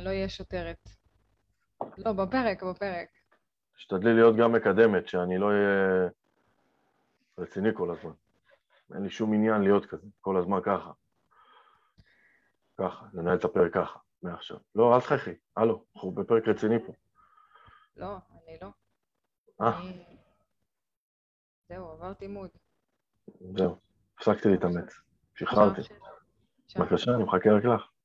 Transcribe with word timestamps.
לא 0.00 0.10
אהיה 0.10 0.28
שוטרת. 0.28 0.88
לא, 1.98 2.12
בפרק, 2.12 2.62
בפרק. 2.62 3.08
תשתדלי 3.76 4.14
להיות 4.14 4.36
גם 4.36 4.52
מקדמת, 4.52 5.08
שאני 5.08 5.38
לא 5.38 5.46
אהיה 5.46 6.08
רציני 7.38 7.68
כל 7.74 7.90
הזמן. 7.90 8.12
אין 8.94 9.02
לי 9.02 9.10
שום 9.10 9.34
עניין 9.34 9.62
להיות 9.62 9.86
כזה, 9.86 10.06
כל 10.20 10.36
הזמן 10.36 10.58
ככה. 10.62 10.92
ככה, 12.78 13.06
לנהל 13.12 13.36
את 13.38 13.44
הפרק 13.44 13.74
ככה, 13.74 13.98
מעכשיו. 14.22 14.56
לא, 14.74 14.94
אל 14.94 15.00
תחייכי, 15.00 15.34
הלו, 15.56 15.84
אנחנו 15.96 16.10
בפרק 16.10 16.48
רציני 16.48 16.86
פה. 16.86 16.92
לא, 17.96 18.16
אני 18.32 18.56
לא. 18.62 18.68
אה, 19.60 19.80
אני... 19.80 20.04
זהו, 21.68 21.90
עברתי 21.90 22.26
מוד. 22.26 22.50
זהו, 23.56 23.76
הפסקתי 24.18 24.48
להתאמץ. 24.48 25.00
שחררתי. 25.34 25.80
בבקשה, 26.76 27.10
אני 27.14 27.24
מחכה 27.24 27.50
רק 27.50 27.64
לך. 27.64 27.99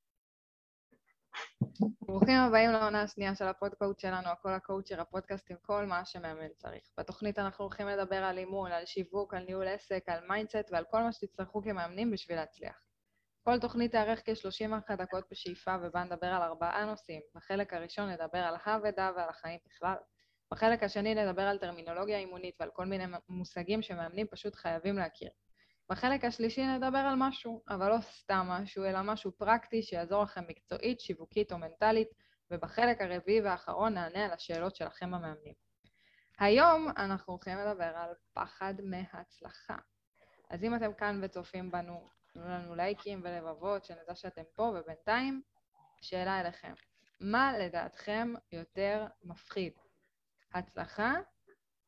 ברוכים 2.01 2.37
הבאים 2.37 2.71
לעונה 2.71 3.01
השנייה 3.01 3.35
של 3.35 3.47
הפודקאסט 3.47 3.99
שלנו, 3.99 4.27
הכל 4.27 4.53
הקואוצ'ר, 4.53 5.01
הפודקאסט 5.01 5.51
עם 5.51 5.57
כל 5.61 5.85
מה 5.85 6.05
שמאמן 6.05 6.53
צריך. 6.55 6.83
בתוכנית 6.97 7.39
אנחנו 7.39 7.63
הולכים 7.63 7.87
לדבר 7.87 8.23
על 8.23 8.37
אימון, 8.37 8.71
על 8.71 8.85
שיווק, 8.85 9.33
על 9.33 9.43
ניהול 9.43 9.67
עסק, 9.67 10.03
על 10.07 10.27
mindset 10.27 10.71
ועל 10.71 10.83
כל 10.91 11.01
מה 11.01 11.11
שתצטרכו 11.11 11.61
כמאמנים 11.61 12.11
בשביל 12.11 12.37
להצליח. 12.37 12.81
כל 13.43 13.59
תוכנית 13.59 13.91
תארך 13.91 14.21
כ-31 14.25 14.95
דקות 14.95 15.23
בשאיפה 15.31 15.75
ובה 15.81 16.03
נדבר 16.03 16.27
על 16.27 16.41
ארבעה 16.41 16.85
נושאים. 16.85 17.21
בחלק 17.35 17.73
הראשון 17.73 18.09
נדבר 18.09 18.39
על 18.39 18.55
האבדה 18.63 19.11
ועל 19.15 19.29
החיים 19.29 19.59
בכלל. 19.65 19.95
בחלק 20.51 20.83
השני 20.83 21.15
נדבר 21.15 21.41
על 21.41 21.57
טרמינולוגיה 21.57 22.17
אימונית 22.17 22.55
ועל 22.59 22.69
כל 22.73 22.85
מיני 22.85 23.03
מושגים 23.29 23.81
שמאמנים 23.81 24.27
פשוט 24.27 24.55
חייבים 24.55 24.97
להכיר. 24.97 25.29
בחלק 25.89 26.25
השלישי 26.25 26.67
נדבר 26.67 26.97
על 26.97 27.15
משהו, 27.17 27.63
אבל 27.69 27.89
לא 27.89 28.01
סתם 28.01 28.47
משהו, 28.49 28.83
אלא 28.83 29.01
משהו 29.01 29.31
פרקטי 29.31 29.81
שיעזור 29.81 30.23
לכם 30.23 30.43
מקצועית, 30.47 30.99
שיווקית 30.99 31.51
או 31.51 31.57
מנטלית, 31.57 32.07
ובחלק 32.51 33.01
הרביעי 33.01 33.41
והאחרון 33.41 33.93
נענה 33.93 34.25
על 34.25 34.31
השאלות 34.31 34.75
שלכם 34.75 35.13
המאמנים. 35.13 35.53
היום 36.39 36.87
אנחנו 36.97 37.33
הולכים 37.33 37.57
לדבר 37.57 37.97
על 37.97 38.09
פחד 38.33 38.73
מהצלחה. 38.83 39.77
אז 40.49 40.63
אם 40.63 40.75
אתם 40.75 40.93
כאן 40.93 41.19
וצופים 41.23 41.71
בנו, 41.71 42.07
תנו 42.33 42.47
לנו 42.47 42.75
לייקים 42.75 43.21
ולבבות, 43.23 43.85
שנדע 43.85 44.15
שאתם 44.15 44.43
פה, 44.55 44.75
ובינתיים, 44.75 45.41
שאלה 46.01 46.41
אליכם. 46.41 46.73
מה 47.19 47.57
לדעתכם 47.57 48.33
יותר 48.51 49.07
מפחיד? 49.23 49.73
הצלחה 50.53 51.13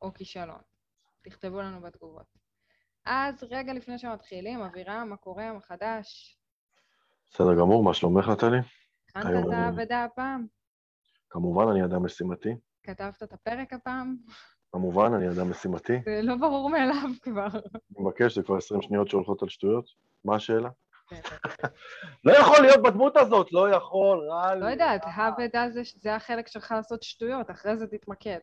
או 0.02 0.14
כישלון? 0.14 0.62
תכתבו 1.22 1.62
לנו 1.62 1.82
בתגובות. 1.82 2.47
אז 3.10 3.44
רגע 3.52 3.74
לפני 3.74 3.98
שמתחילים, 3.98 4.62
אבירם, 4.62 5.08
מה 5.10 5.18
קורה? 5.18 5.54
מה 5.54 5.60
חדש? 5.62 6.38
בסדר 7.32 7.54
גמור, 7.60 7.84
מה 7.84 7.94
שלומך 7.94 8.28
נטלי? 8.28 8.58
הכנת 9.16 9.46
את 9.48 9.54
האבדה 9.54 10.04
הפעם? 10.04 10.46
כמובן, 11.30 11.68
אני 11.72 11.86
אדם 11.86 12.06
משימתי. 12.06 12.56
כתבת 12.84 13.24
את 13.24 13.34
הפרק 13.34 13.74
הפעם? 13.74 14.16
כמובן, 14.72 15.14
אני 15.14 15.30
אדם 15.30 15.50
משימתי. 15.50 16.02
זה 16.06 16.20
לא 16.24 16.36
ברור 16.36 16.70
מאליו 16.70 17.10
כבר. 17.22 17.48
אני 17.48 18.06
מבקש, 18.06 18.36
זה 18.36 18.44
כבר 18.44 18.58
20 18.58 18.82
שניות 18.82 19.08
שהולכות 19.08 19.42
על 19.42 19.50
שטויות. 19.50 19.90
מה 20.26 20.36
השאלה? 20.36 20.70
לא 22.24 22.32
יכול 22.32 22.62
להיות 22.62 22.82
בדמות 22.84 23.18
הזאת, 23.18 23.52
לא 23.52 23.70
יכול, 23.70 24.30
רע 24.30 24.56
לי. 24.56 24.62
לא 24.62 24.66
יודעת, 24.66 25.02
האבדה 25.06 25.66
זה 25.96 26.16
החלק 26.16 26.48
שלך 26.48 26.72
לעשות 26.72 27.04
שטויות, 27.04 27.52
אחרי 27.52 27.78
זה 27.78 27.88
תתמקד. 27.88 28.40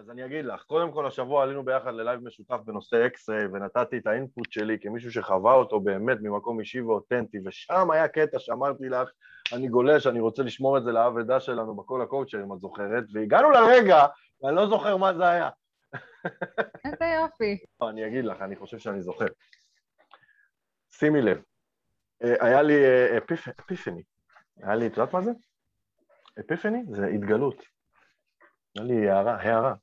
אז 0.00 0.10
אני 0.10 0.24
אגיד 0.24 0.44
לך, 0.44 0.62
קודם 0.62 0.92
כל 0.92 1.06
השבוע 1.06 1.42
עלינו 1.42 1.64
ביחד 1.64 1.94
ל 1.94 1.99
live 1.99 2.20
משותף 2.24 2.58
בנושא 2.64 3.06
X-ray 3.06 3.46
ונתתי 3.46 3.98
את 3.98 4.06
ה 4.06 4.14
input 4.14 4.52
שלי 4.52 4.78
כמישהו 4.80 5.12
שחווה 5.12 5.54
אותו 5.54 5.80
באמת 5.80 6.18
ממקום 6.20 6.60
אישי 6.60 6.80
ואותנטי 6.80 7.38
ושם 7.44 7.90
היה 7.90 8.08
קטע 8.08 8.38
שאמרתי 8.38 8.88
לך, 8.88 9.08
אני 9.52 9.68
גולש, 9.68 10.06
אני 10.06 10.20
רוצה 10.20 10.42
לשמור 10.42 10.78
את 10.78 10.84
זה 10.84 10.92
לאבדה 10.92 11.40
שלנו 11.40 11.76
בכל 11.76 12.02
הקואוצ'ר 12.02 12.42
אם 12.44 12.52
את 12.52 12.60
זוכרת 12.60 13.04
והגענו 13.12 13.50
לרגע 13.50 14.06
ואני 14.42 14.56
לא 14.56 14.66
זוכר 14.68 14.96
מה 14.96 15.14
זה 15.14 15.28
היה. 15.28 15.48
איזה 16.84 17.04
יופי. 17.20 17.58
לא, 17.82 17.90
אני 17.90 18.06
אגיד 18.06 18.24
לך, 18.24 18.42
אני 18.42 18.56
חושב 18.56 18.78
שאני 18.78 19.02
זוכר. 19.02 19.26
שימי 20.90 21.22
לב, 21.22 21.42
אה, 22.24 22.34
היה 22.46 22.62
לי 22.62 22.84
אה, 22.84 23.18
אפיפ- 23.18 23.52
אפיפני, 23.60 24.02
היה 24.62 24.74
לי, 24.74 24.86
את 24.86 24.96
יודעת 24.96 25.14
מה 25.14 25.22
זה? 25.22 25.30
אפיפני 26.40 26.82
זה 26.90 27.06
התגלות. 27.06 27.64
היה 28.76 28.84
לי 28.84 29.10
הערה, 29.10 29.36
הערה. 29.36 29.74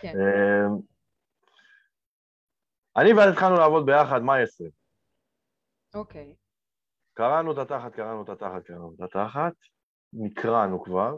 כן. 0.00 0.14
אה, 0.20 0.66
אני 2.96 3.12
ואת 3.12 3.32
התחלנו 3.32 3.56
לעבוד 3.56 3.86
ביחד, 3.86 4.22
מאי 4.22 4.42
20. 4.42 4.70
אוקיי. 5.94 6.34
קראנו 7.14 7.52
את 7.52 7.58
התחת, 7.58 7.94
קראנו 7.94 8.22
את 8.22 8.28
התחת, 8.28 8.64
קראנו 8.64 8.94
את 8.94 9.00
התחת, 9.00 9.52
נקרענו 10.12 10.82
כבר. 10.82 11.16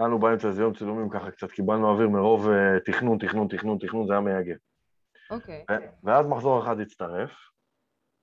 לנו 0.00 0.18
באמצע 0.18 0.48
איזה 0.48 0.62
יום 0.62 0.74
צילומים 0.74 1.10
ככה, 1.10 1.30
קצת 1.30 1.50
קיבלנו 1.50 1.90
אוויר 1.90 2.08
מרוב 2.08 2.48
אה, 2.48 2.80
תכנון, 2.84 3.18
תכנון, 3.18 3.48
תכנון, 3.48 3.78
תכנון, 3.78 4.06
זה 4.06 4.12
היה 4.12 4.20
מייגע. 4.20 4.54
אוקיי. 5.30 5.64
ו- 5.70 6.06
ואז 6.06 6.26
מחזור 6.26 6.62
אחד 6.62 6.80
הצטרף, 6.80 7.30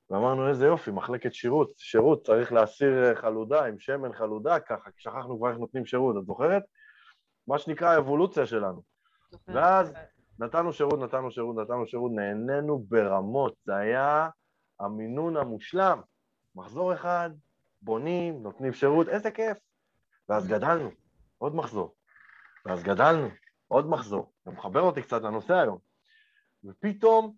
ואמרנו, 0.09 0.49
איזה 0.49 0.65
יופי, 0.65 0.91
מחלקת 0.91 1.33
שירות, 1.33 1.71
שירות, 1.77 2.25
צריך 2.25 2.53
להסיר 2.53 3.03
אה, 3.03 3.15
חלודה 3.15 3.65
עם 3.65 3.79
שמן 3.79 4.13
חלודה, 4.13 4.59
ככה, 4.59 4.91
כי 4.91 5.01
שכחנו 5.01 5.37
כבר 5.37 5.49
איך 5.49 5.57
נותנים 5.57 5.85
שירות, 5.85 6.15
את 6.17 6.25
זוכרת? 6.25 6.63
מה 7.47 7.57
שנקרא 7.57 7.87
האבולוציה 7.87 8.45
שלנו. 8.45 8.92
ואז- 9.47 9.93
נתנו 10.39 10.73
שירות, 10.73 10.99
נתנו 10.99 11.31
שירות, 11.31 11.55
נתנו 11.55 11.87
שירות, 11.87 12.11
נהנינו 12.15 12.79
ברמות, 12.79 13.55
זה 13.65 13.75
היה 13.75 14.29
המינון 14.79 15.37
המושלם. 15.37 16.01
מחזור 16.55 16.93
אחד, 16.93 17.29
בונים, 17.81 18.43
נותנים 18.43 18.73
שירות, 18.73 19.07
איזה 19.07 19.31
כיף. 19.31 19.57
ואז 20.29 20.47
גדלנו, 20.47 20.89
עוד 21.37 21.55
מחזור. 21.55 21.95
ואז 22.65 22.83
גדלנו, 22.83 23.27
עוד 23.67 23.87
מחזור. 23.87 24.31
זה 24.45 24.51
מחבר 24.51 24.81
אותי 24.81 25.01
קצת 25.01 25.21
לנושא 25.21 25.53
היום. 25.53 25.77
ופתאום 26.63 27.35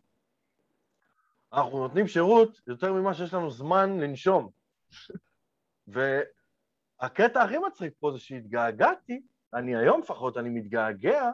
אנחנו 1.54 1.80
נותנים 1.80 2.08
שירות 2.08 2.62
יותר 2.68 2.94
ממה 2.94 3.14
שיש 3.14 3.34
לנו 3.34 3.52
זמן 3.52 4.00
לנשום. 4.00 4.50
והקטע 5.88 7.44
הכי 7.44 7.58
מצחיק 7.58 7.94
פה 8.00 8.12
זה 8.12 8.20
שהתגעגעתי, 8.20 9.22
אני 9.54 9.76
היום 9.76 10.02
לפחות, 10.02 10.38
אני 10.38 10.50
מתגעגע 10.50 11.32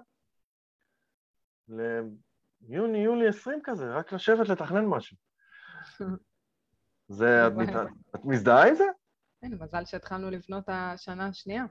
ליוני-יולי 2.70 3.28
20 3.28 3.60
כזה, 3.64 3.94
רק 3.94 4.14
לשבת 4.14 4.50
לתכנן 4.50 4.86
משהו. 4.86 5.18
זה, 7.08 7.48
את, 7.48 7.54
מת- 7.54 7.76
את 8.16 8.26
מזדהה 8.26 8.68
עם 8.68 8.76
זה? 8.76 8.84
כן, 9.42 9.52
מזל 9.60 9.86
שהתחלנו 9.86 10.30
לבנות 10.32 10.64
השנה 10.68 11.28
השנייה. 11.28 11.66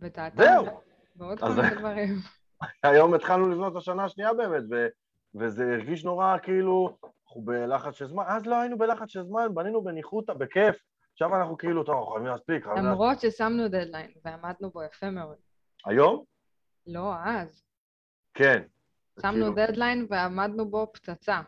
ואת 0.00 0.18
האתר. 0.18 0.42
זהו. 0.44 0.80
ועוד 1.16 1.40
כל 1.40 1.48
מיני 1.48 1.74
דברים. 1.78 2.14
היום 2.82 3.14
התחלנו 3.14 3.48
לבנות 3.48 3.76
השנה 3.76 4.04
השנייה 4.04 4.34
באמת, 4.34 4.62
ו, 4.70 4.86
וזה 5.34 5.64
הרגיש 5.72 6.04
נורא 6.04 6.38
כאילו, 6.42 6.98
אנחנו 7.26 7.42
בלחץ 7.42 7.94
של 7.94 8.06
זמן, 8.06 8.24
אז 8.28 8.46
לא 8.46 8.60
היינו 8.60 8.78
בלחץ 8.78 9.08
של 9.08 9.22
זמן, 9.22 9.54
בנינו 9.54 9.84
בניחותא, 9.84 10.32
בכיף. 10.32 10.76
עכשיו 11.12 11.36
אנחנו 11.36 11.56
כאילו, 11.56 11.84
טוב, 11.84 11.94
אנחנו 11.94 12.12
חייבים 12.12 12.26
להספיק. 12.28 12.66
למרות 12.66 13.20
ששמנו 13.20 13.68
דדליין 13.68 14.10
ועמדנו 14.24 14.70
בו 14.70 14.82
יפה 14.82 15.10
מאוד. 15.10 15.36
היום? 15.86 16.24
לא, 16.86 17.12
אז. 17.24 17.62
כן. 18.34 18.62
שמנו 19.20 19.32
כאילו, 19.32 19.54
דדליין 19.54 20.06
ועמדנו 20.10 20.70
בו 20.70 20.92
פצצה. 20.92 21.40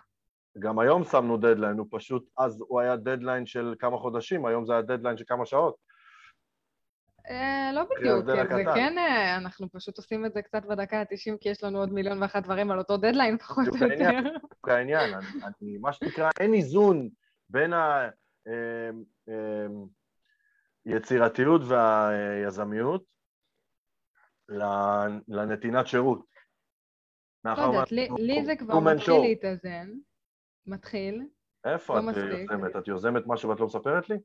גם 0.59 0.79
היום 0.79 1.05
שמנו 1.05 1.37
דדליין, 1.37 1.79
הוא 1.79 1.87
פשוט, 1.91 2.29
אז 2.39 2.61
הוא 2.69 2.81
היה 2.81 2.97
דדליין 2.97 3.47
של 3.47 3.75
כמה 3.79 3.99
חודשים, 3.99 4.47
היום 4.47 4.67
זה 4.67 4.73
היה 4.73 4.83
דדליין 4.83 5.17
של 5.17 5.25
כמה 5.27 5.47
שעות. 5.47 5.77
אה, 7.31 7.71
לא 7.75 7.83
בדיוק, 7.85 8.15
ההבדל 8.29 8.35
זה 8.35 8.43
הקטן. 8.43 8.75
כן, 8.75 8.99
אה, 8.99 9.37
אנחנו 9.37 9.69
פשוט 9.73 9.99
עושים 9.99 10.27
את 10.27 10.33
זה 10.33 10.43
קצת 10.43 10.63
בדקה 10.65 11.01
ה-90, 11.01 11.37
כי 11.41 11.49
יש 11.49 11.65
לנו 11.65 11.79
עוד 11.79 11.93
מיליון 11.93 12.23
ואחת 12.23 12.43
דברים 12.43 12.71
על 12.71 12.79
אותו 12.79 12.97
דדליין, 12.97 13.39
פחות 13.39 13.69
או 13.69 13.75
יותר. 13.75 13.87
בדיוק 14.21 14.69
העניין, 14.69 15.15
אני, 15.15 15.27
אני, 15.45 15.79
מה 15.79 15.93
שנקרא, 15.93 16.31
אין 16.41 16.55
איזון 16.55 17.09
בין 17.49 17.73
היצירתיות 20.87 21.63
והיזמיות 21.65 23.05
ל- 24.49 25.19
לנתינת 25.28 25.87
שירות. 25.87 26.34
לא 27.45 27.51
מאחר 27.51 27.63
יודעת, 27.63 27.93
לי- 28.19 28.45
זה 28.45 28.57
כבר 28.57 28.81
מתחיל. 28.81 29.21
להתאזן. 29.21 29.89
מתחיל. 30.67 31.23
איפה 31.65 31.95
לא 31.95 31.99
את 32.01 32.05
מספיק. 32.05 32.51
יוזמת? 32.51 32.77
את 32.77 32.89
יוזמת 32.89 33.23
משהו 33.27 33.49
ואת 33.51 33.61
לא 33.61 33.67
מספרת 33.67 34.11
לי? 34.11 34.17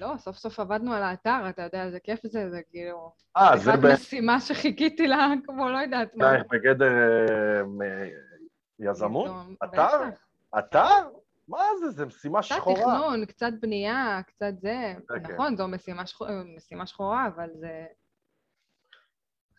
לא, 0.00 0.14
סוף 0.18 0.36
סוף 0.36 0.60
עבדנו 0.60 0.94
על 0.94 1.02
האתר, 1.02 1.48
אתה 1.48 1.62
יודע 1.62 1.84
איזה 1.84 2.00
כיף 2.00 2.20
זה, 2.26 2.50
זה 2.50 2.60
כאילו... 2.70 3.12
אה, 3.36 3.56
זה 3.56 3.70
אחת 3.74 3.78
משימה 3.94 4.40
שחיכיתי 4.40 5.06
לה, 5.08 5.28
כמו 5.46 5.68
לא 5.70 5.78
יודעת 5.78 6.14
מה. 6.14 6.24
בערך 6.24 6.42
בגדר 6.50 6.92
אה, 6.92 8.08
יזמות? 8.78 9.30
אתר? 9.64 9.88
אתר? 10.58 11.08
מה 11.48 11.58
זה? 11.80 11.90
זה 11.90 12.06
משימה 12.06 12.38
קצת 12.42 12.48
שחורה. 12.56 12.80
תכנון, 12.80 13.24
קצת 13.24 13.50
בנייה, 13.60 14.20
קצת 14.26 14.52
זה. 14.60 14.94
זה 15.08 15.20
כן. 15.26 15.32
נכון, 15.34 15.56
זו 15.56 15.68
משימה 15.68 16.06
שחורה, 16.06 16.30
משימה 16.56 16.86
שחורה, 16.86 17.26
אבל 17.26 17.48
זה... 17.54 17.86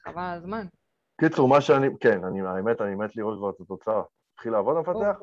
חבל 0.04 0.22
על 0.22 0.38
הזמן. 0.38 0.66
קיצור, 1.20 1.48
מה 1.48 1.62
שאני, 1.62 1.88
כן, 2.00 2.24
אני, 2.24 2.42
האמת, 2.42 2.82
אני 2.82 2.96
מת 2.96 3.16
לראות 3.16 3.38
כבר 3.38 3.50
את 3.50 3.62
התוצאה. 3.62 4.02
התחיל 4.34 4.52
לעבוד 4.52 4.78
המפתח? 4.78 5.22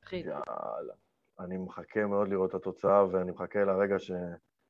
תתחיל. 0.00 0.26
יאללה. 0.26 0.94
אני 1.40 1.56
מחכה 1.56 2.04
מאוד 2.06 2.28
לראות 2.28 2.50
את 2.50 2.54
התוצאה, 2.54 3.04
ואני 3.10 3.30
מחכה 3.30 3.64
לרגע 3.64 3.98
ש... 3.98 4.10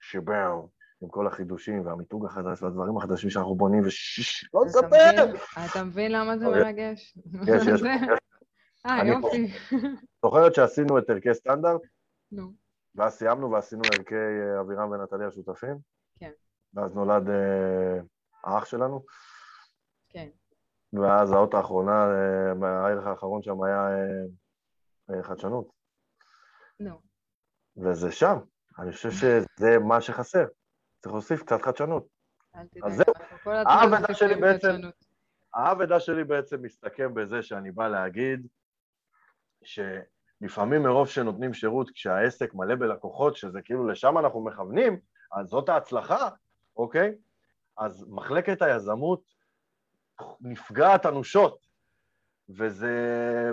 שבאו, 0.00 0.68
עם 1.02 1.08
כל 1.08 1.26
החידושים 1.26 1.86
והמיתוג 1.86 2.26
החדש 2.26 2.62
והדברים 2.62 2.96
החדשים 2.96 3.30
שאנחנו 3.30 3.54
בונים, 3.54 3.82
וש... 3.86 4.50
לא! 4.54 4.60
מבין- 4.86 5.36
אתה 5.70 5.84
מבין 5.84 6.12
למה 6.12 6.38
זה 6.38 6.46
אוקיי. 6.46 6.62
מרגש? 6.62 7.18
יש, 7.46 7.66
יש. 7.66 7.82
אה. 8.86 9.06
יופי. 9.06 9.46
זוכרת 10.24 10.54
שעשינו 10.54 10.98
את 10.98 11.10
ערכי 11.10 11.34
סטנדרט, 11.34 11.80
נו, 12.32 12.52
ואז 12.94 13.12
סיימנו 13.14 13.50
ועשינו 13.50 13.82
ערכי 13.98 14.14
אה, 14.14 14.60
אבירם 14.60 14.90
ונטלי 14.90 15.24
השותפים? 15.24 15.76
כן. 16.18 16.30
ואז 16.74 16.94
נולד 16.94 17.28
אה, 17.30 17.98
האח 18.44 18.64
שלנו. 18.64 19.04
ואז 20.92 21.32
האות 21.32 21.54
האחרונה, 21.54 22.06
אה, 22.62 22.68
הערך 22.68 23.06
האחרון 23.06 23.42
שם 23.42 23.62
היה 23.62 23.88
אה, 23.88 25.16
אה, 25.16 25.22
חדשנות. 25.22 25.68
נו. 26.80 27.00
וזה 27.76 28.12
שם. 28.12 28.38
אני 28.78 28.92
חושב 28.92 29.10
שזה 29.10 29.78
מה 29.78 30.00
שחסר. 30.00 30.44
צריך 31.00 31.12
להוסיף 31.12 31.42
קצת 31.42 31.62
חדשנות. 31.62 32.06
אל 32.56 32.60
אז 32.60 32.68
תדאג, 32.70 32.90
זהו. 32.90 33.14
הזמן 33.44 33.66
העבודה 33.66 33.98
מוסיפים 33.98 34.14
שלי 34.14 34.40
בעצם-. 34.40 34.88
האבדה 35.54 36.00
שלי 36.00 36.24
בעצם 36.24 36.62
מסתכם 36.62 37.14
בזה 37.14 37.42
שאני 37.42 37.70
בא 37.70 37.88
להגיד 37.88 38.46
שלפעמים 39.64 40.82
מרוב 40.82 41.08
שנותנים 41.08 41.54
שירות 41.54 41.90
כשהעסק 41.90 42.54
מלא 42.54 42.74
בלקוחות, 42.74 43.36
שזה 43.36 43.62
כאילו 43.62 43.88
לשם 43.88 44.18
אנחנו 44.18 44.44
מכוונים, 44.44 45.00
אז 45.32 45.46
זאת 45.46 45.68
ההצלחה, 45.68 46.28
אוקיי? 46.76 47.14
אז 47.78 48.06
מחלקת 48.08 48.62
היזמות 48.62 49.35
נפגעת 50.40 51.06
אנושות, 51.06 51.66
וזה, 52.48 53.50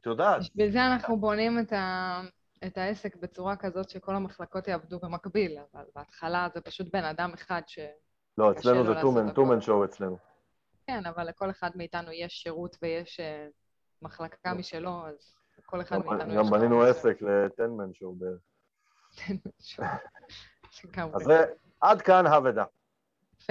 את 0.00 0.06
יודעת, 0.06 0.40
בשביל 0.40 0.70
זה 0.70 0.86
אנחנו 0.86 1.16
בונים 1.16 1.58
את, 1.58 1.72
ה... 1.72 2.20
את 2.66 2.78
העסק 2.78 3.16
בצורה 3.16 3.56
כזאת 3.56 3.88
שכל 3.88 4.14
המחלקות 4.14 4.68
יעבדו 4.68 4.98
במקביל, 4.98 5.58
אבל 5.74 5.84
בהתחלה 5.94 6.48
זה 6.54 6.60
פשוט 6.60 6.86
בן 6.92 7.04
אדם 7.04 7.32
אחד 7.34 7.62
ש... 7.66 7.78
לא, 8.38 8.52
אצלנו 8.52 8.86
זה 8.86 9.00
טומן. 9.00 9.32
טומן 9.32 9.60
שואו 9.60 9.84
אצלנו. 9.84 10.18
כן, 10.86 11.06
אבל 11.06 11.28
לכל 11.28 11.50
אחד 11.50 11.70
מאיתנו 11.74 12.12
יש 12.12 12.32
שירות 12.32 12.76
ויש 12.82 13.20
אה, 13.20 13.46
מחלקה 14.02 14.54
משלו, 14.54 15.06
אז 15.06 15.34
כל 15.66 15.80
אחד 15.80 15.98
מאיתנו 15.98 16.32
יש... 16.32 16.38
גם 16.38 16.50
בנינו. 16.50 16.82
עסק 16.82 17.22
לטנמן 17.22 17.94
שואו 17.94 18.14
בערך. 18.14 18.40
לגמרי. 20.84 21.14
אז 21.14 21.22
זה, 21.22 21.44
עד 21.80 22.02
כאן 22.02 22.26
האבדה. 22.26 22.64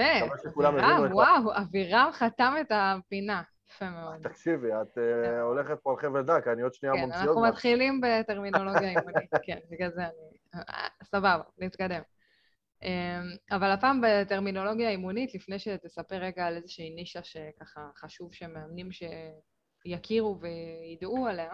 יפה, 0.02 0.26
מקווה 0.26 0.38
שכולם 0.42 0.74
הבינו 0.74 0.96
אבירם, 0.96 1.12
וואו, 1.12 1.56
אבירם 1.56 2.10
חתם 2.12 2.54
את 2.60 2.72
הפינה. 2.74 3.42
יפה 3.70 3.90
מאוד. 3.90 4.28
תקשיבי, 4.28 4.68
את 4.72 4.98
אה, 4.98 5.40
הולכת 5.40 5.78
פה 5.82 5.90
על 5.90 5.96
חבל 5.96 6.22
דק, 6.22 6.48
אני 6.52 6.62
עוד 6.62 6.74
שנייה 6.74 6.94
כן, 6.94 7.04
ממציא 7.04 7.20
אנחנו 7.20 7.30
עוד 7.30 7.42
משהו. 7.42 7.52
מתחילים 7.52 8.00
בטרמינולוגיה 8.00 8.88
אימונית, 8.88 9.30
כן, 9.46 9.58
בגלל 9.70 9.90
זה 9.90 10.00
אני... 10.02 10.62
אה, 10.68 10.88
סבבה, 11.04 11.42
נתקדם. 11.58 12.00
אמ, 12.82 13.36
אבל 13.50 13.70
הפעם 13.70 14.00
בטרמינולוגיה 14.06 14.90
אימונית, 14.90 15.34
לפני 15.34 15.58
שתספר 15.58 16.16
רגע 16.16 16.46
על 16.46 16.56
איזושהי 16.56 16.90
נישה 16.90 17.22
שככה 17.22 17.88
חשוב 17.96 18.34
שמאמנים 18.34 18.88
שיכירו 19.86 20.38
וידעו 20.40 21.26
עליה, 21.26 21.50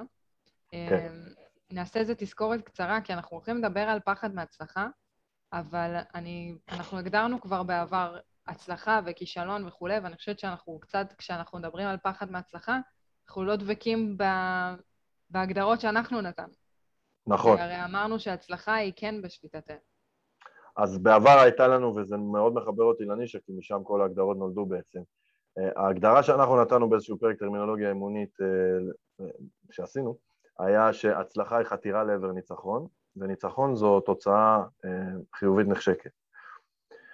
כן. 0.69 0.77
אמ, 1.07 1.25
נעשה 1.71 2.01
איזה 2.01 2.15
תזכורת 2.15 2.61
קצרה, 2.61 3.01
כי 3.01 3.13
אנחנו 3.13 3.37
הולכים 3.37 3.57
לדבר 3.57 3.81
על 3.81 4.01
פחד 4.05 4.35
מהצלחה, 4.35 4.87
אבל 5.53 5.97
אני, 6.15 6.55
אנחנו 6.69 6.99
הגדרנו 6.99 7.41
כבר 7.41 7.63
בעבר 7.63 8.19
הצלחה 8.49 9.01
וכישלון 9.07 9.67
וכולי, 9.67 9.99
ואני 9.99 10.17
חושבת 10.17 10.39
שאנחנו 10.39 10.79
קצת, 10.81 11.07
כשאנחנו 11.19 11.59
מדברים 11.59 11.89
על 11.89 11.97
פחד 12.03 12.31
מהצלחה, 12.31 12.79
אנחנו 13.29 13.45
לא 13.45 13.57
דבקים 13.57 14.17
ב... 14.19 14.25
בהגדרות 15.31 15.81
שאנחנו 15.81 16.21
נתנו. 16.21 16.53
נכון. 17.27 17.59
הרי 17.59 17.85
אמרנו 17.85 18.19
שהצלחה 18.19 18.75
היא 18.75 18.93
כן 18.97 19.23
בשליטתנו. 19.23 19.77
אז 20.77 20.99
בעבר 20.99 21.39
הייתה 21.39 21.69
לנו, 21.69 21.97
וזה 21.97 22.17
מאוד 22.17 22.55
מחבר 22.55 22.85
אותי 22.85 23.05
לנישה, 23.05 23.39
כי 23.47 23.53
משם 23.59 23.85
כל 23.85 24.03
ההגדרות 24.03 24.37
נולדו 24.37 24.67
בעצם. 24.67 25.01
אה, 25.59 25.83
ההגדרה 25.83 26.23
שאנחנו 26.23 26.63
נתנו 26.63 26.89
באיזשהו 26.89 27.19
פרק 27.19 27.39
טרמינולוגיה 27.39 27.89
אימונית 27.89 28.41
אה, 28.41 28.47
אה, 29.21 29.31
שעשינו, 29.71 30.17
היה 30.59 30.93
שהצלחה 30.93 31.59
היא 31.59 31.67
חתירה 31.67 32.05
לעבר 32.05 32.33
ניצחון, 32.33 32.87
וניצחון 33.17 33.75
זו 33.75 34.01
תוצאה 34.01 34.63
אה, 34.85 34.91
חיובית 35.35 35.67
נחשקת. 35.67 36.11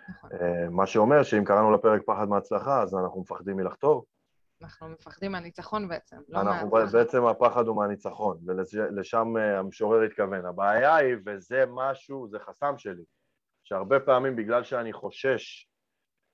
נכון. 0.08 0.30
אה, 0.32 0.68
מה 0.70 0.86
שאומר 0.86 1.22
שאם 1.22 1.44
קראנו 1.44 1.72
לפרק 1.72 2.02
פחד 2.06 2.28
מהצלחה, 2.28 2.82
אז 2.82 2.94
אנחנו 2.94 3.20
מפחדים 3.20 3.56
מלחתור. 3.56 4.04
אנחנו 4.62 4.88
מפחדים 4.88 5.32
מהניצחון 5.32 5.88
בעצם, 5.88 6.16
לא 6.28 6.40
אנחנו 6.40 6.70
מההצלחה. 6.70 6.98
בעצם 6.98 7.24
הפחד 7.24 7.66
הוא 7.66 7.76
מהניצחון, 7.76 8.38
ולשם 8.46 9.36
אה, 9.36 9.58
המשורר 9.58 10.02
התכוון. 10.02 10.46
הבעיה 10.46 10.96
היא, 10.96 11.16
וזה 11.26 11.64
משהו, 11.68 12.28
זה 12.28 12.38
חסם 12.38 12.78
שלי, 12.78 13.02
שהרבה 13.64 14.00
פעמים 14.00 14.36
בגלל 14.36 14.64
שאני 14.64 14.92
חושש 14.92 15.68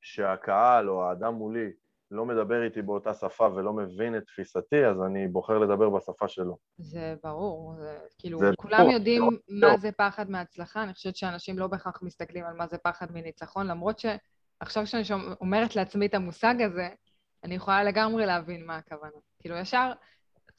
שהקהל 0.00 0.90
או 0.90 1.04
האדם 1.04 1.34
מולי 1.34 1.72
לא 2.10 2.24
מדבר 2.24 2.62
איתי 2.64 2.82
באותה 2.82 3.14
שפה 3.14 3.48
ולא 3.54 3.72
מבין 3.72 4.16
את 4.16 4.22
תפיסתי, 4.26 4.86
אז 4.86 5.02
אני 5.06 5.28
בוחר 5.28 5.58
לדבר 5.58 5.90
בשפה 5.90 6.28
שלו. 6.28 6.56
זה 6.78 7.14
ברור, 7.22 7.74
זה 7.78 7.98
כאילו, 8.18 8.38
זה 8.38 8.50
כולם 8.56 8.78
ברור, 8.78 8.92
יודעים 8.92 9.20
ברור, 9.20 9.32
מה 9.48 9.66
ברור. 9.66 9.78
זה 9.78 9.92
פחד 9.92 10.30
מהצלחה, 10.30 10.82
אני 10.82 10.94
חושבת 10.94 11.16
שאנשים 11.16 11.58
לא 11.58 11.66
בהכרח 11.66 12.02
מסתכלים 12.02 12.44
על 12.44 12.54
מה 12.54 12.66
זה 12.66 12.78
פחד 12.78 13.12
מניצחון, 13.12 13.66
למרות 13.66 13.98
שעכשיו 13.98 14.86
שאני 14.86 15.04
שומע- 15.04 15.34
אומרת 15.40 15.76
לעצמי 15.76 16.06
את 16.06 16.14
המושג 16.14 16.54
הזה, 16.62 16.88
אני 17.44 17.54
יכולה 17.54 17.84
לגמרי 17.84 18.26
להבין 18.26 18.66
מה 18.66 18.76
הכוונה. 18.76 19.12
כאילו, 19.38 19.56
ישר, 19.56 19.92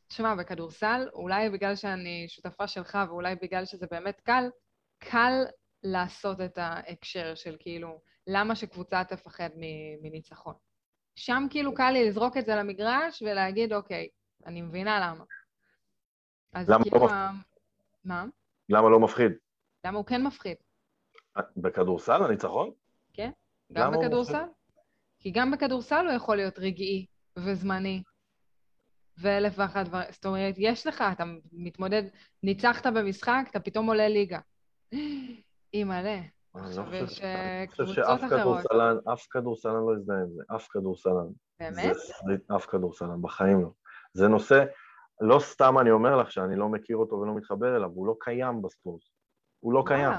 תשמע, 0.07 0.35
בכדורסל, 0.35 1.07
אולי 1.13 1.49
בגלל 1.49 1.75
שאני 1.75 2.25
שותפה 2.29 2.67
שלך 2.67 2.97
ואולי 3.09 3.35
בגלל 3.41 3.65
שזה 3.65 3.87
באמת 3.91 4.21
קל, 4.21 4.49
קל 4.99 5.33
לעשות 5.83 6.41
את 6.41 6.57
ההקשר 6.57 7.35
של 7.35 7.55
כאילו, 7.59 8.01
למה 8.27 8.55
שקבוצה 8.55 9.03
תפחד 9.03 9.49
מניצחון. 10.01 10.53
שם 11.15 11.43
כאילו 11.49 11.73
קל 11.75 11.91
לי 11.91 12.07
לזרוק 12.07 12.37
את 12.37 12.45
זה 12.45 12.55
למגרש 12.55 13.21
ולהגיד, 13.21 13.73
אוקיי, 13.73 14.07
אני 14.45 14.61
מבינה 14.61 14.99
למה. 14.99 15.23
אז 16.53 16.69
למה 16.69 16.83
כאילו... 16.83 16.97
לא 17.07 17.11
ה- 17.11 17.31
מה? 18.05 18.25
למה 18.69 18.89
לא 18.89 18.99
מפחיד? 18.99 19.31
למה 19.85 19.97
הוא 19.97 20.05
כן 20.05 20.23
מפחיד? 20.23 20.57
בכדורסל 21.57 22.23
הניצחון? 22.23 22.71
גם 23.17 23.31
למה 23.71 23.95
הוא 23.95 24.03
בכדורסל? 24.05 24.43
כי 25.19 25.31
גם 25.31 25.51
בכדורסל 25.51 26.05
הוא 26.05 26.15
יכול 26.15 26.37
להיות 26.37 26.59
רגעי 26.59 27.05
וזמני 27.37 28.03
ואלף 29.17 29.53
ואחת 29.57 29.85
דברים. 29.85 30.11
זאת 30.11 30.25
אומרת, 30.25 30.55
יש 30.57 30.87
לך, 30.87 31.03
אתה 31.11 31.23
מתמודד, 31.51 32.03
ניצחת 32.43 32.85
במשחק, 32.87 33.45
אתה 33.51 33.59
פתאום 33.59 33.87
עולה 33.87 34.07
ליגה. 34.07 34.39
אימא'לה. 35.73 36.19
אני 36.65 36.75
לא 36.77 37.05
חושב- 37.05 37.23
אה, 37.23 37.65
שאף 37.85 38.19
אחרות. 38.23 38.29
כדורסלן, 38.41 38.97
אף 39.13 39.27
כדורסלן 39.31 39.73
לא 39.73 39.95
יזדהה 39.97 40.17
עם 40.17 40.29
זה, 40.35 40.41
אף 40.55 40.67
כדורסלן. 40.67 41.27
באמת? 41.59 41.95
אף 42.55 42.65
כדורסלן, 42.65 43.21
בחיים 43.21 43.61
לא. 43.61 43.69
זה 44.13 44.27
נושא, 44.27 44.63
לא 45.21 45.39
סתם 45.39 45.79
אני 45.79 45.91
אומר 45.91 46.15
לך 46.17 46.31
שאני 46.31 46.55
לא 46.55 46.69
מכיר 46.69 46.97
אותו 46.97 47.15
ולא 47.15 47.35
מתחבר 47.35 47.75
אליו, 47.75 47.89
הוא 47.89 48.07
לא 48.07 48.15
קיים 48.19 48.61
בספורט. 48.61 49.01
הוא 49.59 49.73
לא 49.73 49.83
קיים. 49.85 50.11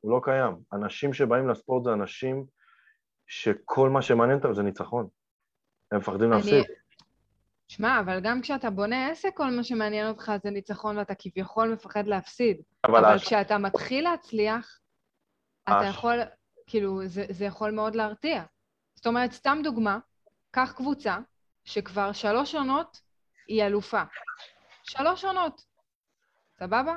הוא 0.00 0.12
לא 0.12 0.20
קיים. 0.24 0.56
אנשים 0.72 1.12
שבאים 1.12 1.48
לספורט 1.48 1.84
זה 1.84 1.92
אנשים 1.92 2.44
שכל 3.26 3.90
מה 3.90 4.02
שמעניין 4.02 4.38
אותם 4.38 4.54
זה 4.54 4.62
ניצחון. 4.62 5.08
הם 5.92 5.98
מפחדים 5.98 6.30
להפסיד. 6.30 6.64
שמע, 7.68 8.00
אבל 8.00 8.20
גם 8.20 8.40
כשאתה 8.40 8.70
בונה 8.70 9.08
עסק, 9.10 9.30
כל 9.36 9.50
מה 9.50 9.64
שמעניין 9.64 10.08
אותך 10.08 10.32
זה 10.42 10.50
ניצחון 10.50 10.98
ואתה 10.98 11.14
כביכול 11.18 11.72
מפחד 11.72 12.06
להפסיד. 12.06 12.56
אבל 12.84 13.04
אבל 13.04 13.14
הש- 13.14 13.24
כשאתה 13.26 13.58
מתחיל 13.58 14.04
להצליח, 14.04 14.78
אתה 15.68 15.78
הש- 15.80 15.94
יכול, 15.96 16.18
כאילו, 16.66 17.06
זה, 17.06 17.24
זה 17.30 17.44
יכול 17.44 17.70
מאוד 17.70 17.94
להרתיע. 17.94 18.42
זאת 18.94 19.06
אומרת, 19.06 19.32
סתם 19.32 19.58
דוגמה, 19.62 19.98
קח 20.50 20.72
קבוצה 20.76 21.18
שכבר 21.64 22.12
שלוש 22.12 22.54
עונות 22.54 23.00
היא 23.48 23.62
אלופה. 23.62 24.02
שלוש 24.82 25.24
עונות, 25.24 25.64
סבבה? 26.58 26.96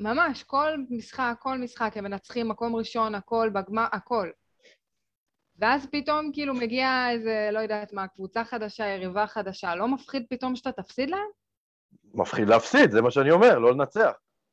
ממש, 0.00 0.42
כל 0.42 0.76
משחק, 0.90 1.36
כל 1.38 1.58
משחק, 1.58 1.92
הם 1.96 2.04
מנצחים 2.04 2.48
מקום 2.48 2.76
ראשון, 2.76 3.14
הכל, 3.14 3.50
בגמר, 3.54 3.86
הכל. 3.92 4.30
ואז 5.58 5.86
פתאום 5.92 6.30
כאילו 6.32 6.54
מגיע 6.54 7.10
איזה, 7.10 7.48
לא 7.52 7.58
יודעת 7.58 7.92
מה, 7.92 8.08
קבוצה 8.08 8.44
חדשה, 8.44 8.86
יריבה 8.86 9.26
חדשה, 9.26 9.74
לא 9.74 9.88
מפחיד 9.88 10.26
פתאום 10.30 10.56
שאתה 10.56 10.72
תפסיד 10.72 11.10
להם? 11.10 11.28
מפחיד 12.14 12.48
להפסיד, 12.48 12.90
זה 12.90 13.02
מה 13.02 13.10
שאני 13.10 13.30
אומר, 13.30 13.58
לא 13.58 13.72
לנצח. 13.72 14.12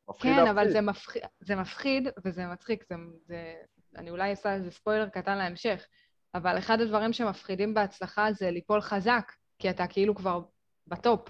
מפחיד 0.09 0.35
כן. 0.35 0.47
אבל 0.47 0.71
זה 0.71 0.81
מפחיד, 0.81 1.21
זה 1.39 1.55
מפחיד 1.55 2.07
וזה 2.25 2.45
מצחיק, 2.45 2.83
זה, 2.89 2.95
זה... 3.25 3.53
אני 3.95 4.09
אולי 4.09 4.29
אעשה 4.29 4.53
איזה 4.53 4.71
ספוילר 4.71 5.09
קטן 5.09 5.37
להמשך, 5.37 5.85
אבל 6.35 6.57
אחד 6.57 6.81
הדברים 6.81 7.13
שמפחידים 7.13 7.73
בהצלחה 7.73 8.31
זה 8.31 8.51
ליפול 8.51 8.81
חזק, 8.81 9.31
כי 9.59 9.69
אתה 9.69 9.87
כאילו 9.87 10.15
כבר 10.15 10.41
בטופ. 10.87 11.29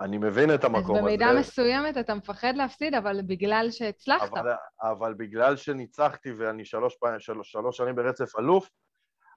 אני 0.00 0.18
מבין 0.18 0.54
את 0.54 0.64
אז 0.64 0.64
המקום 0.64 0.96
הזה. 0.96 1.02
במידה 1.02 1.26
מסוימת 1.38 1.96
אתה 1.96 2.14
מפחד 2.14 2.52
להפסיד, 2.56 2.94
אבל 2.94 3.20
בגלל 3.26 3.70
שהצלחת. 3.70 4.32
אבל, 4.32 4.52
אבל 4.82 5.14
בגלל 5.14 5.56
שניצחתי 5.56 6.32
ואני 6.32 6.64
שלוש, 6.64 6.96
פעמים, 7.00 7.20
שלוש, 7.20 7.52
שלוש 7.52 7.76
שנים 7.76 7.94
ברצף 7.94 8.38
אלוף, 8.38 8.70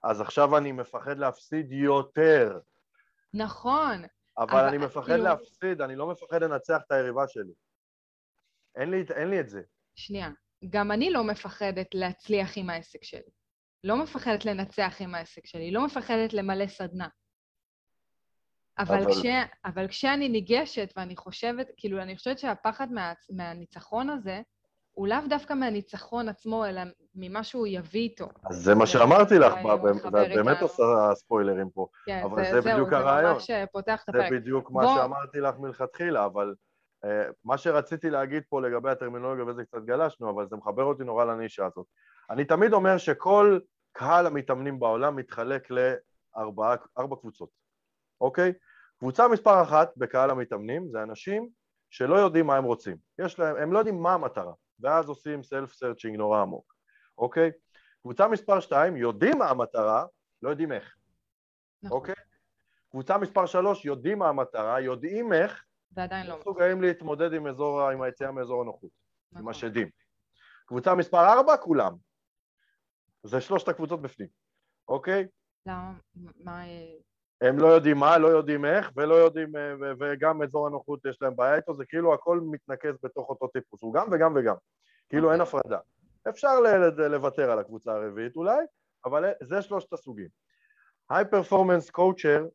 אז 0.04 0.22
עכשיו 0.22 0.58
אני 0.58 0.72
מפחד 0.72 1.18
להפסיד 1.18 1.72
יותר. 1.72 2.60
נכון, 3.34 4.02
אבל 4.38 4.50
אבל 4.50 4.68
אני 4.68 4.78
מפחד 4.78 5.06
כאילו- 5.06 5.24
להפסיד, 5.24 5.82
אני 5.82 5.96
לא 5.96 6.08
מפחד 6.08 6.44
לנצח 6.44 6.82
את 6.88 6.92
היריבה 6.92 7.28
שלי. 7.28 7.54
אין 8.75 8.92
לי, 8.92 9.03
אין 9.15 9.30
לי 9.30 9.39
את 9.39 9.50
זה. 9.50 9.62
שנייה. 9.96 10.30
גם 10.70 10.92
אני 10.92 11.10
לא 11.10 11.24
מפחדת 11.24 11.88
להצליח 11.94 12.51
עם 12.56 12.70
העסק 12.70 13.03
שלי. 13.03 13.32
לא 13.84 14.03
מפחדת 14.03 14.46
לנצח 14.46 14.96
עם 15.00 15.15
העסק 15.15 15.46
שלי, 15.46 15.72
לא 15.72 15.86
מפחדת 15.86 16.34
למלא 16.34 16.68
סדנה. 16.68 17.08
אבל, 18.80 19.01
אבל- 19.01 19.12
כש, 19.12 19.25
אבל 19.65 19.88
כשאני 19.88 20.30
ניגשת 20.30 20.94
ואני 20.98 21.15
חושבת, 21.15 21.68
כאילו, 21.77 22.01
אני 22.01 22.18
חושבת 22.18 22.39
שהפחד 22.39 22.92
מה, 22.92 23.13
מהניצחון 23.30 24.10
הזה, 24.10 24.42
הוא 24.92 25.08
לאו 25.08 25.18
דווקא 25.30 25.53
מהניצחון 25.53 26.30
עצמו, 26.30 26.65
אלא 26.65 26.82
ממה 27.15 27.44
שהוא 27.44 27.68
יביא 27.68 28.01
איתו. 28.01 28.27
אז 28.50 28.56
זה 28.56 28.75
מה 28.75 28.86
זה 28.86 28.92
שאמרתי 28.92 29.36
לך, 29.39 29.53
ואת 29.65 29.82
באמת. 30.13 30.62
עושה 30.62 30.84
ספוילרים 31.15 31.70
פה. 31.70 31.88
כן, 32.06 32.22
אבל 32.24 32.44
זה, 32.46 32.51
זה 32.51 32.62
זהו, 32.62 32.74
בדיוק 32.74 32.89
זה 32.89 32.98
הרעיון. 32.98 33.34
ממש 33.34 33.50
אה, 33.50 33.65
פותח 33.68 34.03
את 34.10 34.13
זה 34.13 34.20
הפרק. 34.25 34.32
בדיוק 34.32 34.72
מה 34.72 34.84
שאמרתי 34.96 35.39
לך 35.39 35.56
מלכתחילה, 35.60 36.25
אבל 36.25 36.53
מה 37.44 37.58
שרציתי 37.58 38.10
להגיד 38.10 38.44
פה 38.50 38.62
לגבי 38.62 38.90
הטרמינולוגיה, 38.90 39.46
וזה 39.46 39.64
קצת 39.66 39.84
גלשנו, 39.86 40.30
אבל 40.30 40.48
זה 40.48 40.56
מחבר 40.56 40.84
אותי 40.84 41.04
נורא 41.04 41.26
לנישה 41.26 41.66
הזאת. 41.66 41.86
אני 42.30 42.46
תמיד 42.46 42.74
אומר 42.74 42.98
שכל 42.98 43.60
קהל 43.92 44.28
המתאמנים 44.28 44.80
בעולם 44.80 45.16
מתחלק 45.16 45.68
לארבע 45.72 46.76
ארבע 46.98 47.16
קבוצות, 47.16 47.50
אוקיי? 48.22 48.54
קבוצה 49.00 49.28
מספר 49.28 49.62
אחת 49.62 49.94
בקהל 49.98 50.30
המתאמנים 50.30 50.90
זה 50.92 51.04
אנשים 51.04 51.50
שלא 51.90 52.16
יודעים 52.16 52.48
מה 52.48 52.56
הם 52.56 52.64
רוצים. 52.64 52.98
יש 53.20 53.40
להם, 53.40 53.56
הם 53.56 53.74
לא 53.74 53.78
יודעים 53.78 54.02
מה 54.02 54.14
המטרה, 54.14 54.54
ואז 54.80 55.10
עושים 55.10 55.44
סלף 55.44 55.74
סרצ'ינג 55.74 56.18
נורא 56.18 56.42
עמוק, 56.42 56.74
אוקיי? 57.18 57.52
קבוצה 58.02 58.28
מספר 58.28 58.60
שתיים 58.60 58.98
יודעים 58.98 59.38
מה 59.38 59.50
המטרה, 59.50 60.06
לא 60.42 60.50
יודעים 60.50 60.72
איך. 60.72 60.96
נכון, 61.84 61.98
אוקיי? 61.98 62.16
קבוצה 62.92 63.18
מספר 63.18 63.46
שלוש 63.46 63.86
יודעים 63.86 64.20
מה 64.20 64.30
המטרה, 64.30 64.82
יודעים 64.82 65.34
איך, 65.34 65.64
ועדיין 65.96 66.28
לא. 66.28 66.40
מסוגלים 66.40 66.82
להתמודד 66.82 67.34
עם, 67.34 67.48
אזור, 67.48 67.82
עם 67.82 68.02
היציאה 68.02 68.32
מאזור 68.32 68.62
הנוחות, 68.62 68.90
עם 69.32 69.38
נכון. 69.40 69.52
השדים. 69.52 69.90
קבוצה 70.66 70.96
מספר 70.96 71.34
ארבע, 71.34 71.58
כולם. 71.58 71.94
זה 73.24 73.42
שלושת 73.42 73.68
הקבוצות 73.68 74.02
בפנים, 74.02 74.28
אוקיי? 74.88 75.28
למה? 75.66 75.94
מה... 76.44 76.68
אה, 76.68 76.96
הם 77.42 77.60
לא 77.60 77.68
יודעים 77.68 77.98
מה, 77.98 78.18
לא 78.18 78.28
יודעים 78.28 78.66
איך, 78.66 78.92
ולא 78.96 79.14
יודעים, 79.14 79.56
אה, 79.56 79.74
וגם 80.00 80.42
אזור 80.42 80.68
הנוחות 80.68 81.06
יש 81.06 81.22
להם 81.22 81.36
בעיה 81.36 81.56
איתו, 81.56 81.74
זה 81.74 81.86
כאילו 81.86 82.14
הכל 82.14 82.40
מתנקז 82.40 82.98
בתוך 83.04 83.30
אותו 83.30 83.48
טיפוס, 83.48 83.82
הוא 83.82 83.94
גם 83.94 84.08
וגם 84.12 84.34
וגם. 84.36 84.56
כאילו 85.10 85.32
אין 85.32 85.42
הפרדה. 85.42 85.80
אפשר 86.30 86.60
לוותר 87.10 87.52
על 87.52 87.60
הקבוצה 87.60 87.94
הרביעית 87.94 88.36
אולי, 88.36 88.66
אבל 89.06 89.32
זה 89.44 89.62
שלושת 89.62 89.94
הסוגים. 89.94 90.28
high 91.10 91.25
performance 91.32 91.90
coacher, 91.90 92.46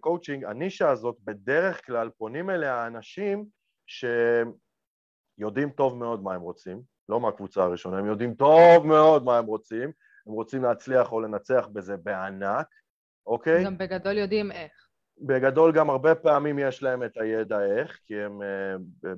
coaching, 0.00 0.44
הנישה 0.44 0.90
הזאת, 0.90 1.16
בדרך 1.24 1.86
כלל 1.86 2.10
פונים 2.18 2.50
אליה 2.50 2.86
אנשים 2.86 3.44
שיודעים 3.86 5.70
טוב 5.70 5.96
מאוד 5.96 6.22
מה 6.22 6.34
הם 6.34 6.40
רוצים, 6.40 6.82
לא 7.08 7.20
מהקבוצה 7.20 7.62
הראשונה, 7.62 7.98
הם 7.98 8.06
יודעים 8.06 8.34
טוב 8.34 8.86
מאוד 8.86 9.24
מה 9.24 9.38
הם 9.38 9.46
רוצים, 9.46 9.92
הם 10.26 10.32
רוצים 10.32 10.62
להצליח 10.62 11.12
או 11.12 11.20
לנצח 11.20 11.68
בזה 11.72 11.96
בענק, 11.96 12.66
אוקיי? 13.26 13.64
גם 13.64 13.78
בגדול 13.78 14.18
יודעים 14.18 14.52
איך. 14.52 14.72
בגדול 15.18 15.72
גם 15.72 15.90
הרבה 15.90 16.14
פעמים 16.14 16.58
יש 16.58 16.82
להם 16.82 17.04
את 17.04 17.16
הידע 17.16 17.60
איך, 17.60 18.00
כי 18.06 18.20
הם, 18.20 18.42
אה, 18.42 18.76
ב- 19.02 19.14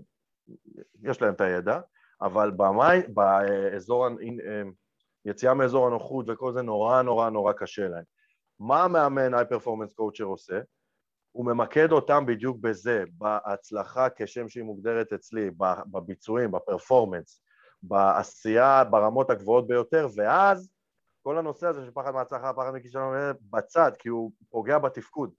יש 1.03 1.23
להם 1.23 1.35
את 1.35 1.41
הידע, 1.41 1.81
אבל 2.23 2.51
במי, 2.51 3.07
באזור, 3.09 4.07
אה, 4.07 4.63
יציאה 5.25 5.55
מאזור 5.55 5.87
הנוחות 5.87 6.27
וכל 6.29 6.53
זה 6.53 6.63
נורא 6.63 7.03
נורא 7.03 7.31
נורא 7.31 7.53
קשה 7.53 7.89
להם. 7.89 8.05
מה 8.63 8.85
המאמן 8.85 9.35
היי 9.35 9.45
פרפורמנס 9.49 9.93
קואוצ'ר 9.93 10.25
עושה? 10.25 10.61
הוא 11.33 11.47
ממקד 11.47 11.93
אותם 11.93 12.27
בדיוק 12.27 12.57
בזה, 12.61 13.05
בהצלחה 13.19 14.07
כשם 14.17 14.49
שהיא 14.49 14.65
מוגדרת 14.65 15.13
אצלי, 15.13 15.51
בביצועים, 15.91 16.51
בפרפורמנס, 16.51 17.43
בעשייה 17.83 18.85
ברמות 18.85 19.31
הגבוהות 19.31 19.67
ביותר, 19.67 20.07
ואז 20.17 20.71
כל 21.23 21.39
הנושא 21.39 21.67
הזה 21.67 21.85
של 21.85 21.91
פחד 21.91 22.11
מהצלחה, 22.11 22.53
פחד 22.53 22.71
מכישלון, 22.75 23.17
אה, 23.17 23.33
בצד, 23.51 23.93
כי 23.99 24.09
הוא 24.09 24.33
פוגע 24.51 24.79
בתפקוד. 24.79 25.35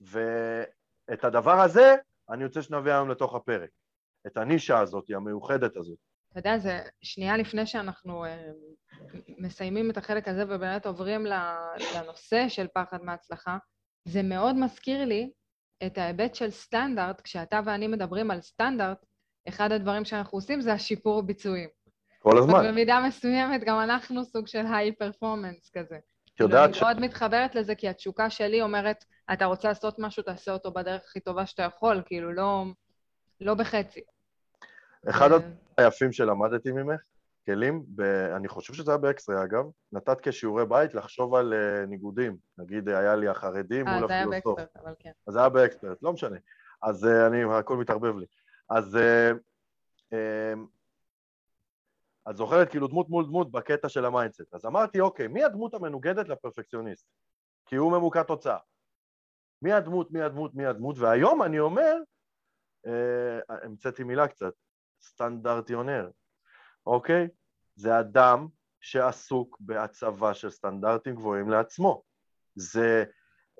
ואת 0.00 1.24
הדבר 1.24 1.60
הזה 1.60 1.94
אני 2.30 2.44
רוצה 2.44 2.62
שנביא 2.62 2.92
היום 2.92 3.10
לתוך 3.10 3.34
הפרק. 3.34 3.70
את 4.26 4.36
הנישה 4.36 4.80
הזאת, 4.80 5.10
המיוחדת 5.10 5.76
הזאת. 5.76 6.07
אתה 6.38 6.48
יודע, 6.48 6.58
זה 6.58 6.80
שנייה 7.02 7.36
לפני 7.36 7.66
שאנחנו 7.66 8.24
אה, 8.24 8.50
מסיימים 9.38 9.90
את 9.90 9.96
החלק 9.96 10.28
הזה 10.28 10.44
ובאמת 10.44 10.86
עוברים 10.86 11.26
לנושא 11.94 12.48
של 12.48 12.66
פחד 12.74 13.02
מהצלחה, 13.02 13.58
זה 14.04 14.22
מאוד 14.22 14.56
מזכיר 14.56 15.04
לי 15.04 15.30
את 15.86 15.98
ההיבט 15.98 16.34
של 16.34 16.50
סטנדרט, 16.50 17.20
כשאתה 17.20 17.60
ואני 17.64 17.86
מדברים 17.86 18.30
על 18.30 18.40
סטנדרט, 18.40 18.98
אחד 19.48 19.72
הדברים 19.72 20.04
שאנחנו 20.04 20.38
עושים 20.38 20.60
זה 20.60 20.72
השיפור 20.72 21.22
ביצועים. 21.22 21.68
כל 22.18 22.38
הזמן. 22.38 22.68
במידה 22.68 23.00
מסוימת 23.06 23.64
גם 23.64 23.80
אנחנו 23.80 24.24
סוג 24.24 24.46
של 24.46 24.66
high 24.72 24.92
performance 24.92 25.70
כזה. 25.74 25.98
את 26.34 26.40
יודעת 26.40 26.74
ש... 26.74 26.82
אני 26.82 26.86
מאוד 26.86 27.00
מתחברת 27.00 27.54
לזה, 27.54 27.74
כי 27.74 27.88
התשוקה 27.88 28.30
שלי 28.30 28.62
אומרת, 28.62 29.04
אתה 29.32 29.44
רוצה 29.44 29.68
לעשות 29.68 29.98
משהו, 29.98 30.22
תעשה 30.22 30.52
אותו 30.52 30.72
בדרך 30.72 31.02
הכי 31.04 31.20
טובה 31.20 31.46
שאתה 31.46 31.62
יכול, 31.62 32.02
כאילו, 32.06 32.32
לא, 32.32 32.64
לא 33.40 33.54
בחצי. 33.54 34.00
אחד 35.06 35.30
אה, 35.30 35.36
הדברים 35.36 35.56
היפים 35.76 36.12
שלמדתי 36.12 36.72
ממך, 36.72 37.00
כלים, 37.46 37.84
ב... 37.94 38.00
אני 38.36 38.48
חושב 38.48 38.74
שזה 38.74 38.90
היה 38.90 38.98
באקסטרה 38.98 39.44
אגב, 39.44 39.64
נתת 39.92 40.20
כשיעורי 40.22 40.66
בית 40.66 40.94
לחשוב 40.94 41.34
על 41.34 41.52
uh, 41.52 41.86
ניגודים. 41.86 42.36
נגיד, 42.58 42.88
היה 42.88 43.16
לי 43.16 43.28
החרדים 43.28 43.88
אה, 43.88 43.98
מול 43.98 44.08
זה 44.08 44.14
היה 44.14 44.22
הפילוסוף. 44.22 44.58
ב 44.58 44.61
expert, 44.61 44.84
אבל 44.84 44.94
כן. 44.98 45.10
אז 45.26 45.32
זה 45.32 45.40
היה 45.40 45.48
ב 45.48 45.55
expert, 45.55 46.02
לא 46.02 46.12
משנה. 46.12 46.36
אז 46.82 47.04
uh, 47.04 47.26
אני, 47.26 47.58
הכל 47.58 47.76
מתערבב 47.76 48.16
לי. 48.16 48.26
אז 48.70 48.94
uh, 48.94 49.36
uh, 50.14 50.58
את 52.30 52.36
זוכרת 52.36 52.70
כאילו 52.70 52.86
דמות 52.86 53.08
מול 53.08 53.24
דמות 53.24 53.50
בקטע 53.50 53.88
של 53.88 54.04
ה 54.04 54.10
mindset. 54.10 54.54
אז 54.54 54.66
אמרתי, 54.66 55.00
אוקיי, 55.00 55.28
מי 55.28 55.44
הדמות 55.44 55.74
המנוגדת 55.74 56.28
לפרפקציוניסט? 56.28 57.06
כי 57.66 57.76
הוא 57.76 57.92
ממוקד 57.92 58.22
תוצאה. 58.22 58.58
מי 59.62 59.72
הדמות, 59.72 60.10
מי 60.10 60.22
הדמות, 60.22 60.54
מי 60.54 60.66
הדמות, 60.66 60.98
והיום 60.98 61.42
אני 61.42 61.58
אומר, 61.58 61.96
אה, 62.86 63.56
המצאתי 63.64 64.04
מילה 64.04 64.28
קצת, 64.28 64.52
סטנדרטיונר, 65.02 66.10
אוקיי? 66.86 67.28
זה 67.76 68.00
אדם 68.00 68.46
שעסוק 68.80 69.56
בהצבה 69.60 70.34
של 70.34 70.50
סטנדרטים 70.50 71.14
גבוהים 71.14 71.50
לעצמו. 71.50 72.02
זה, 72.54 73.04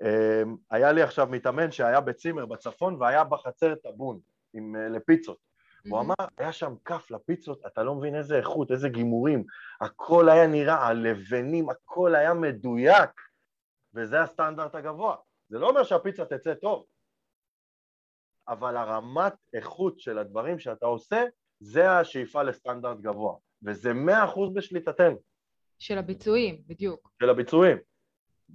אה, 0.03 0.43
היה 0.71 0.93
לי 0.93 1.03
עכשיו 1.03 1.27
מתאמן 1.27 1.71
שהיה 1.71 2.01
בצימר 2.01 2.47
בצפון 2.47 2.97
והיה 3.01 3.25
בחצר 3.25 3.75
טבון 3.75 4.21
עם, 4.55 4.77
אה, 4.77 4.89
לפיצות. 4.89 5.49
הוא 5.89 6.01
אמר, 6.01 6.15
היה 6.39 6.53
שם 6.53 6.75
כף 6.85 7.11
לפיצות, 7.11 7.63
אתה 7.67 7.83
לא 7.83 7.95
מבין 7.95 8.15
איזה 8.15 8.37
איכות, 8.37 8.71
איזה 8.71 8.89
גימורים, 8.89 9.45
הכל 9.81 10.29
היה 10.29 10.47
נראה, 10.47 10.87
הלבנים, 10.87 11.71
הכל 11.71 12.15
היה 12.15 12.35
מדויק, 12.35 13.11
וזה 13.95 14.21
הסטנדרט 14.21 14.75
הגבוה. 14.75 15.17
זה 15.49 15.59
לא 15.59 15.69
אומר 15.69 15.85
שהפיצה 15.85 16.25
תצא 16.25 16.55
טוב, 16.55 16.85
אבל 18.49 18.77
הרמת 18.77 19.33
איכות 19.55 20.01
של 20.01 20.19
הדברים 20.19 20.59
שאתה 20.59 20.87
עושה, 20.87 21.25
זה 21.61 21.91
השאיפה 21.91 22.43
לסטנדרט 22.43 22.99
גבוה, 23.01 23.35
וזה 23.63 23.93
מאה 23.93 24.25
אחוז 24.25 24.55
בשליטתנו, 24.55 25.17
של 25.79 25.99
הביצועים, 25.99 26.63
בדיוק. 26.67 27.11
של 27.23 27.31
הביצועים. 27.31 27.79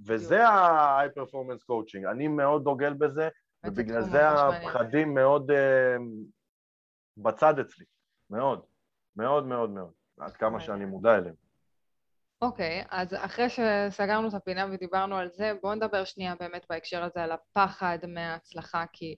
וזה 0.06 0.48
ה-high 0.48 1.10
performance 1.10 1.62
coaching, 1.62 2.10
אני 2.10 2.28
מאוד 2.28 2.64
דוגל 2.64 2.92
בזה, 2.92 3.28
ובגלל 3.66 4.02
זה. 4.02 4.28
הפחדים 4.28 5.14
מאוד 5.14 5.50
uh, 5.50 5.54
בצד 7.16 7.58
אצלי, 7.58 7.84
מאוד, 8.30 8.62
מאוד 9.16 9.46
מאוד 9.46 9.70
מאוד, 9.70 9.92
עד 10.20 10.32
כמה. 10.32 10.60
שאני 10.60 10.84
מודע 10.84 11.16
אליהם. 11.16 11.34
אוקיי, 12.42 12.84
אז 12.90 13.14
אחרי 13.14 13.46
שסגרנו 13.48 14.28
את 14.28 14.34
הפינה 14.34 14.66
ודיברנו 14.72 15.16
על 15.16 15.28
זה, 15.30 15.52
בואו 15.62 15.74
נדבר 15.74 16.04
שנייה 16.04 16.34
באמת 16.40 16.66
בהקשר 16.70 17.02
הזה 17.02 17.22
על 17.22 17.32
הפחד 17.32 17.98
מההצלחה, 18.08 18.84
כי... 18.92 19.16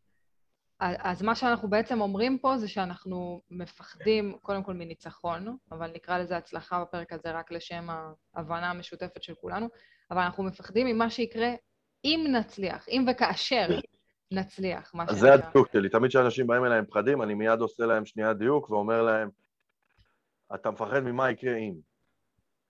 אז 0.81 1.23
מה 1.23 1.35
שאנחנו 1.35 1.71
בעצם 1.71 2.01
אומרים 2.01 2.39
פה 2.39 2.57
זה 2.57 2.69
שאנחנו 2.69 3.41
מפחדים 3.51 4.39
קודם 4.43 4.63
כל 4.63 4.75
מניצחון, 4.75 5.57
אבל 5.73 5.91
נקרא 5.95 6.19
לזה 6.19 6.37
הצלחה 6.37 6.85
בפרק 6.85 7.13
הזה 7.13 7.31
רק 7.31 7.53
לשם 7.53 7.87
ההבנה 8.35 8.71
המשותפת 8.71 9.23
של 9.23 9.35
כולנו, 9.35 9.69
אבל 10.11 10.21
אנחנו 10.21 10.45
מפחדים 10.45 10.87
ממה 10.87 11.11
שיקרה 11.11 11.49
אם 12.05 12.27
נצליח, 12.33 12.89
אם 12.89 13.05
וכאשר 13.11 13.67
נצליח, 14.31 14.93
זה 15.11 15.35
הדיוק 15.35 15.69
שלי, 15.73 15.89
תמיד 15.89 16.11
כשאנשים 16.11 16.47
באים 16.47 16.65
אליי 16.65 16.79
עם 16.79 16.87
פחדים, 16.87 17.23
אני 17.23 17.35
מיד 17.35 17.61
עושה 17.61 17.87
להם 17.87 18.07
שנייה 18.07 18.35
דיוק 18.35 18.71
ואומר 18.71 19.03
להם, 19.03 19.29
אתה 20.55 20.71
מפחד 20.71 21.01
ממה 21.01 21.31
יקרה 21.31 21.57
אם 21.57 21.75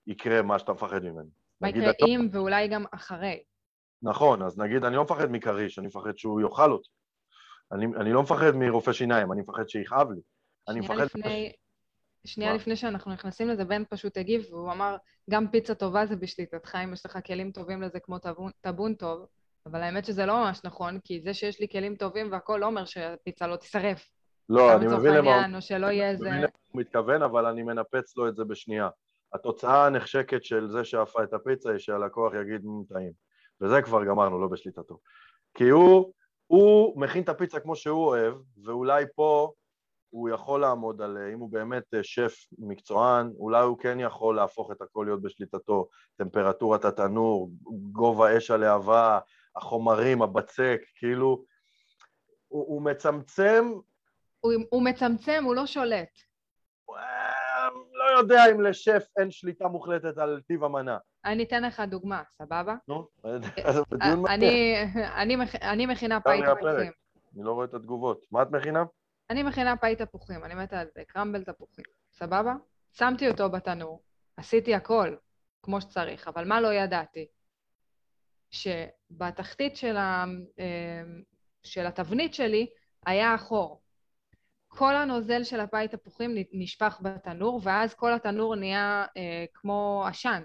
יקרה 0.07 0.41
מה 0.41 0.59
שאתה 0.59 0.73
מפחד 0.73 1.03
ממנו. 1.03 1.29
מה 1.61 1.69
יקרה 1.69 1.91
אם 2.07 2.27
ואולי 2.31 2.67
גם 2.67 2.85
אחרי. 2.91 3.43
נכון, 4.01 4.41
אז 4.41 4.59
נגיד, 4.59 4.83
אני 4.83 4.95
לא 4.95 5.03
מפחד 5.03 5.31
מכריש, 5.31 5.79
אני 5.79 5.87
מפחד 5.87 6.17
שהוא 6.17 6.41
יאכל 6.41 6.71
אותי. 6.71 6.89
אני, 7.71 7.85
אני 7.85 8.13
לא 8.13 8.23
מפחד 8.23 8.51
מרופא 8.55 8.93
שיניים, 8.93 9.31
אני 9.31 9.41
מפחד 9.41 9.69
שיכאב 9.69 10.11
לי. 10.11 10.21
אני 10.67 10.79
מפחד... 10.79 11.03
לפני, 11.03 11.51
שנייה 12.25 12.51
מה? 12.51 12.57
לפני 12.57 12.75
שאנחנו 12.75 13.13
נכנסים 13.13 13.47
לזה, 13.47 13.65
בן 13.65 13.83
פשוט 13.89 14.17
הגיב, 14.17 14.45
והוא 14.51 14.71
אמר, 14.71 14.97
גם 15.29 15.47
פיצה 15.47 15.75
טובה 15.75 16.05
זה 16.05 16.15
בשליטתך, 16.15 16.75
אם 16.83 16.93
יש 16.93 17.05
לך 17.05 17.19
כלים 17.25 17.51
טובים 17.51 17.81
לזה 17.81 17.99
כמו 17.99 18.19
טבון, 18.19 18.51
טבון 18.61 18.93
טוב, 18.93 19.25
אבל 19.65 19.83
האמת 19.83 20.05
שזה 20.05 20.25
לא 20.25 20.37
ממש 20.37 20.61
נכון, 20.63 20.99
כי 21.03 21.21
זה 21.21 21.33
שיש 21.33 21.59
לי 21.59 21.67
כלים 21.71 21.95
טובים 21.95 22.31
והכול 22.31 22.59
לא 22.59 22.65
אומר 22.65 22.85
שהפיצה 22.85 23.47
לא 23.47 23.55
תישרף. 23.55 24.09
לא, 24.49 24.75
אני 24.75 24.85
מבין 24.85 25.13
למה 25.13 25.45
הוא 25.45 25.55
או 25.55 25.61
שלא 25.61 25.87
יהיה 25.87 26.09
איזה... 26.09 26.29
הוא 26.71 26.81
מתכוון, 26.81 27.21
אבל 27.21 27.45
אני 27.45 27.63
מנפץ 27.63 28.17
לו 28.17 28.27
את 28.27 28.35
זה 28.35 28.43
בשנייה. 28.43 28.89
התוצאה 29.33 29.85
הנחשקת 29.85 30.43
של 30.43 30.69
זה 30.69 30.83
שאפה 30.83 31.23
את 31.23 31.33
הפיצה 31.33 31.69
היא 31.71 31.79
שהלקוח 31.79 32.33
יגיד 32.33 32.65
"מ, 32.65 32.83
טעים. 32.83 33.11
וזה 33.61 33.81
כבר 33.81 34.05
גמרנו, 34.05 34.41
לא 34.41 34.47
בשליטתו. 34.47 34.99
כי 35.53 35.69
הוא, 35.69 36.13
הוא 36.47 37.01
מכין 37.01 37.23
את 37.23 37.29
הפיצה 37.29 37.59
כמו 37.59 37.75
שהוא 37.75 38.05
אוהב, 38.05 38.33
ואולי 38.65 39.05
פה 39.15 39.51
הוא 40.09 40.29
יכול 40.29 40.61
לעמוד 40.61 41.01
על, 41.01 41.17
אם 41.33 41.39
הוא 41.39 41.51
באמת 41.51 41.93
אה, 41.93 42.03
שף 42.03 42.35
מקצוען, 42.57 43.31
אולי 43.39 43.63
הוא 43.63 43.77
כן 43.77 43.99
יכול 43.99 44.35
להפוך 44.35 44.71
את 44.71 44.81
הכל 44.81 45.03
להיות 45.07 45.21
בשליטתו, 45.21 45.87
טמפרטורת 46.17 46.85
התנור, 46.85 47.51
גובה 47.91 48.37
אש 48.37 48.51
הלהבה, 48.51 49.19
החומרים, 49.55 50.21
הבצק, 50.21 50.81
כאילו, 50.95 51.43
הוא, 52.47 52.65
הוא 52.67 52.81
מצמצם 52.81 53.71
הוא, 54.39 54.53
הוא 54.69 54.83
מצמצם, 54.83 55.43
הוא 55.45 55.55
לא 55.55 55.65
שולט. 55.65 56.09
אה, 58.17 58.21
יודע 58.21 58.51
אם 58.51 58.61
לשף 58.61 59.05
אין 59.19 59.31
שליטה 59.31 59.67
מוחלטת 59.67 60.17
על 60.17 60.41
טיב 60.47 60.63
המנה. 60.63 60.97
אני 61.25 61.43
אתן 61.43 61.63
לך 61.63 61.79
דוגמה, 61.79 62.23
סבבה? 62.37 62.75
נו, 62.87 63.07
אז 63.23 63.81
בדיון 63.91 64.19
מעניין. 64.21 64.51
אני, 64.93 65.05
אני, 65.15 65.35
מכ- 65.35 65.61
אני 65.61 65.85
מכינה 65.85 66.19
פאי. 66.21 66.41
תפוחים. 66.41 66.91
אני 67.35 67.43
לא 67.43 67.51
רואה 67.51 67.65
את 67.65 67.73
התגובות. 67.73 68.25
מה 68.31 68.41
את 68.41 68.51
מכינה? 68.51 68.83
אני 69.29 69.43
מכינה 69.43 69.77
פאי 69.77 69.95
תפוחים, 69.95 70.43
אני 70.43 70.55
מתה 70.55 70.79
על 70.79 70.87
זה, 70.95 71.03
קרמבל 71.07 71.43
תפוחים, 71.43 71.85
סבבה? 72.13 72.53
שמתי 72.93 73.29
אותו 73.29 73.49
בתנור, 73.49 74.01
עשיתי 74.37 74.75
הכל 74.75 75.15
כמו 75.63 75.81
שצריך, 75.81 76.27
אבל 76.27 76.45
מה 76.47 76.61
לא 76.61 76.73
ידעתי? 76.73 77.25
שבתחתית 78.51 79.75
של, 79.75 79.97
ה, 79.97 80.25
אה, 80.59 81.01
של 81.63 81.85
התבנית 81.85 82.33
שלי 82.33 82.67
היה 83.05 83.33
החור. 83.33 83.81
כל 84.77 84.95
הנוזל 84.95 85.43
של 85.43 85.59
הפאי 85.59 85.87
תפוחים 85.87 86.35
נשפך 86.51 86.99
בתנור, 87.01 87.61
ואז 87.63 87.93
כל 87.93 88.13
התנור 88.13 88.55
נהיה 88.55 89.05
אה, 89.17 89.45
כמו 89.53 90.03
עשן. 90.07 90.43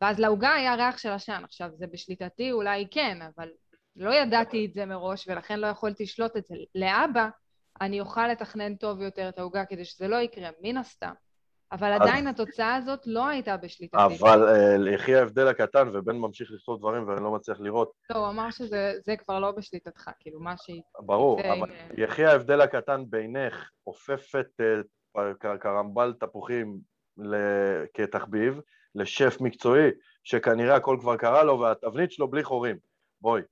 ואז 0.00 0.18
לעוגה 0.18 0.54
היה 0.54 0.74
ריח 0.74 0.98
של 0.98 1.08
עשן. 1.08 1.40
עכשיו, 1.44 1.70
זה 1.74 1.86
בשליטתי 1.86 2.52
אולי 2.52 2.86
כן, 2.90 3.18
אבל 3.22 3.48
לא 3.96 4.14
ידעתי 4.14 4.66
את 4.66 4.74
זה 4.74 4.86
מראש, 4.86 5.28
ולכן 5.28 5.60
לא 5.60 5.66
יכולתי 5.66 6.02
לשלוט 6.02 6.36
את 6.36 6.46
זה. 6.46 6.54
לאבא, 6.74 7.28
אני 7.80 8.00
אוכל 8.00 8.28
לתכנן 8.28 8.76
טוב 8.76 9.00
יותר 9.00 9.28
את 9.28 9.38
העוגה 9.38 9.64
כדי 9.64 9.84
שזה 9.84 10.08
לא 10.08 10.16
יקרה, 10.16 10.48
מן 10.62 10.76
הסתם. 10.76 11.12
אבל 11.72 11.92
אז- 11.92 12.00
עדיין 12.00 12.26
התוצאה 12.26 12.74
הזאת 12.74 13.06
לא 13.06 13.28
הייתה 13.28 13.56
בשליטתי. 13.56 13.96
אבל 13.96 14.48
אה, 14.48 14.92
יחי 14.94 15.14
ההבדל 15.14 15.48
הקטן, 15.48 15.88
ובן 15.92 16.16
ממשיך 16.16 16.50
לכתוב 16.52 16.78
דברים 16.78 17.08
ואני 17.08 17.22
לא 17.22 17.30
מצליח 17.30 17.60
לראות. 17.60 17.92
לא, 18.10 18.18
הוא 18.18 18.28
אמר 18.28 18.50
שזה 18.50 18.92
זה 19.04 19.16
כבר 19.16 19.40
לא 19.40 19.50
בשליטתך, 19.50 20.10
כאילו, 20.20 20.40
מה 20.40 20.54
שהיא... 20.56 20.82
ברור, 20.98 21.40
אבל 21.40 21.70
יחי 21.96 22.24
ההבדל 22.24 22.60
הקטן 22.60 23.04
בינך 23.08 23.70
אופפת 23.86 24.46
אה, 25.16 25.56
קרמבל 25.60 26.14
תפוחים 26.20 26.78
כתחביב, 27.94 28.60
לשף 28.94 29.36
מקצועי, 29.40 29.90
שכנראה 30.24 30.76
הכל 30.76 30.96
כבר 31.00 31.16
קרה 31.16 31.42
לו, 31.42 31.60
והתבנית 31.60 32.12
שלו 32.12 32.28
בלי 32.28 32.44
חורים. 32.44 32.76
בואי. 33.20 33.42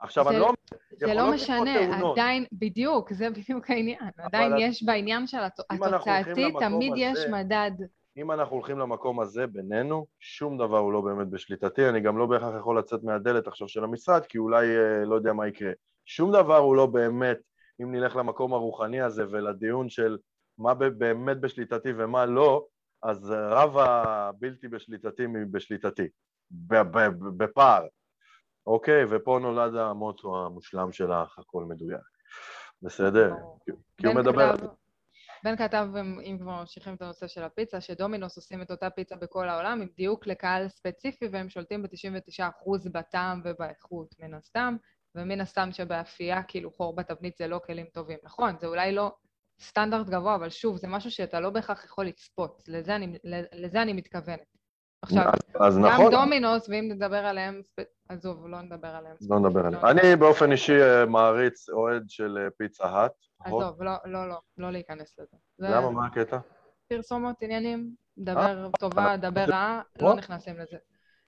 עכשיו, 0.00 0.24
זה- 0.24 0.30
אני 0.30 0.38
לא... 0.38 0.52
זה 0.92 1.14
לא 1.14 1.32
משנה. 1.32 1.96
עדיין, 2.12 2.44
בדיוק, 2.52 3.12
זה 3.12 3.30
בדיוק 3.30 3.70
העניין. 3.70 3.98
עדיין 4.18 4.52
אז- 4.52 4.58
יש 4.62 4.82
בעניין 4.82 5.26
של 5.26 5.38
הת- 5.38 5.60
התוצאתי, 5.70 6.52
תמיד 6.58 6.92
יש 6.96 7.18
הזה- 7.18 7.28
מדד. 7.32 7.70
אם 8.16 8.32
אנחנו 8.32 8.56
הולכים 8.56 8.78
למקום 8.78 9.20
הזה 9.20 9.46
בינינו, 9.46 10.06
שום 10.20 10.58
דבר 10.58 10.78
הוא 10.78 10.92
לא 10.92 11.00
באמת 11.00 11.28
בשליטתי, 11.28 11.88
אני 11.88 12.00
גם 12.00 12.18
לא 12.18 12.26
בהכרח 12.26 12.54
יכול 12.58 12.78
לצאת 12.78 13.02
מהדלת 13.04 13.46
עכשיו 13.46 13.68
של 13.68 13.84
המשרד, 13.84 14.26
כי 14.26 14.38
אולי 14.38 14.66
אה, 14.76 15.04
לא 15.04 15.14
יודע 15.14 15.32
מה 15.32 15.48
יקרה. 15.48 15.72
שום 16.04 16.32
דבר 16.32 16.56
הוא 16.56 16.76
לא 16.76 16.86
באמת, 16.86 17.38
אם 17.82 17.92
נלך 17.94 18.16
למקום 18.16 18.52
הרוחני 18.54 19.00
הזה 19.00 19.24
ולדיון 19.30 19.88
של 19.88 20.18
מה 20.58 20.74
באמת 20.74 21.40
בשליטתי 21.40 21.88
ומה 21.96 22.26
לא, 22.26 22.64
אז 23.02 23.32
אה, 23.32 23.48
רב 23.48 23.76
הבלתי 23.78 24.68
בשליטתי 24.68 25.26
מבשליטתי, 25.26 26.08
בפער. 27.36 27.86
אוקיי, 28.68 29.04
ופה 29.10 29.38
נולד 29.42 29.74
המוטו 29.76 30.46
המושלם 30.46 30.92
שלך, 30.92 31.38
הכל 31.38 31.64
מדויק. 31.64 32.00
בסדר? 32.82 33.34
כי- 33.96 34.06
הוא 34.06 34.14
מדבר... 34.14 34.54
בן 35.44 35.56
כתב, 35.56 35.88
אם 36.22 36.36
כבר 36.40 36.50
ממשיכים 36.60 36.94
את 36.94 37.02
הנושא 37.02 37.26
של 37.26 37.42
הפיצה, 37.42 37.80
שדומינוס 37.80 38.36
עושים 38.36 38.62
את 38.62 38.70
אותה 38.70 38.90
פיצה 38.90 39.16
בכל 39.16 39.48
העולם 39.48 39.80
עם 39.82 39.88
דיוק 39.96 40.26
לקהל 40.26 40.68
ספציפי, 40.68 41.28
והם 41.32 41.48
שולטים 41.48 41.82
ב-99% 41.82 42.90
בטעם 42.92 43.40
ובאיכות, 43.44 44.14
מן 44.18 44.34
הסתם, 44.34 44.76
ומן 45.14 45.40
הסתם 45.40 45.72
שבאפייה, 45.72 46.42
כאילו 46.42 46.70
חור 46.70 46.96
בתבנית 46.96 47.36
זה 47.36 47.46
לא 47.46 47.60
כלים 47.66 47.86
טובים. 47.92 48.18
נכון, 48.24 48.58
זה 48.58 48.66
אולי 48.66 48.92
לא 48.92 49.12
סטנדרט 49.60 50.06
גבוה, 50.06 50.34
אבל 50.34 50.50
שוב, 50.50 50.76
זה 50.76 50.88
משהו 50.88 51.10
שאתה 51.10 51.40
לא 51.40 51.50
בהכרח 51.50 51.84
יכול 51.84 52.06
לצפות. 52.06 52.62
לזה 52.68 52.96
אני, 52.96 53.18
לזה 53.52 53.82
אני 53.82 53.92
מתכוונת. 53.92 54.57
עכשיו, 55.02 55.22
אז- 55.26 55.40
אז 55.60 55.78
גם 55.78 55.84
נכון, 55.84 56.10
דומינוס, 56.10 56.68
ואם 56.68 56.88
נדבר 56.88 57.26
עליהם, 57.26 57.62
עזוב, 58.08 58.46
לא 58.46 58.60
נדבר 58.60 58.88
עליהם. 58.88 59.16
לא 59.30 59.38
נדבר 59.38 59.66
עליהם. 59.66 59.84
לא. 59.84 59.90
אני 59.90 60.16
באופן 60.16 60.52
אישי 60.52 60.82
אה, 60.82 61.06
מעריץ 61.06 61.68
אוהד 61.68 62.04
של 62.08 62.38
אה, 62.40 62.50
פיצה 62.58 62.84
האט. 62.84 63.12
עזוב, 63.44 63.82
לא, 63.82 63.92
לא, 64.04 64.28
לא, 64.28 64.38
לא 64.58 64.70
להיכנס 64.70 65.18
לזה. 65.18 65.36
זה 65.58 65.68
למה? 65.68 65.90
מה 65.90 66.06
הקטע? 66.06 66.38
פרסומות, 66.88 67.36
עניינים, 67.42 67.90
דבר 68.18 68.68
טובה, 68.78 69.16
דבר 69.16 69.44
רעה, 69.48 69.82
לא. 70.02 70.14
נכנסים 70.14 70.58
לזה. 70.58 70.76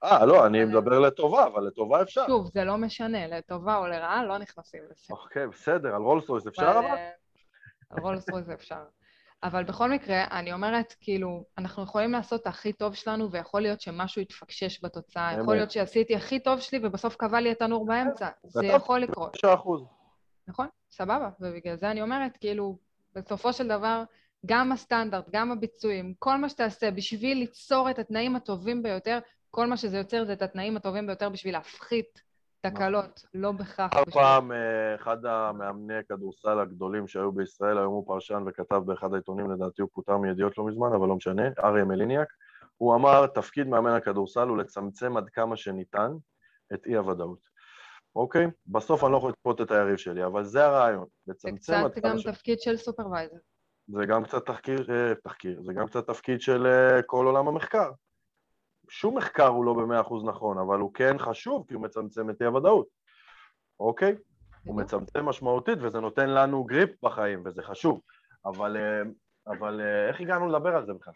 אה, 0.04 0.26
לא, 0.26 0.46
אני 0.46 0.64
מדבר 0.64 0.98
לטובה, 0.98 1.46
אבל 1.46 1.66
לטובה 1.66 2.02
אפשר. 2.02 2.26
שוב, 2.26 2.50
זה 2.54 2.64
לא 2.64 2.76
משנה, 2.76 3.26
לטובה 3.26 3.76
או 3.76 3.86
לרעה, 3.86 4.24
לא 4.24 4.38
נכנסים 4.38 4.82
לזה. 4.84 5.06
אוקיי, 5.10 5.48
בסדר, 5.48 5.94
על 5.94 6.02
רולס 6.02 6.28
רויס 6.28 6.46
אפשר 6.46 6.70
אבל? 6.78 6.84
אה, 6.84 7.10
על 7.90 8.00
רולס 8.02 8.30
רויס 8.30 8.48
אפשר. 8.48 8.82
אבל 9.42 9.64
בכל 9.64 9.90
מקרה, 9.90 10.24
אני 10.30 10.52
אומרת, 10.52 10.94
כאילו, 11.00 11.44
אנחנו 11.58 11.82
יכולים 11.82 12.12
לעשות 12.12 12.42
את 12.42 12.46
הכי 12.46 12.72
טוב 12.72 12.94
שלנו, 12.94 13.30
ויכול 13.30 13.62
להיות 13.62 13.80
שמשהו 13.80 14.22
יתפקשש 14.22 14.84
בתוצאה. 14.84 15.32
יכול 15.32 15.44
אמת. 15.44 15.56
להיות 15.56 15.70
שעשיתי 15.70 16.16
הכי 16.16 16.40
טוב 16.40 16.60
שלי, 16.60 16.78
ובסוף 16.82 17.16
קבע 17.16 17.40
לי 17.40 17.50
התנור 17.50 17.86
באמצע. 17.86 18.28
זה 18.44 18.60
בטח. 18.62 18.74
יכול 18.76 19.00
לקרות. 19.00 19.32
9 19.32 19.54
אחוז. 19.54 19.82
נכון, 20.48 20.66
סבבה. 20.90 21.30
ובגלל 21.40 21.76
זה 21.76 21.90
אני 21.90 22.02
אומרת, 22.02 22.36
כאילו, 22.36 22.76
בסופו 23.14 23.52
של 23.52 23.68
דבר, 23.68 24.02
גם 24.46 24.72
הסטנדרט, 24.72 25.24
גם 25.32 25.52
הביצועים, 25.52 26.14
כל 26.18 26.36
מה 26.36 26.48
שתעשה 26.48 26.90
בשביל 26.90 27.38
ליצור 27.38 27.90
את 27.90 27.98
התנאים 27.98 28.36
הטובים 28.36 28.82
ביותר, 28.82 29.18
כל 29.50 29.66
מה 29.66 29.76
שזה 29.76 29.98
יוצר 29.98 30.24
זה 30.24 30.32
את 30.32 30.42
התנאים 30.42 30.76
הטובים 30.76 31.06
ביותר 31.06 31.28
בשביל 31.28 31.54
להפחית 31.54 32.22
תקלות, 32.60 33.24
לא 33.34 33.52
בהכרח 33.52 33.90
כל. 33.94 34.10
פעם 34.10 34.52
אה, 34.52 34.94
אחד 34.94 35.26
המאמני 35.26 36.04
כדורסל 36.08 36.58
הגדולים 36.58 37.08
שהיו 37.08 37.32
בישראל, 37.32 37.78
היום 37.78 37.94
הוא 37.94 38.06
פרשן 38.06 38.42
וכתב 38.46 38.82
באחד 38.86 39.12
העיתונים, 39.12 39.50
לדעתי 39.50 39.82
הוא 39.82 39.90
פוטר 39.92 40.16
מידיעות 40.16 40.58
לא 40.58 40.64
מזמן, 40.64 40.92
אבל 40.96 41.08
לא 41.08 41.16
משנה, 41.16 41.42
אריה 41.64 41.84
מליניאק, 41.84 42.28
הוא 42.76 42.94
אמר, 42.94 43.26
תפקיד 43.26 43.66
מאמן 43.66 43.90
הכדורסל 43.90 44.48
הוא 44.48 44.58
לצמצם 44.58 45.16
עד 45.16 45.28
כמה 45.28 45.56
שניתן 45.56 46.12
את 46.74 46.86
אי-הוודאות. 46.86 47.50
אוקיי? 48.16 48.46
בסוף 48.66 49.04
אני 49.04 49.12
לא 49.12 49.16
יכול 49.16 49.30
לצפות 49.30 49.60
את 49.60 49.70
היריב 49.70 49.96
שלי, 49.96 50.24
אבל 50.24 50.44
זה 50.44 50.64
הרעיון, 50.64 51.06
זה 51.26 51.32
לצמצם 51.32 51.72
עד 51.72 51.90
קצת 51.90 52.02
כמה 52.02 52.12
גם 52.12 52.18
ש... 52.18 52.26
תפקיד 52.26 52.60
של 52.60 52.76
supervisor. 52.76 53.36
זה 53.88 54.06
גם 54.06 54.24
קצת 54.24 54.46
תחקיר, 54.46 54.86
אה, 54.90 55.14
תחקיר, 55.14 55.62
זה 55.62 55.72
גם 55.72 55.86
קצת 55.86 56.06
תפקיד 56.06 56.40
של 56.40 56.66
אה, 56.66 57.02
כל 57.02 57.26
עולם 57.26 57.48
המחקר. 57.48 57.90
שום 58.90 59.16
מחקר 59.16 59.46
הוא 59.46 59.64
לא 59.64 59.74
במאה 59.74 60.00
אחוז 60.00 60.24
נכון, 60.24 60.58
אבל 60.58 60.78
הוא 60.78 60.94
כן 60.94 61.18
חשוב 61.18 61.64
כי 61.68 61.74
הוא 61.74 61.82
מצמצם 61.82 62.30
את 62.30 62.42
אי-הוודאות, 62.42 62.86
אוקיי? 63.80 64.14
הוא. 64.64 64.76
מצמצם 64.76 65.24
משמעותית 65.24 65.78
וזה 65.82 66.00
נותן 66.00 66.30
לנו 66.30 66.64
גריפ 66.64 66.90
בחיים 67.02 67.42
וזה 67.44 67.62
חשוב. 67.62 68.00
אבל, 68.44 68.76
אה, 68.76 69.02
אבל 69.46 69.80
אה, 69.80 70.08
איך 70.08 70.20
הגענו 70.20 70.48
לדבר 70.48 70.76
על 70.76 70.86
זה 70.86 70.92
בכלל? 70.92 71.14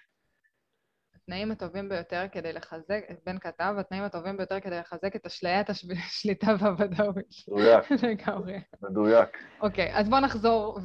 התנאים 1.14 1.50
הטובים 1.50 1.88
ביותר 1.88 2.24
כדי 2.32 2.52
לחזק, 2.52 3.00
בן 3.26 3.38
כתב, 3.38 3.74
התנאים 3.78 4.02
הטובים 4.02 4.36
ביותר 4.36 4.60
כדי 4.60 4.78
לחזק 4.78 5.16
את 5.16 5.26
אשליית 5.26 5.70
השליטה 5.70 6.46
והוודאות. 6.60 7.16
מדויק, 7.48 7.90
לגמרי. 8.02 8.60
מדויק. 8.82 9.38
אוקיי, 9.60 9.96
אז 9.96 10.08
בואו 10.08 10.20
נחזור 10.20 10.78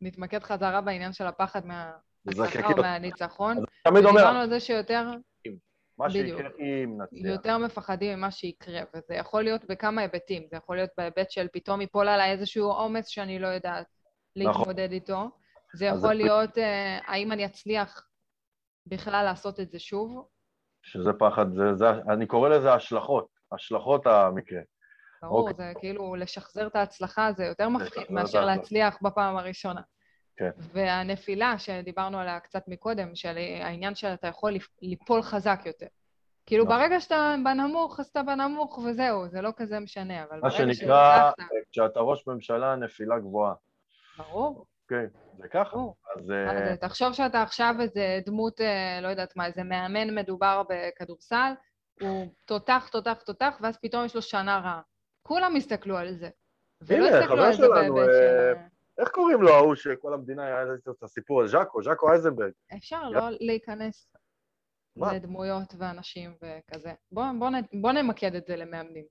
ונתמקד 0.00 0.42
חזרה 0.42 0.80
בעניין 0.80 1.12
של 1.12 1.26
הפחד 1.26 1.60
מההצלחה 1.66 2.72
או. 2.72 2.82
מהניצחון. 2.82 3.56
תמיד 3.84 4.04
אומר, 4.04 4.20
ודיברנו 4.20 4.38
על 4.38 4.48
זה 4.48 4.60
שיותר 4.60 5.10
מה 5.98 6.08
בדיוק. 6.08 6.26
שיקרה 6.40 6.50
אם 6.60 6.98
נצליח. 7.02 7.24
יותר 7.26 7.58
מפחדים 7.58 8.18
ממה 8.18 8.30
שיקרה, 8.30 8.80
וזה 8.94 9.14
יכול 9.14 9.42
להיות 9.42 9.64
בכמה 9.64 10.00
היבטים. 10.00 10.46
זה 10.50 10.56
יכול 10.56 10.76
להיות 10.76 10.90
בהיבט 10.98 11.30
של 11.30 11.46
פתאום 11.52 11.80
ייפול 11.80 12.08
עליי 12.08 12.30
איזשהו 12.32 12.70
עומס 12.72 13.06
שאני 13.06 13.38
לא 13.38 13.46
יודעת 13.46 13.86
להתמודד 14.36 14.92
איתו. 14.92 15.30
זה 15.74 15.84
יכול 15.86 15.98
זה- 16.08 16.14
להיות 16.14 16.58
אה, 16.58 16.98
האם 17.06 17.32
אני 17.32 17.46
אצליח 17.46 18.06
בכלל 18.86 19.24
לעשות 19.24 19.60
את 19.60 19.70
זה 19.70 19.78
שוב. 19.78 20.28
שזה 20.82 21.10
פחד, 21.18 21.46
זה, 21.54 21.74
זה, 21.74 21.88
אני 21.90 22.26
קורא 22.26 22.48
לזה 22.48 22.72
השלכות, 22.74 23.26
השלכות 23.52 24.06
המקרה. 24.06 24.60
ברור, 25.22 25.50
אוקיי. 25.50 25.54
זה 25.66 25.72
כאילו 25.80 26.14
לשחזר 26.14 26.66
את 26.66 26.76
ההצלחה 26.76 27.32
זה 27.32 27.44
יותר 27.44 27.68
מפחיד 27.68 28.04
מאשר. 28.10 28.44
להצליח 28.44 28.98
בפעם 29.02 29.36
הראשונה. 29.36 29.80
כן. 30.36 30.50
והנפילה 30.72 31.58
שדיברנו 31.58 32.18
עליה 32.18 32.40
קצת 32.40 32.62
מקודם, 32.68 33.14
של 33.14 33.38
העניין 33.60 33.94
שאתה 33.94 34.26
יכול 34.26 34.52
ליפול 34.82 35.22
חזק 35.22 35.60
יותר. 35.66 35.86
כאילו 36.46 36.64
נכון. 36.64 36.76
ברגע 36.76 37.00
שאתה 37.00 37.34
בנמוך, 37.44 38.00
אז 38.00 38.06
אתה 38.06 38.22
בנמוך 38.22 38.78
וזהו, 38.78 39.28
זה 39.28 39.40
לא 39.40 39.50
כזה 39.56 39.80
משנה, 39.80 40.22
אבל 40.24 40.40
מה 40.40 40.48
ברגע 40.48 40.74
שנקרא, 40.74 41.30
שהצלחת, 41.30 41.56
כשאתה 41.72 42.00
ראש 42.00 42.26
ממשלה, 42.26 42.76
נפילה 42.76 43.18
גבוהה. 43.18 43.54
ברור, 44.18 44.66
אוקיי? 44.82 45.06
זה 45.38 45.48
ככה. 45.48 45.76
ברור. 45.76 45.96
אז 46.16 46.30
אה, 46.30 46.50
אז 46.50 46.68
אה, 46.68 46.76
תחשוב 46.76 47.12
שאתה 47.12 47.42
עכשיו 47.42 47.74
איזה 47.80 48.20
דמות, 48.26 48.60
אה, 48.60 49.00
לא 49.02 49.08
יודעת 49.08 49.36
מה, 49.36 49.46
איזה 49.46 49.62
מאמן 49.62 50.14
מדובר 50.14 50.62
בכדורסל, 50.68 51.52
הוא 52.00 52.26
תותח, 52.44 52.88
תותח, 52.92 53.22
תותח, 53.26 53.58
ואז 53.60 53.78
פתאום 53.82 54.04
יש 54.04 54.14
לו 54.14 54.22
שנה 54.22 54.58
רעה. 54.58 54.80
כולם 55.22 55.56
יסתכלו 55.56 55.96
על 55.96 56.14
זה. 56.14 56.28
ולא 56.80 57.26
חבר 57.26 57.42
על 57.42 57.52
זה 57.52 57.68
בהיבט 57.68 58.08
אה, 58.08 58.52
של... 58.54 58.73
איך 58.98 59.08
קוראים 59.08 59.42
לו 59.42 59.54
ההוא 59.54 59.74
שכל 59.74 60.14
המדינה 60.14 60.46
היה 60.46 60.62
את 60.90 61.02
הסיפור 61.02 61.42
הזה? 61.42 61.52
ז'אקו, 61.52 61.82
ז'אקו 61.82 62.10
אייזנברג. 62.10 62.52
אפשר 62.76 63.08
לא 63.08 63.20
להיכנס? 63.40 64.08
לדמויות 64.96 65.74
ואנשים 65.78 66.34
וכזה. 66.36 66.92
בוא, 67.12 67.24
בוא, 67.38 67.50
נ- 67.50 67.80
בוא 67.82 67.92
נמקד 67.92 68.34
את 68.34 68.46
זה 68.46 68.56
למאמנים. 68.56 69.04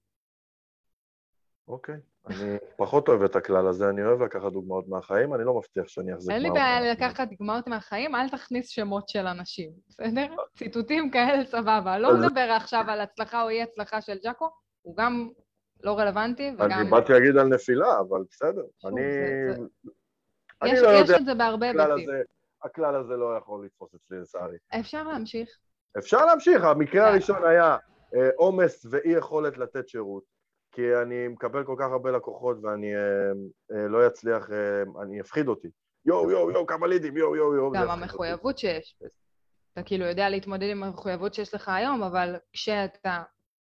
אוקיי. 1.67 1.95
אני 2.27 2.57
פחות 2.77 3.07
אוהב 3.07 3.21
את 3.23 3.35
הכלל 3.35 3.67
הזה, 3.67 3.89
אני 3.89 4.05
אוהב 4.05 4.21
לקחת 4.21 4.51
דוגמאות 4.51 4.87
מהחיים, 4.87 5.33
אני 5.35 5.43
לא 5.45 5.53
מבטיח 5.57 5.87
שאני 5.87 6.13
אחזיק 6.13 6.31
אין 6.33 6.41
לי. 6.41 6.49
בעיה 6.51 6.91
לקחת 6.93 7.27
דוגמאות 7.29 7.67
מהחיים, 7.67 8.15
אל 8.15 8.29
תכניס 8.29 8.69
שמות 8.69 9.09
של 9.09 9.27
אנשים, 9.27 9.71
בסדר? 9.89 10.35
ציטוטים 10.57 11.11
כאלה 11.11 11.45
סבבה. 11.45 11.97
לא 11.99 12.09
מדבר 12.17 12.51
עכשיו 12.51 12.83
על 12.87 13.01
הצלחה 13.01 13.43
או 13.43 13.49
אי 13.49 13.63
הצלחה 13.63 14.01
של 14.01 14.17
ג'אקו, 14.23 14.49
הוא 14.81 14.97
גם 14.97 15.29
לא 15.83 15.99
רלוונטי 15.99 16.51
וגם... 16.55 16.71
אני 16.71 16.89
באתי 16.89 17.13
להגיד 17.13 17.37
על 17.37 17.47
נפילה, 17.47 17.99
אבל 17.99 18.23
בסדר. 18.29 18.63
שוב, 18.81 18.91
אני... 18.91 19.01
זה- 19.11 19.61
אני 20.61 20.71
יש, 20.71 20.79
לא 20.79 20.87
יש 20.89 20.99
יודע, 21.09 21.17
את 21.19 21.25
זה 21.25 21.33
בהרבה 21.35 21.67
היבטים. 21.67 22.09
הכלל 22.63 22.95
הזה 22.95 23.13
לא 23.17 23.37
יכול 23.37 23.65
לתפוס 23.65 23.95
אצלי 23.95 24.19
לצערי. 24.19 24.57
אפשר 24.79 25.03
להמשיך. 25.03 25.49
אפשר 25.97 26.25
להמשיך, 26.25 26.63
המקרה. 26.63 27.09
הראשון 27.09 27.45
היה 27.45 27.77
אה, 28.15 28.29
עומס 28.35 28.85
ואי 28.89 29.09
יכולת 29.11 29.57
לתת 29.57 29.87
שירות, 29.89 30.23
כי 30.71 30.95
אני 30.95 31.27
מקבל 31.27 31.63
כל 31.63 31.75
כך 31.79 31.85
הרבה 31.91 32.11
לקוחות 32.11 32.57
ואני 32.63 32.95
אה, 32.95 33.01
אה, 33.71 33.87
לא 33.87 34.07
אצליח, 34.07 34.49
אני 35.01 35.21
אפחיד 35.21 35.47
אותי. 35.47 35.67
יואו, 36.05 36.31
יואו, 36.31 36.51
יואו, 36.51 36.65
כמה 36.65 36.87
לידים, 36.87 37.17
יואו, 37.17 37.35
יואו, 37.35 37.55
יואו. 37.55 37.71
גם. 37.71 37.89
המחויבות 37.89 38.57
שיש. 38.57 38.95
אתה 39.73 39.83
כאילו 39.83 40.05
יודע 40.05 40.29
להתמודד 40.29 40.69
עם 40.69 40.83
המחויבות 40.83 41.33
שיש 41.33 41.53
לך 41.53 41.69
היום, 41.69 42.03
אבל 42.03 42.35
כשאתה 42.53 43.23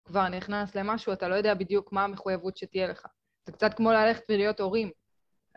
כבר 0.04 0.28
נכנס 0.28 0.74
למשהו, 0.74 1.12
אתה 1.12 1.28
לא 1.28 1.34
יודע 1.34 1.54
בדיוק 1.54 1.92
מה 1.92 2.04
המחויבות 2.04 2.56
שתהיה 2.56 2.88
לך. 2.88 3.06
זה 3.46 3.52
קצת 3.52 3.74
כמו 3.74 3.92
ללכת 3.92 4.22
ולהיות 4.28 4.60
הורים. 4.60 4.90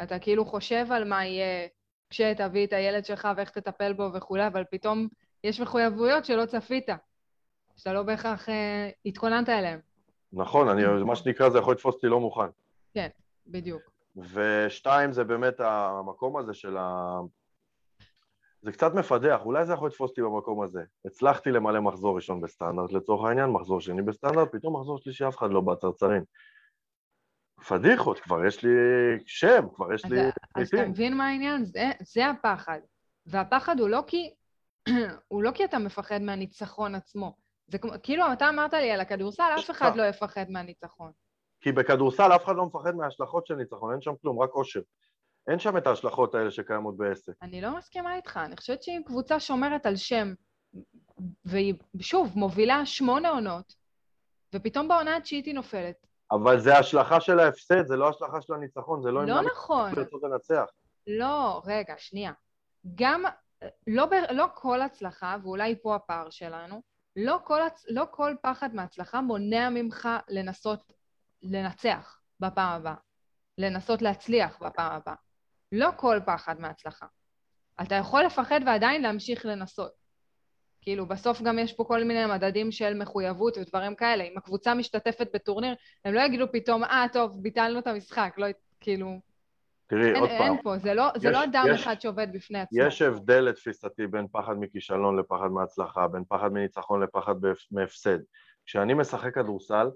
אתה 0.03 0.19
כאילו 0.19 0.45
חושב 0.45 0.86
על 0.91 1.03
מה 1.03 1.25
יהיה 1.25 1.67
כשתביא 2.10 2.65
את 2.65 2.73
הילד 2.73 3.05
שלך 3.05 3.27
ואיך 3.38 3.49
תטפל 3.49 3.93
בו 3.93 4.10
וכולי, 4.13 4.47
אבל 4.47 4.63
פתאום 4.71 5.07
יש 5.43 5.60
מחויבויות 5.62 6.25
שלא 6.25 6.45
צפית, 6.45 6.86
שאתה 7.77 7.93
לא 7.93 8.03
בהכרח 8.03 8.49
אה, 8.49 8.89
התכוננת 9.05 9.49
אליהן. 9.49 9.79
נכון, 10.33 10.69
אני, 10.69 11.03
מה 11.03 11.15
שנקרא, 11.15 11.49
זה 11.49 11.57
יכול 11.57 11.73
לתפוס 11.73 11.95
אותי 11.95 12.07
לא 12.07 12.19
מוכן. 12.19 12.47
בדיוק. 13.47 13.81
ושתיים, 14.15 15.12
זה 15.12 15.23
באמת 15.23 15.60
המקום 15.60 16.38
הזה 16.38 16.53
של 16.53 16.77
ה... 16.77 17.19
זה 18.67 18.71
קצת 18.71 18.93
מפדח, 18.93 19.41
אולי 19.45 19.65
זה 19.65 19.73
יכול 19.73 19.88
לתפוס 19.88 20.10
אותי 20.10 20.21
במקום 20.21 20.62
הזה. 20.62 20.84
הצלחתי 21.06 21.51
למלא 21.51 21.80
מחזור 21.80 22.15
ראשון 22.15 22.41
בסטנדרט, 22.41 22.91
לצורך 22.91 23.27
העניין, 23.27 23.49
מחזור 23.49 23.82
שני 23.82 24.01
בסטנדרט, 24.01 24.51
פתאום 24.51 24.75
מחזור 24.75 24.97
שלישי 24.97 25.27
אף 25.27 25.38
אחד 25.38 25.51
לא 25.51 25.62
בצרצרים. 25.62 26.23
פדיחות, 27.67 28.19
כבר 28.19 28.45
יש 28.45 28.63
לי 28.63 28.71
שם, 29.25 29.65
כבר 29.75 29.93
יש 29.93 30.06
אז, 30.06 30.12
לי 30.12 30.19
אז 30.56 30.67
אתה. 30.67 30.88
מבין 30.88 31.17
מה 31.17 31.27
העניין? 31.27 31.65
זה, 31.65 31.91
זה 31.99 32.30
הפחד. 32.30 32.80
והפחד 33.25 33.80
הוא 33.80 33.89
לא 33.89 34.03
כי... 34.08 34.34
הוא 35.27 35.43
לא 35.43 35.51
כי 35.51 35.65
אתה 35.65 35.80
מפחד 35.80 36.21
מהניצחון 36.21 36.95
עצמו. 36.95 37.36
זה 37.67 37.77
כמו, 37.77 37.91
כאילו, 38.03 38.34
אתה 38.34 38.49
אמרת 38.49 38.73
לי 38.73 38.91
על 38.91 38.99
הכדורסל, 38.99 39.43
אף 39.60 39.71
אחד 39.71 39.95
לא 39.95 40.03
יפחד 40.03 40.45
מהניצחון. 40.49 41.12
כי 41.62 41.71
בכדורסל 41.71 42.36
אף 42.36 42.45
אחד 42.45 42.56
לא 42.56 42.65
מפחד 42.65 42.95
מההשלכות 42.95 43.47
של 43.47 43.56
ניצחון, 43.56 43.91
אין 43.91 44.01
שם 44.01 44.13
כלום, 44.21 44.39
רק 44.39 44.49
אושר. 44.49 44.82
אין 45.47 45.60
שם 45.60 45.77
את 45.77 45.88
ההשלכות 45.88 46.36
האלה 46.36 46.51
שקיימות 46.51 46.97
בעסק. 46.97 47.31
אני 47.41 47.62
לא 47.62 47.77
מסכימה 47.77 48.15
איתך, 48.15 48.39
אני 48.45 48.57
חושבת 48.57 48.83
שאם 48.83 49.01
קבוצה 49.05 49.39
שומרת 49.39 49.86
על 49.86 49.95
שם, 49.95 50.33
והיא, 51.45 51.73
שוב, 51.99 52.31
מובילה 52.36 52.86
שמונה 52.86 53.29
עונות, 53.29 53.75
ופתאום 54.55 54.88
בעונה 54.88 55.15
התשיעית 55.17 55.45
היא 55.45 55.55
נופלת, 55.55 55.95
אבל 56.31 56.60
זה 56.60 56.77
השלכה 56.77 57.21
של 57.21 57.39
ההפסד, 57.39 57.86
זה 57.88 57.95
לא 57.97 58.10
השלכה 58.10 58.41
של 58.41 58.53
הניצחון, 58.53 59.01
זה 59.01 59.12
לא 59.12 59.25
לא 59.25 59.41
נכון. 59.41 59.91
לרצות 59.97 60.23
לנצח. 60.23 60.65
לא, 61.07 61.62
רגע, 61.65 61.93
שנייה. 61.97 62.31
גם, 62.95 63.23
לא, 63.88 64.05
ב, 64.05 64.12
לא 64.31 64.45
כל 64.53 64.81
הצלחה, 64.81 65.38
ואולי 65.43 65.75
פה 65.81 65.95
הפער 65.95 66.29
שלנו, 66.29 66.81
לא 67.15 67.39
כל, 67.43 67.62
הצ- 67.67 67.86
לא 67.89 68.03
כל 68.12 68.36
פחד 68.41 68.75
מהצלחה 68.75 69.21
מונע 69.21 69.69
ממך 69.69 70.10
לנסות 70.29 70.93
לנצח 71.41 72.19
בפעם 72.39 72.73
הבאה, 72.73 72.95
לנסות 73.57 74.01
להצליח 74.01 74.63
בפעם 74.63 74.91
הבאה. 74.91 75.15
לא 75.71 75.89
כל 75.97 76.19
פחד 76.25 76.60
מהצלחה. 76.60 77.06
אתה 77.82 77.95
יכול 77.95 78.23
לפחד 78.23 78.60
ועדיין 78.65 79.01
להמשיך 79.01 79.45
לנסות. 79.45 79.91
כאילו, 80.82 81.06
בסוף 81.06 81.41
גם 81.41 81.60
יש 81.60 81.73
פה 81.73 81.84
כל 81.84 82.03
מיני 82.03 82.25
מדדים 82.25 82.71
של 82.71 82.93
מחויבות 82.93 83.58
ודברים 83.58 83.95
כאלה. 83.95 84.23
אם 84.23 84.38
הקבוצה 84.38 84.73
משתתפת 84.73 85.27
בטורניר, 85.34 85.75
הם 86.06 86.13
לא 86.13 86.21
יגידו 86.21 86.45
פתאום, 86.51 86.84
אה, 86.84 87.06
טוב, 87.13 87.43
ביטלנו 87.43 87.80
את 87.80 87.88
המשחק, 87.88 88.34
לא, 88.38 88.47
כאילו... 88.80 89.19
תראי, 89.88 90.06
אין, 90.08 90.15
עוד 90.15 90.30
פעם, 90.30 90.41
אין 90.41 90.62
פה, 90.63 90.77
זה 90.77 90.93
לא, 90.93 91.03
זה 91.15 91.27
יש- 91.27 91.34
לא 91.34 91.43
אדם 91.43 91.65
יש- 91.73 91.82
אחד 91.82 92.01
שעובד 92.01 92.27
בפני 92.34 92.60
עצמו. 92.62 92.80
יש 92.82 93.01
הבדל 93.01 93.39
לתפיסתי 93.41 94.08
בין 94.08 94.27
פחד 94.32 94.53
מכישלון 94.60 95.19
לפחד 95.19 95.47
מהצלחה, 95.51 96.08
בין 96.08 96.23
פחד 96.30 96.51
מניצחון 96.53 97.03
לפחד 97.03 97.36
מהפסד. 97.71 98.19
כשאני 98.65 98.93
משחק 98.93 99.36
כדורסל, 99.36 99.88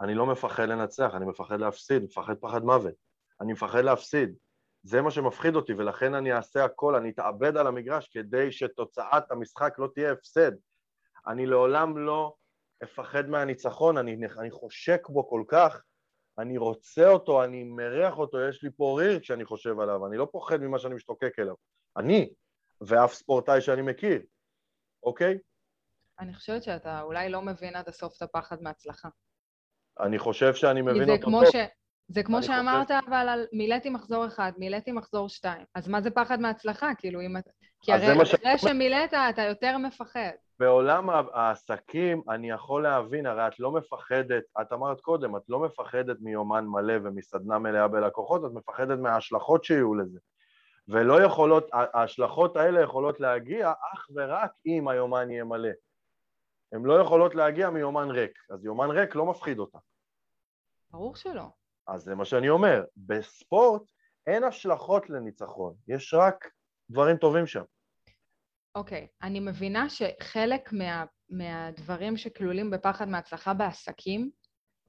אני 0.00 0.14
לא 0.14 0.26
מפחד 0.26 0.62
לנצח, 0.68 1.10
אני 1.14 1.24
מפחד 1.26 1.60
להפסיד, 1.60 2.02
מפחד 2.04 2.34
פחד 2.40 2.64
מוות. 2.64 2.94
אני 3.40 3.52
מפחד 3.52 3.80
להפסיד. 3.84 4.34
זה 4.86 5.02
מה 5.02 5.10
שמפחיד 5.10 5.56
אותי, 5.56 5.72
ולכן 5.72 6.14
אני 6.14 6.32
אעשה 6.32 6.64
הכל, 6.64 6.94
אני 6.94 7.10
אתאבד 7.10 7.56
על 7.56 7.66
המגרש 7.66 8.08
כדי 8.08 8.52
שתוצאת 8.52 9.30
המשחק 9.30 9.74
לא 9.78 9.88
תהיה 9.94 10.12
הפסד. 10.12 10.52
אני 11.26 11.46
לעולם 11.46 11.98
לא 11.98 12.34
אפחד 12.82 13.28
מהניצחון, 13.28 13.98
אני, 13.98 14.16
אני 14.38 14.50
חושק 14.50 15.08
בו 15.08 15.28
כל 15.28 15.44
כך, 15.48 15.82
אני 16.38 16.58
רוצה 16.58 17.08
אותו, 17.08 17.44
אני 17.44 17.64
מריח 17.64 18.18
אותו, 18.18 18.40
יש 18.40 18.62
לי 18.62 18.70
פה 18.76 19.00
ריר 19.00 19.20
כשאני 19.20 19.44
חושב 19.44 19.80
עליו, 19.80 20.06
אני 20.06 20.16
לא 20.16 20.28
פוחד 20.32 20.56
ממה 20.56 20.78
שאני 20.78 20.94
משתוקק 20.94 21.38
אליו. 21.38 21.54
אני, 21.96 22.30
ואף 22.80 23.14
ספורטאי 23.14 23.60
שאני 23.60 23.82
מכיר, 23.82 24.22
אוקיי? 25.02 25.38
אני 26.20 26.34
חושבת 26.34 26.62
שאתה 26.62 27.02
אולי 27.02 27.28
לא 27.28 27.42
מבין 27.42 27.76
עד 27.76 27.88
הסוף 27.88 28.16
את 28.16 28.22
הפחד 28.22 28.62
מהצלחה. 28.62 29.08
אני 30.00 30.18
חושב 30.18 30.54
שאני 30.54 30.82
מבין 30.82 31.10
אותו 31.10 31.30
טוב. 31.30 31.44
ש... 31.52 31.56
זה 32.08 32.22
כמו 32.22 32.36
אני 32.36 32.46
חושב- 32.46 32.54
שאמרת, 32.58 32.90
אבל 32.90 33.28
על 33.28 33.46
מילאתי 33.52 33.90
מחזור 33.90 34.26
אחד, 34.26 34.52
מילאתי 34.58 34.92
מחזור 34.92 35.28
שתיים. 35.28 35.64
אז 35.74 35.88
מה 35.88 36.00
זה 36.00 36.10
פחד 36.10 36.40
מהצלחה? 36.40 36.94
כאילו, 36.98 37.20
אם 37.20 37.36
אתה... 37.36 37.50
כי 37.82 37.92
הרי 37.92 38.22
אחרי 38.22 38.58
שמילאת, 38.58 39.14
אתה 39.14 39.42
יותר 39.42 39.78
מפחד. 39.78 40.30
בעולם 40.58 41.10
העסקים 41.10 42.22
אני 42.28 42.50
יכול 42.50 42.82
להבין, 42.82 43.26
הרי 43.26 43.48
את 43.48 43.60
לא 43.60 43.72
מפחדת, 43.72 44.42
את 44.60 44.72
אמרת 44.72 45.00
קודם, 45.00 45.36
את 45.36 45.42
לא 45.48 45.60
מפחדת 45.60 46.16
מיומן 46.20 46.66
מלא 46.66 46.94
ומסדנה 47.02 47.58
מלאה 47.58 47.88
בלקוחות, 47.88 48.44
את 48.44 48.50
מפחדת 48.50 48.98
מההשלכות 48.98 49.64
שיהיו 49.64 49.94
לזה. 49.94 50.18
ולא 50.88 51.22
יכולות, 51.22 51.68
ההשלכות 51.72 52.56
האלה 52.56 52.80
יכולות 52.80 53.20
להגיע 53.20 53.72
אך 53.94 54.06
ורק 54.14 54.50
אם 54.66 54.88
היומן 54.88 55.30
יהיה 55.30 55.44
מלא. 55.44 55.68
הן 56.72 56.82
לא 56.84 57.00
יכולות 57.00 57.34
להגיע 57.34 57.70
מיומן 57.70 58.10
ריק, 58.10 58.38
אז 58.50 58.64
יומן 58.64 58.90
ריק 58.90 59.14
לא 59.14 59.26
מפחיד 59.26 59.58
אותה. 59.58 59.78
ברור 60.90 61.16
שלא. 61.16 61.48
אז 61.88 62.02
זה 62.02 62.14
מה 62.14 62.24
שאני 62.24 62.48
אומר, 62.48 62.84
בספורט 62.96 63.82
אין 64.26 64.44
השלכות 64.44 65.10
לניצחון, 65.10 65.74
יש 65.88 66.14
רק 66.14 66.50
דברים 66.90 67.16
טובים 67.16 67.46
שם. 67.46 67.62
אוקיי, 68.74 69.06
אני 69.22 69.40
מבינה 69.40 69.86
שחלק 69.88 70.72
מה, 70.72 71.04
מהדברים 71.30 72.16
שכלולים 72.16 72.70
בפחד 72.70 73.08
מהצלחה 73.08 73.54
בעסקים, 73.54 74.30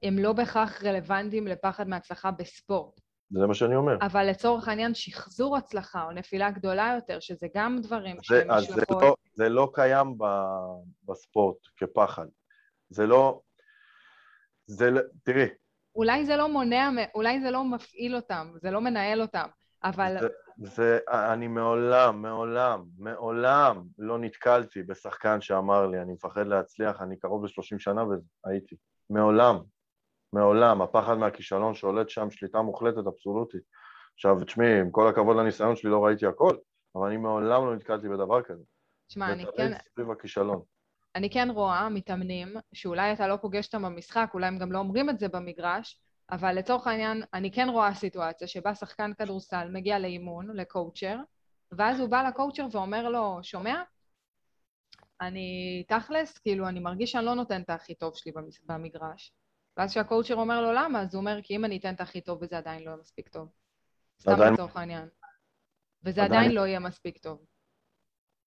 הם 0.02 0.18
לא 0.18 0.32
בהכרח 0.32 0.82
רלוונטיים 0.84 1.46
לפחד 1.46 1.88
מהצלחה 1.88 2.30
בספורט. 2.30 3.00
זה 3.30 3.46
מה 3.46 3.54
שאני 3.54 3.76
אומר. 3.76 3.96
אבל 4.02 4.26
לצורך 4.30 4.68
העניין, 4.68 4.94
שחזור 4.94 5.56
הצלחה 5.56 6.04
או 6.04 6.10
נפילה 6.10 6.50
גדולה 6.50 6.92
יותר, 6.94 7.20
שזה 7.20 7.46
גם 7.54 7.78
דברים 7.82 8.16
זה, 8.16 8.22
שהם 8.22 8.50
אז 8.50 8.64
זה. 8.64 8.82
לא, 8.90 9.14
זה 9.34 9.48
לא 9.48 9.70
קיים 9.74 10.18
ב, 10.18 10.24
בספורט 11.04 11.56
כפחד. 11.76 12.26
זה 12.88 13.06
לא... 13.06 13.40
זה 14.66 14.90
לא... 14.90 15.00
תראי, 15.22 15.46
אולי 15.98 16.24
זה 16.24 16.36
לא 16.36 16.48
מונע, 16.48 16.90
אולי 17.14 17.40
זה 17.40 17.50
לא 17.50 17.64
מפעיל 17.64 18.16
אותם, 18.16 18.52
זה 18.62 18.70
לא 18.70 18.80
מנהל 18.80 19.22
אותם, 19.22 19.48
אבל 19.84 20.16
זה, 20.20 20.28
זה... 20.58 20.98
אני 21.08 21.48
מעולם, 21.48 22.22
מעולם, 22.22 22.84
מעולם 22.98 23.82
לא 23.98 24.18
נתקלתי 24.18 24.82
בשחקן 24.82 25.40
שאמר 25.40 25.86
לי, 25.86 26.02
אני 26.02 26.12
מפחד 26.12 26.46
להצליח, 26.46 27.02
אני 27.02 27.18
קרוב 27.18 27.44
ל-30 27.44 27.78
שנה 27.78 28.04
והייתי. 28.44 28.76
מעולם. 29.10 29.58
מעולם. 30.32 30.82
הפחד 30.82 31.14
מהכישלון 31.14 31.74
שולט 31.74 32.08
שם 32.08 32.30
שליטה 32.30 32.62
מוחלטת, 32.62 33.06
אבסולוטית. 33.06 33.62
עכשיו, 34.14 34.44
תשמעי, 34.44 34.80
עם 34.80 34.90
כל 34.90 35.08
הכבוד 35.08 35.36
לניסיון 35.36 35.76
שלי, 35.76 35.90
לא 35.90 36.04
ראיתי 36.04 36.26
הכל, 36.26 36.56
אבל 36.96 37.06
אני 37.06 37.16
מעולם 37.16 37.66
לא 37.66 37.74
נתקלתי 37.74 38.08
בדבר 38.08 38.42
כזה. 38.42 38.62
תשמע, 39.08 39.32
אני 39.32 39.44
כן, 39.56 39.72
סביב 39.94 40.10
הכישלון. 40.10 40.62
אני 41.14 41.30
כן 41.30 41.48
רואה 41.50 41.88
מתאמנים, 41.88 42.56
שאולי 42.72 43.12
אתה 43.12 43.26
לא 43.28 43.36
פוגש 43.36 43.66
אותם 43.66 43.82
במשחק, 43.82 44.30
אולי 44.34 44.46
הם 44.46 44.58
גם 44.58 44.72
לא 44.72 44.78
אומרים 44.78 45.10
את 45.10 45.18
זה 45.18 45.28
במגרש, 45.28 46.00
אבל 46.30 46.52
לצורך 46.52 46.86
העניין, 46.86 47.22
אני 47.34 47.52
כן 47.52 47.68
רואה 47.68 47.94
סיטואציה 47.94 48.48
שבה 48.48 48.74
שחקן 48.74 49.12
כדורסל 49.18 49.68
מגיע 49.72 49.98
לאימון, 49.98 50.56
לקואוצ'ר, 50.56 51.16
ואז 51.72 52.00
הוא 52.00 52.08
בא 52.08 52.22
לקואוצ'ר 52.22 52.66
ואומר 52.72 53.08
לו, 53.08 53.38
שומע? 53.42 53.82
אני 55.20 55.84
תכלס, 55.88 56.38
כאילו, 56.38 56.68
אני 56.68 56.80
מרגיש 56.80 57.12
שאני 57.12 57.24
לא 57.26 57.34
נותן 57.34 57.60
את 57.62 57.70
הכי 57.70 57.94
טוב 57.94 58.16
שלי 58.16 58.32
במגרש. 58.66 59.32
ואז 59.76 59.90
כשהקואוצ'ר 59.90 60.34
אומר 60.34 60.60
לו 60.60 60.72
למה, 60.72 61.00
אז 61.02 61.14
הוא 61.14 61.20
אומר, 61.20 61.38
כי 61.42 61.56
אם 61.56 61.64
אני 61.64 61.76
אתן 61.78 61.94
את 61.94 62.00
הכי 62.00 62.20
טוב 62.20 62.38
וזה 62.42 62.58
עדיין 62.58 62.82
לא 62.82 62.90
יהיה 62.90 62.96
מספיק 63.00 63.28
טוב. 63.28 63.48
סתם 64.20 64.30
לצורך 64.52 64.76
העניין. 64.76 65.08
וזה 66.04 66.24
עדיין- 66.24 66.40
עדיין 66.40 66.54
לא 66.54 66.66
יהיה 66.66 66.78
מספיק 66.78 67.18
טוב. 67.18 67.44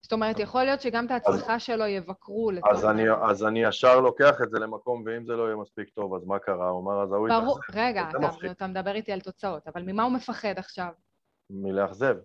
זאת 0.02 0.12
אומרת, 0.12 0.38
יכול 0.38 0.64
להיות 0.64 0.80
שגם 0.80 1.06
את 1.06 1.10
ההצלחה 1.10 1.58
שלו 1.58 1.86
יבקרו 1.86 2.50
לצורך 2.50 2.72
אז 2.74 2.84
אני. 2.84 3.02
אז 3.30 3.44
אני 3.44 3.62
ישר 3.64 4.00
לוקח 4.00 4.42
את 4.42 4.50
זה 4.50 4.58
למקום, 4.58 5.02
ואם 5.06 5.24
זה 5.26 5.32
לא 5.36 5.42
יהיה 5.46 5.56
מספיק 5.56 5.88
טוב, 5.88 6.14
אז 6.14 6.24
מה 6.24 6.38
קרה? 6.38 6.68
הוא 6.68 6.78
אומר, 6.78 7.02
אז 7.02 7.12
ההוא 7.12 7.28
ברור, 7.28 7.58
התאכזב. 7.58 7.78
רגע, 7.78 8.04
אתה. 8.10 8.50
אתה 8.50 8.66
מדבר 8.66 8.94
איתי 8.94 9.12
על 9.12 9.20
תוצאות, 9.20 9.68
אבל 9.68 9.82
ממה 9.82 10.02
הוא 10.02 10.12
מפחד 10.12 10.54
עכשיו? 10.56 10.88
מלאכזב. 11.50 12.16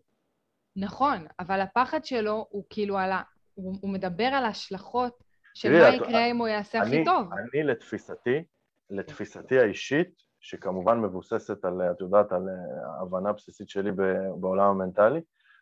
נכון, 0.76 1.26
אבל 1.40 1.62
הפחד 1.62 2.06
שלו 2.06 2.46
הוא 2.50 2.64
כאילו 2.70 2.98
על 2.98 3.12
ה... 3.12 3.22
הוא, 3.54 3.76
הוא 3.82 3.90
מדבר 3.90 4.24
על 4.26 4.46
ההשלכות 4.46 5.24
של 5.54 5.70
תראי, 5.70 5.82
מה 5.82 5.90
את- 5.90 6.02
יקרה 6.10 6.26
אם 6.26 6.38
הוא 6.38 6.48
יעשה 6.48 6.82
הכי 6.82 6.96
אני, 6.96 7.06
טוב. 7.06 7.28
אני 7.34 7.64
לתפיסתי, 7.64 8.44
לתפיסתי 8.90 9.60
האישית, 9.60 10.10
שכמובן 10.40 11.00
מבוססת 11.00 11.66
על, 11.66 11.82
את 11.92 12.02
יודעת, 12.02 12.32
על 12.32 12.42
אה, 12.50 13.02
הבנה 13.02 13.34
בסיסית 13.34 13.70
שלי 13.70 13.92
בעולם 14.40 14.70
המנטלי, 14.70 15.22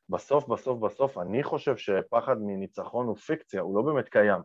בסוף, 0.10 0.48
בסוף, 0.48 0.80
בסוף, 0.80 1.18
אני 1.18 1.44
חושב 1.44 1.78
שפחד 1.78 2.36
מניצחון 2.42 3.08
הוא 3.08 3.16
פיקציה, 3.16 3.62
הוא 3.62 3.76
לא 3.76 3.82
באמת 3.82 4.10
קיים. 4.10 4.42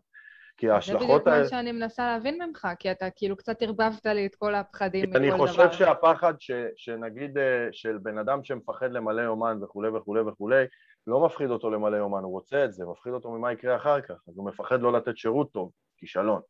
כי 0.56 0.66
זה 0.66 0.74
ההשלכות 0.74 1.02
בדיוק 1.02 1.26
האלה... 1.26 1.42
מה 1.42 1.48
שאני 1.48 1.72
מנסה 1.72 2.06
להבין 2.12 2.42
ממך, 2.42 2.68
כי 2.78 2.90
אתה 2.90 3.10
כאילו 3.16 3.36
קצת 3.36 3.62
ערבבת 3.62 4.06
לי 4.06 4.26
את 4.26 4.34
כל 4.34 4.54
הפחדים 4.54 5.10
מכל 5.10 5.18
אני 5.18 5.28
דבר. 5.28 5.46
חושב 5.46 5.72
שהפחד 5.72 6.34
ש, 6.38 6.50
שנגיד 6.76 7.38
אה, 7.38 7.68
של 7.72 7.98
בן 7.98 8.18
אדם 8.18 8.44
שמפחד 8.44 8.92
למלא 8.92 9.22
יומן 9.22 9.58
וכולי 9.62 9.88
וכולי 9.88 10.20
וכולי, 10.20 10.64
לא 11.06 11.26
מפחיד 11.26 11.50
אותו 11.50 11.70
למלא 11.70 11.96
יומן, 11.96 12.22
הוא 12.22 12.32
רוצה 12.32 12.64
את 12.64 12.72
זה, 12.72 12.84
מפחיד 12.86 13.12
אותו 13.12 13.30
ממה 13.30 13.52
יקרה 13.52 13.76
אחר 13.76 14.00
כך, 14.00 14.14
אז 14.28 14.36
הוא 14.36 14.46
מפחד 14.46 14.80
לא 14.80 14.92
לתת 14.92 15.16
שירות 15.16 15.52
טוב, 15.52 15.70
כישלון. 15.96 16.40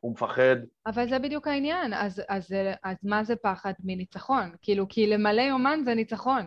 הוא 0.00 0.12
מפחד, 0.12 0.56
אבל 0.86 1.08
זה 1.08 1.18
בדיוק 1.18 1.48
העניין, 1.48 1.94
אז, 1.94 2.22
אז, 2.28 2.54
אז 2.84 2.96
מה 3.04 3.24
זה 3.24 3.36
פחד 3.36 3.72
מניצחון? 3.84 4.50
כאילו, 4.62 4.86
כי 4.88 5.06
למלא 5.06 5.42
יומן 5.42 5.80
זה 5.84 5.94
ניצחון. 5.94 6.46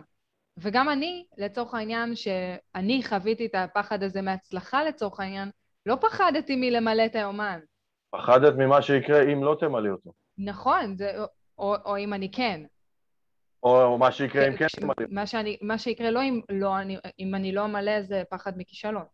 וגם 0.58 0.88
אני, 0.88 1.26
לצורך 1.38 1.74
העניין, 1.74 2.16
שאני 2.16 3.02
חוויתי 3.08 3.46
את 3.46 3.54
הפחד 3.54 4.02
הזה 4.02 4.22
מהצלחה 4.22 4.84
לצורך 4.84 5.20
העניין, 5.20 5.50
לא 5.86 5.96
פחדתי 6.00 6.56
מלמלא 6.56 7.06
את 7.06 7.14
היומן. 7.14 7.60
פחדת 8.10 8.54
ממה 8.58 8.82
שיקרה 8.82 9.22
אם 9.22 9.44
לא 9.44 9.56
תמלא 9.60 9.88
אותו, 9.90 10.12
נכון, 10.38 10.96
זה, 10.96 11.12
או, 11.58 11.74
או 11.84 11.96
אם 11.98 12.14
אני 12.14 12.30
כן. 12.32 12.60
או, 13.62 13.82
או 13.82 13.98
מה 13.98 14.12
שיקרה 14.12 14.48
אם 14.48 14.56
כן 14.56 14.66
תמלא. 14.80 14.94
מה, 15.10 15.26
שאני, 15.26 15.56
מה 15.62 15.78
שיקרה 15.78 16.10
לא 16.10 16.22
אם, 16.22 16.40
לא 16.50 16.78
אני, 16.78 16.96
אם 17.18 17.34
אני 17.34 17.52
לא 17.52 17.64
אמלא 17.64 18.02
זה 18.02 18.22
פחד 18.30 18.52
מכישלון. 18.56 19.04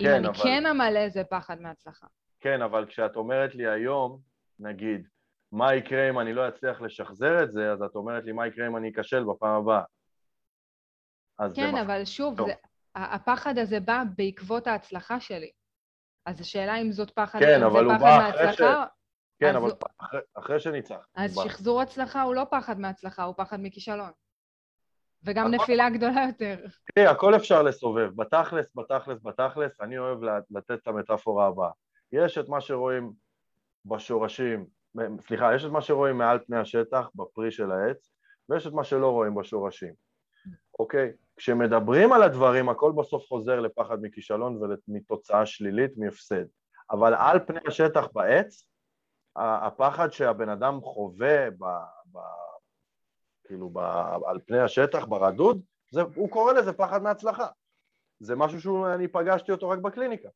אם 0.00 0.04
כן, 0.06 0.14
אני 0.14 0.26
אבל- 0.26 0.36
כן 0.42 0.66
אמלא 0.66 1.08
זה 1.08 1.24
פחד 1.24 1.60
מהצלחה. 1.60 2.06
כן, 2.40 2.62
אבל 2.62 2.86
כשאת 2.86 3.16
אומרת 3.16 3.54
לי 3.54 3.66
היום, 3.68 4.18
נגיד, 4.58 5.06
מה 5.52 5.74
יקרה 5.74 6.10
אם 6.10 6.18
אני 6.18 6.32
לא 6.32 6.48
אצליח 6.48 6.80
לשחזר 6.80 7.42
את 7.42 7.52
זה, 7.52 7.72
אז 7.72 7.82
את 7.82 7.94
אומרת 7.94 8.24
לי 8.24 8.32
מה 8.32 8.46
יקרה 8.46 8.66
אם 8.66 8.76
אני 8.76 8.90
אכשל 8.90 9.24
בפעם 9.24 9.54
הבאה. 9.62 9.82
אז 11.38 11.50
זה 11.50 11.56
כן, 11.56 11.74
מפ- 11.74 11.80
אבל 11.80 12.04
שוב, 12.04 12.36
טוב. 12.36 12.48
זה, 12.48 12.54
הפחד 12.94 13.58
הזה 13.58 13.80
בא 13.80 14.02
בעקבות 14.16 14.66
ההצלחה 14.66 15.20
שלי. 15.20 15.50
אז 16.26 16.40
השאלה 16.40 16.76
אם 16.76 16.92
זאת 16.92 17.10
פחד, 17.10 17.38
כן, 17.38 17.62
אם 17.64 17.70
זה 17.70 17.94
פחד 17.98 18.20
אחרי 18.30 18.46
מהצלחה, 18.46 18.84
כן, 19.40 19.56
אבל 19.56 19.70
הוא- 19.70 19.78
אחרי, 19.98 20.20
אחרי 20.34 20.60
שניצחת. 20.60 21.06
אז. 21.14 21.38
שחזור 21.44 21.80
הצלחה 21.80 22.22
הוא 22.22 22.34
לא 22.34 22.46
פחד 22.50 22.80
מהצלחה, 22.80 23.22
הוא 23.24 23.34
פחד 23.36 23.56
מכישלון. 23.62 24.10
וגם 25.24 25.46
הכל- 25.54 25.62
נפילה 25.62 25.90
גדולה 25.90 26.24
יותר. 26.26 26.66
תראי, 26.94 27.06
הכל 27.06 27.36
אפשר 27.36 27.62
לסובב. 27.62 28.10
בתכלס, 28.16 28.76
בתכלס, 28.76 29.18
בתכלס, 29.22 29.80
אני 29.80 29.98
אוהב 29.98 30.18
לתת 30.50 30.70
את 30.82 30.88
המטאפורה 30.88 31.46
הבאה. 31.46 31.70
יש 32.12 32.38
את 32.38 32.48
מה 32.48 32.60
שרואים 32.60 33.12
בשורשים, 33.84 34.66
סליחה, 35.20 35.54
יש 35.54 35.64
את 35.64 35.70
מה 35.70 35.80
שרואים 35.80 36.18
מעל 36.18 36.38
פני 36.46 36.58
השטח, 36.58 37.08
בפרי 37.14 37.50
של 37.50 37.70
העץ, 37.72 38.12
ויש 38.48 38.66
את 38.66 38.72
מה 38.72 38.84
שלא 38.84 39.10
רואים 39.10 39.34
בשורשים, 39.34 39.94
אוקיי? 40.78 41.12
כשמדברים 41.36 42.12
על 42.12 42.22
הדברים, 42.22 42.68
הכל 42.68 42.92
בסוף 42.96 43.26
חוזר 43.28 43.60
לפחד 43.60 44.02
מכישלון 44.02 44.60
ומתוצאה 44.88 45.46
שלילית, 45.46 45.90
מהפסד. 45.96 46.44
אבל 46.90 47.14
על 47.14 47.38
פני 47.46 47.60
השטח 47.66 48.08
בעץ, 48.12 48.68
הפחד 49.36 50.12
שהבן 50.12 50.48
אדם 50.48 50.80
חווה 50.80 51.50
ב, 51.50 51.64
ב, 52.12 52.18
כאילו 53.44 53.70
ב, 53.70 53.78
על 54.26 54.40
פני 54.46 54.58
השטח, 54.58 55.04
ברדוד, 55.04 55.62
זה, 55.92 56.02
הוא 56.14 56.30
קורא 56.30 56.52
לזה 56.52 56.72
פחד 56.72 57.02
מהצלחה. 57.02 57.46
זה 58.20 58.36
משהו 58.36 58.60
שאני 58.60 59.08
פגשתי 59.08 59.52
אותו 59.52 59.68
רק 59.68 59.78
בקליניקה. 59.78 60.28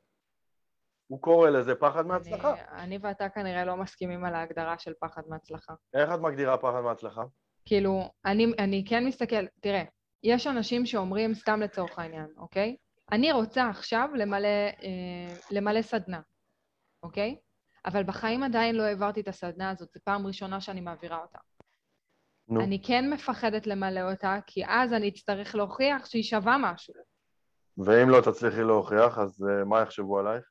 הוא 1.07 1.23
קורא 1.23 1.51
לזה 1.51 1.75
פחד 1.75 2.07
מהצלחה. 2.07 2.53
אני, 2.53 2.83
אני 2.83 2.99
ואתה 3.03 3.29
כנראה 3.29 3.65
לא 3.65 3.77
מסכימים 3.77 4.25
על 4.25 4.35
ההגדרה 4.35 4.79
של 4.79 4.93
פחד 5.01 5.23
מהצלחה. 5.29 5.75
איך 5.95 6.11
את 6.15 6.21
מגדירה 6.21 6.57
פחד 6.57 6.81
מהצלחה? 6.81 7.23
כאילו, 7.65 8.11
אני, 8.25 8.47
אני 8.59 8.85
כן 8.89 9.07
מסתכל, 9.07 9.47
תראה, 9.61 9.85
יש 10.23 10.47
אנשים 10.47 10.87
שאומרים, 10.87 11.35
סתם 11.35 11.61
לצורך 11.61 11.99
העניין, 11.99 12.29
אוקיי? 12.37 12.77
אני 13.13 13.33
רוצה 13.33 13.69
עכשיו 13.69 14.09
למלא, 14.15 14.49
אה, 14.83 15.37
למלא 15.51 15.83
סדנה, 15.83 16.21
אוקיי? 17.03 17.37
אבל 17.85 18.03
בחיים 18.03 18.43
עדיין 18.43 18.75
לא 18.75 18.83
העברתי 18.83 19.21
את 19.21 19.29
הסדנה 19.29 19.71
הזאת, 19.71 19.89
זו 19.95 20.01
פעם 20.05 20.27
ראשונה 20.27 20.61
שאני 20.61 20.81
מעבירה 20.81 21.19
אותה. 21.23 21.39
נו, 22.49 22.61
אני 22.61 22.83
כן 22.83 23.11
מפחדת 23.11 23.67
למלא 23.67 24.11
אותה, 24.11 24.39
כי 24.47 24.67
אז 24.67 24.93
אני 24.93 25.09
אצטרך 25.09 25.55
להוכיח 25.55 26.07
שהיא 26.07 26.23
שווה 26.23 26.57
משהו. 26.61 26.95
ואם 27.79 28.09
לא 28.09 28.21
תצליחי 28.21 28.63
להוכיח, 28.63 29.19
אז 29.19 29.43
uh, 29.43 29.65
מה 29.65 29.81
יחשבו 29.81 30.19
עלייך? 30.19 30.45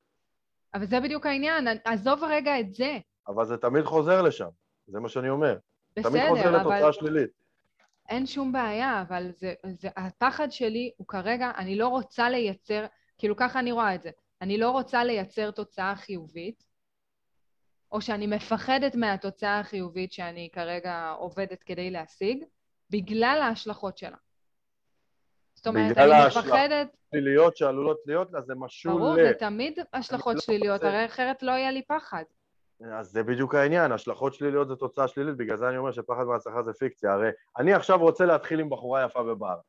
אבל 0.74 0.86
זה 0.86 1.00
בדיוק 1.00 1.26
העניין, 1.26 1.68
עזוב 1.86 2.24
רגע 2.24 2.60
את 2.60 2.74
זה. 2.74 2.98
אבל 3.28 3.46
זה 3.46 3.58
תמיד 3.58 3.86
חוזר 3.86 4.22
לשם, 4.22 4.50
זה 4.88 5.00
מה 5.00 5.10
שאני 5.10 5.30
אומר. 5.30 5.58
תמיד 5.94 6.28
חוזר 6.30 6.42
בסדר, 6.42 6.62
אבל 6.62 6.76
לתוצאה 6.76 6.94
שלילית. 6.94 7.32
אין 8.10 8.26
שום 8.26 8.52
בעיה, 8.52 9.02
אבל 9.02 9.32
זה, 9.32 9.54
זה, 9.80 9.90
הפחד 9.96 10.52
שלי 10.52 10.92
הוא 10.98 11.08
כרגע, 11.08 11.52
אני 11.58 11.76
לא 11.76 11.88
רוצה 11.88 12.30
לייצר, 12.30 12.86
כאילו 13.18 13.36
ככה 13.36 13.60
אני 13.60 13.72
רואה 13.72 13.96
את 13.96 14.02
זה, 14.02 14.10
אני 14.42 14.58
לא 14.58 14.72
רוצה 14.72 15.04
לייצר 15.04 15.52
תוצאה 15.52 15.96
חיובית, 15.96 16.64
או 17.92 18.02
שאני 18.02 18.28
מפחדת 18.28 18.96
מהתוצאה 18.96 19.60
החיובית 19.60 20.14
שאני 20.14 20.50
כרגע 20.54 21.14
עובדת 21.18 21.64
כדי 21.64 21.92
להשיג, 21.92 22.44
בגלל 22.90 23.40
ההשלכות 23.42 23.98
שלה. 23.98 24.18
זאת 25.56 25.68
אומרת, 25.68 25.92
בגלל 25.92 26.12
אני 26.12 26.22
ההשלכות. 26.22 26.50
מפחדת, 26.50 26.98
שליליות 27.12 27.58
שעלולות 27.58 27.98
להיות 28.06 28.32
לה, 28.32 28.42
זה 28.42 28.56
משול 28.56 28.92
ברור, 28.92 29.16
ל... 29.16 29.24
זה 29.24 29.34
תמיד 29.40 29.80
השלכות 29.94 30.36
לא 30.36 30.42
שליליות, 30.42 30.84
הרי 30.84 31.06
אחרת 31.06 31.44
לא 31.44 31.52
יהיה 31.52 31.72
לי 31.72 31.82
פחד. 31.88 32.24
אז 32.86 33.08
זה 33.12 33.24
בדיוק 33.24 33.56
העניין, 33.56 33.92
השלכות 33.92 34.34
שליליות 34.34 34.68
זה 34.68 34.76
תוצאה 34.76 35.08
שלילית, 35.08 35.38
בגלל 35.38 35.58
זה 35.58 35.70
אני 35.70 35.78
אומר 35.78 35.92
שפחד 35.92 36.24
מהצלחה 36.24 36.64
זה 36.64 36.74
פיקציה. 36.74 37.14
הרי 37.14 37.30
אני 37.58 37.74
עכשיו 37.74 38.00
רוצה 38.00 38.26
להתחיל 38.26 38.60
עם 38.60 38.70
בחורה 38.70 39.04
יפה 39.06 39.24
בבר, 39.24 39.60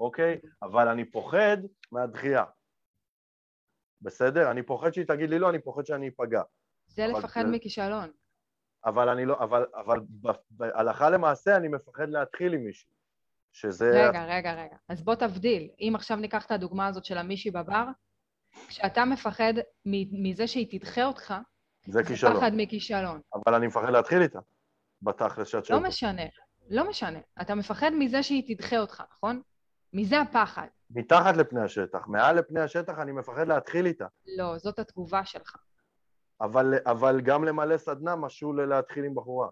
אוקיי? 0.00 0.38
אבל 0.62 0.88
אני 0.88 1.04
פוחד 1.10 1.56
מהדחייה. 1.92 2.44
בסדר? 4.02 4.50
אני 4.50 4.62
פוחד 4.62 4.90
שהיא 4.94 5.06
תגיד 5.06 5.30
לי 5.30 5.38
לא, 5.38 5.50
אני 5.50 5.58
פוחד 5.58 5.86
שאני 5.86 6.08
אפגע. 6.08 6.42
זה 6.86 7.06
לפחד 7.06 7.42
זה- 7.46 7.52
מכישלון. 7.52 8.10
אבל 8.84 9.08
אני 9.08 9.24
לא, 9.26 9.38
אבל, 9.38 9.66
אבל 9.74 10.00
בהלכה 10.50 11.10
למעשה 11.10 11.56
אני 11.56 11.68
מפחד 11.68 12.08
להתחיל 12.08 12.52
עם 12.54 12.64
מישהו. 12.64 12.90
שזה... 13.52 14.08
רגע, 14.08 14.24
רגע, 14.24 14.52
רגע. 14.52 14.76
אז 14.88 15.02
בוא 15.02 15.14
תבדיל. 15.14 15.68
אם 15.80 15.92
עכשיו 15.96 16.16
ניקח 16.16 16.46
את 16.46 16.50
הדוגמה 16.50 16.86
הזאת 16.86 17.04
של 17.04 17.18
המישהי 17.18 17.50
בבר, 17.50 17.84
כשאתה 18.68 19.04
מפחד 19.04 19.52
מזה 20.12 20.46
שהיא 20.46 20.78
תדחה 20.80 21.04
אותך, 21.04 21.34
זה 21.86 22.04
כישלון. 22.04 22.36
פחד 22.36 22.52
מכישלון. 22.56 23.20
אבל 23.34 23.54
אני 23.54 23.66
מפחד 23.66 23.90
להתחיל 23.90 24.22
איתה. 24.22 24.38
בתכלס 25.02 25.48
שאת 25.48 25.60
לא 25.60 25.64
שואלת. 25.64 25.82
משנה, 25.86 26.22
לא 26.68 26.88
משנה. 26.88 27.18
אתה 27.40 27.54
מפחד 27.54 27.90
מזה 27.98 28.22
שהיא 28.22 28.56
תדחה 28.56 28.78
אותך, 28.78 29.02
נכון? 29.12 29.42
מזה 29.92 30.20
הפחד. 30.20 30.66
מתחת 30.90 31.36
לפני 31.36 31.60
השטח, 31.60 32.06
מעל 32.06 32.38
לפני 32.38 32.60
השטח 32.60 32.98
אני 32.98 33.12
מפחד 33.12 33.48
להתחיל 33.48 33.86
איתה. 33.86 34.06
לא, 34.38 34.58
זאת 34.58 34.78
התגובה 34.78 35.24
שלך. 35.24 35.56
אבל, 36.40 36.74
אבל 36.86 37.20
גם 37.20 37.44
למלא 37.44 37.76
סדנה 37.76 38.16
משול 38.16 38.62
ללהתחיל 38.62 39.04
עם 39.04 39.14
בחורה. 39.14 39.48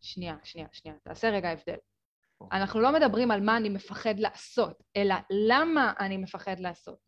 שנייה, 0.00 0.36
שנייה, 0.42 0.68
שנייה. 0.72 0.96
תעשה 1.02 1.30
רגע 1.30 1.50
הבדל. 1.50 1.76
אנחנו 2.52 2.80
לא 2.80 2.92
מדברים 2.92 3.30
על 3.30 3.40
מה 3.40 3.56
אני 3.56 3.68
מפחד 3.68 4.18
לעשות, 4.18 4.82
אלא 4.96 5.14
למה 5.30 5.92
אני 6.00 6.16
מפחד 6.16 6.60
לעשות. 6.60 6.98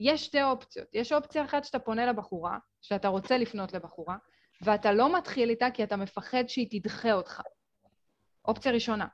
יש 0.00 0.24
שתי 0.24 0.42
אופציות. 0.42 0.88
יש 0.92 1.12
אופציה 1.12 1.44
אחת 1.44 1.64
שאתה 1.64 1.78
פונה 1.78 2.06
לבחורה, 2.06 2.58
שאתה 2.82 3.08
רוצה 3.08 3.38
לפנות 3.38 3.72
לבחורה, 3.72 4.16
ואתה 4.62 4.92
לא 4.92 5.18
מתחיל 5.18 5.50
איתה 5.50 5.70
כי 5.74 5.84
אתה 5.84 5.96
מפחד 5.96 6.44
שהיא 6.48 6.82
תדחה 6.82 7.12
אותך. 7.12 7.42
אופציה 8.44 8.72
ראשונה. 8.72 9.06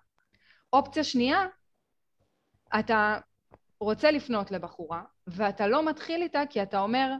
אופציה 0.73 1.05
שנייה, 1.05 1.47
אתה 2.81 3.19
רוצה 3.81 4.11
לפנות 4.11 4.51
לבחורה, 4.51 5.03
ואתה 5.27 5.67
לא 5.67 5.89
מתחיל 5.89 6.23
איתה 6.23 6.43
כי 6.51 6.63
אתה 6.63 6.79
אומר, 6.79 7.13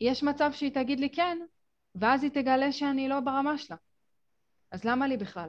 יש 0.00 0.22
מצב 0.22 0.52
שהיא 0.52 0.74
תגיד 0.74 1.00
לי 1.00 1.10
כן, 1.10 1.38
ואז 1.94 2.22
היא 2.22 2.30
תגלה 2.30 2.72
שאני 2.72 3.08
לא 3.08 3.20
ברמה 3.20 3.58
שלה. 3.58 3.76
אז 4.70 4.84
למה 4.84 5.06
לי 5.06 5.16
בכלל? 5.16 5.48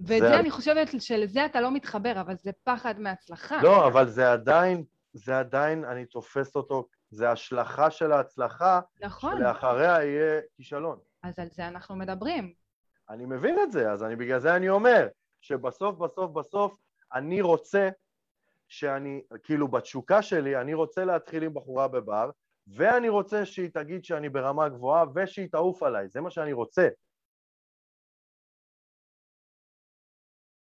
ואת 0.00 0.08
זה- 0.08 0.28
זה 0.28 0.40
אני 0.40 0.50
חושבת 0.50 0.88
שלזה 1.00 1.44
אתה 1.46 1.60
לא 1.60 1.70
מתחבר, 1.74 2.20
אבל 2.20 2.34
זה 2.42 2.50
פחד 2.64 3.00
מהצלחה. 3.00 3.62
לא, 3.62 3.86
אבל 3.86 4.08
זה 4.08 4.32
עדיין, 4.32 4.84
זה 5.12 5.38
עדיין, 5.38 5.84
אני 5.84 6.06
תופס 6.06 6.56
אותו, 6.56 6.88
זה 7.10 7.30
השלכה 7.30 7.90
של 7.90 8.12
ההצלחה, 8.12 8.80
נכון, 9.00 9.36
שלאחריה 9.38 10.04
יהיה 10.04 10.40
כישלון. 10.56 10.98
אז 11.22 11.38
על 11.38 11.48
זה 11.52 11.68
אנחנו 11.68 11.96
מדברים. 11.96 12.52
אני 13.10 13.26
מבין 13.26 13.58
את 13.62 13.72
זה, 13.72 13.92
אז 13.92 14.02
אני, 14.02 14.16
בגלל 14.16 14.38
זה 14.38 14.56
אני 14.56 14.68
אומר, 14.68 15.08
שבסוף, 15.40 15.96
בסוף, 15.98 16.30
בסוף, 16.30 16.74
אני 17.14 17.40
רוצה 17.40 17.88
שאני, 18.68 19.22
כאילו 19.42 19.68
בתשוקה 19.68 20.22
שלי, 20.22 20.60
אני 20.60 20.74
רוצה 20.74 21.04
להתחיל 21.04 21.42
עם 21.42 21.54
בחורה 21.54 21.88
בבר, 21.88 22.30
ואני 22.66 23.08
רוצה 23.08 23.44
שהיא 23.46 23.70
תגיד 23.74 24.04
שאני 24.04 24.28
ברמה 24.28 24.68
גבוהה 24.68 25.04
ושהיא 25.14 25.48
תעוף 25.52 25.82
עליי, 25.82 26.08
זה 26.08 26.20
מה 26.20 26.30
שאני 26.30 26.52
רוצה. 26.52 26.88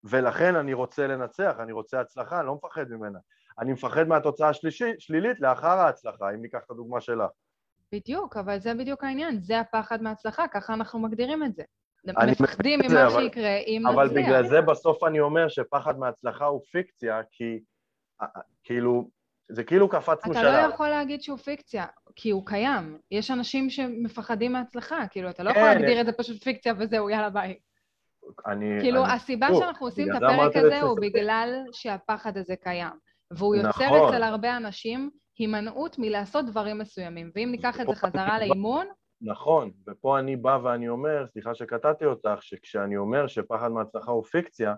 ולכן 0.03 0.55
אני 0.55 0.73
רוצה 0.73 1.07
לנצח, 1.07 1.55
אני 1.59 1.71
רוצה 1.71 2.01
הצלחה, 2.01 2.39
אני 2.39 2.47
לא 2.47 2.55
מפחד 2.55 2.89
ממנה. 2.89 3.19
אני 3.59 3.73
מפחד 3.73 4.07
מהתוצאה 4.07 4.49
השלישית, 4.49 5.01
שלילית 5.01 5.39
לאחר 5.41 5.67
ההצלחה, 5.79 6.29
אם 6.29 6.41
ניקח 6.41 6.59
את 6.65 6.71
הדוגמה 6.71 7.01
שלך. 7.01 7.29
בדיוק, 7.91 8.37
אבל 8.37 8.59
זה 8.59 8.73
בדיוק 8.73 9.03
העניין, 9.03 9.39
זה 9.39 9.59
הפחד 9.59 10.01
מהצלחה, 10.01 10.47
ככה 10.47 10.73
אנחנו 10.73 10.99
מגדירים 10.99 11.43
את 11.43 11.55
זה. 11.55 11.63
אני 12.17 12.31
מפחדים 12.31 12.79
ממה 12.89 13.07
אבל- 13.07 13.21
שיקרה 13.21 13.55
אם 13.67 13.87
אבל 13.87 14.05
נצליח. 14.05 14.25
בגלל 14.25 14.47
זה 14.47 14.61
בסוף 14.61 15.03
אני 15.03 15.19
אומר 15.19 15.47
שפחד 15.47 15.99
מהצלחה 15.99 16.45
הוא 16.45 16.61
פיקציה, 16.71 17.21
כי 17.31 17.59
אה, 18.21 18.27
אה, 18.35 18.41
כאילו, 18.63 19.09
זה 19.49 19.63
כאילו 19.63 19.89
קפצנו 19.89 20.31
אתה 20.31 20.39
שלב. 20.41 20.51
לא 20.53 20.73
יכול 20.73 20.89
להגיד 20.89 21.21
שהוא 21.21 21.37
פיקציה, 21.37 21.85
כי 22.15 22.29
הוא 22.29 22.45
קיים. 22.45 22.97
יש 23.11 23.31
אנשים 23.31 23.69
שמפחדים 23.69 24.53
מהצלחה, 24.53 25.07
כאילו, 25.11 25.29
אתה 25.29 25.43
לא 25.43 25.53
כן, 25.53 25.57
יכול 25.59 25.69
להגדיר 25.69 25.89
יש- 25.89 25.99
את 26.01 26.05
זה 26.05 26.11
פשוט 26.11 26.43
פיקציה 26.43 26.73
וזהו, 26.77 27.09
יאללה 27.09 27.29
ביי. 27.29 27.59
אני... 28.47 28.77
כאילו, 28.81 29.05
אני- 29.05 29.13
הסיבה 29.13 29.47
שוב, 29.47 29.59
שאנחנו 29.59 29.85
עושים 29.85 30.11
את 30.11 30.15
הפרק 30.15 30.55
הזה. 30.55 30.81
הוא 30.81 30.97
בגלל 31.01 31.63
שהפחד 31.71 32.37
הזה 32.37 32.55
קיים. 32.55 32.93
והוא 33.31 33.55
יוצר 33.55 33.69
נכון. 33.69 34.09
אצל 34.09 34.23
הרבה 34.23 34.57
אנשים 34.57 35.09
הימנעות 35.37 35.99
מלעשות 35.99 36.45
דברים 36.45 36.77
מסוימים. 36.77 37.31
ואם 37.35 37.47
ניקח 37.51 37.81
את 37.81 37.87
זה 37.87 37.95
חזרה 37.95 38.39
לאימון, 38.39 38.87
נכון, 39.21 39.71
ופה 39.89 40.19
אני 40.19 40.35
בא 40.35 40.59
ואני 40.63 40.89
אומר, 40.89 41.25
סליחה 41.27 41.55
שקטעתי 41.55 42.05
אותך, 42.05 42.41
שכשאני 42.41 42.97
אומר 42.97 43.27
שפחד 43.27 43.71
מהצלחה 43.71 44.11
הוא 44.11 44.23
פיקציה, 44.23 44.73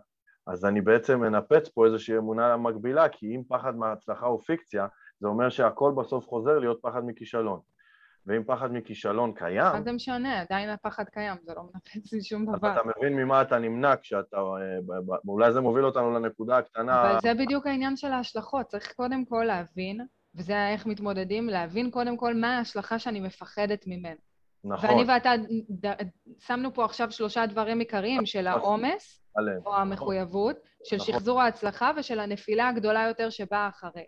אז 0.47 0.65
אני 0.65 0.81
בעצם 0.81 1.19
מנפץ 1.19 1.69
פה 1.69 1.85
איזושהי 1.85 2.17
אמונה 2.17 2.57
מקבילה, 2.57 3.09
כי 3.09 3.35
אם 3.35 3.41
פחד 3.49 3.75
מהצלחה 3.75 4.25
הוא 4.25 4.41
פיקציה, 4.41 4.87
זה 5.19 5.27
אומר 5.27 5.49
שהכל 5.49 5.93
בסוף 5.97 6.27
חוזר 6.27 6.59
להיות 6.59 6.79
פחד 6.81 7.01
מכישלון. 7.05 7.59
ואם 8.25 8.43
פחד 8.43 8.71
מכישלון 8.73 9.33
קיים, 9.33 9.73
מה 9.73 9.81
זה 9.81 9.91
משנה? 9.91 10.41
עדיין 10.41 10.69
הפחד 10.69 11.03
קיים, 11.09 11.37
זה 11.43 11.53
לא 11.55 11.63
מנפץ 11.63 12.13
לי 12.13 12.23
שום 12.23 12.45
דבר. 12.45 12.73
אתה 12.73 12.81
מבין 12.97 13.15
ממה 13.15 13.41
אתה 13.41 13.59
נמנע 13.59 13.93
כשאתה... 14.01 14.37
אה, 14.37 14.97
אולי 15.27 15.51
זה 15.53 15.61
מוביל 15.61 15.85
אותנו 15.85 16.11
לנקודה 16.13 16.57
הקטנה... 16.57 17.11
אבל 17.11 17.19
זה 17.21 17.33
בדיוק 17.33 17.67
העניין 17.67 17.97
של 17.97 18.11
ההשלכות. 18.11 18.65
צריך 18.65 18.93
קודם 18.93 19.25
כל 19.25 19.43
להבין, 19.47 20.01
וזה 20.35 20.67
איך 20.69 20.85
מתמודדים, 20.85 21.47
להבין 21.49 21.91
קודם 21.91 22.17
כל 22.17 22.33
מה 22.33 22.57
ההשלכה 22.57 22.99
שאני 22.99 23.19
מפחדת 23.19 23.83
ממנה. 23.87 24.15
נכון, 24.63 24.89
ואני 24.89 25.03
ואתה 25.07 25.31
ד- 25.85 25.95
שמנו 26.39 26.73
פה 26.73 26.85
עכשיו 26.85 27.11
שלושה 27.11 27.45
דברים 27.45 27.79
עיקריים 27.79 28.25
של 28.25 28.47
העומס, 28.47 29.21
עליהם. 29.35 29.61
או 29.65 29.75
המחויבות, 29.75 30.55
של 30.83 30.95
נכון. 30.95 31.07
שחזור 31.13 31.41
ההצלחה 31.41 31.91
ושל 31.97 32.19
הנפילה 32.19 32.69
הגדולה 32.69 33.07
יותר 33.07 33.29
שבאה 33.29 33.67
אחרי. 33.67 34.05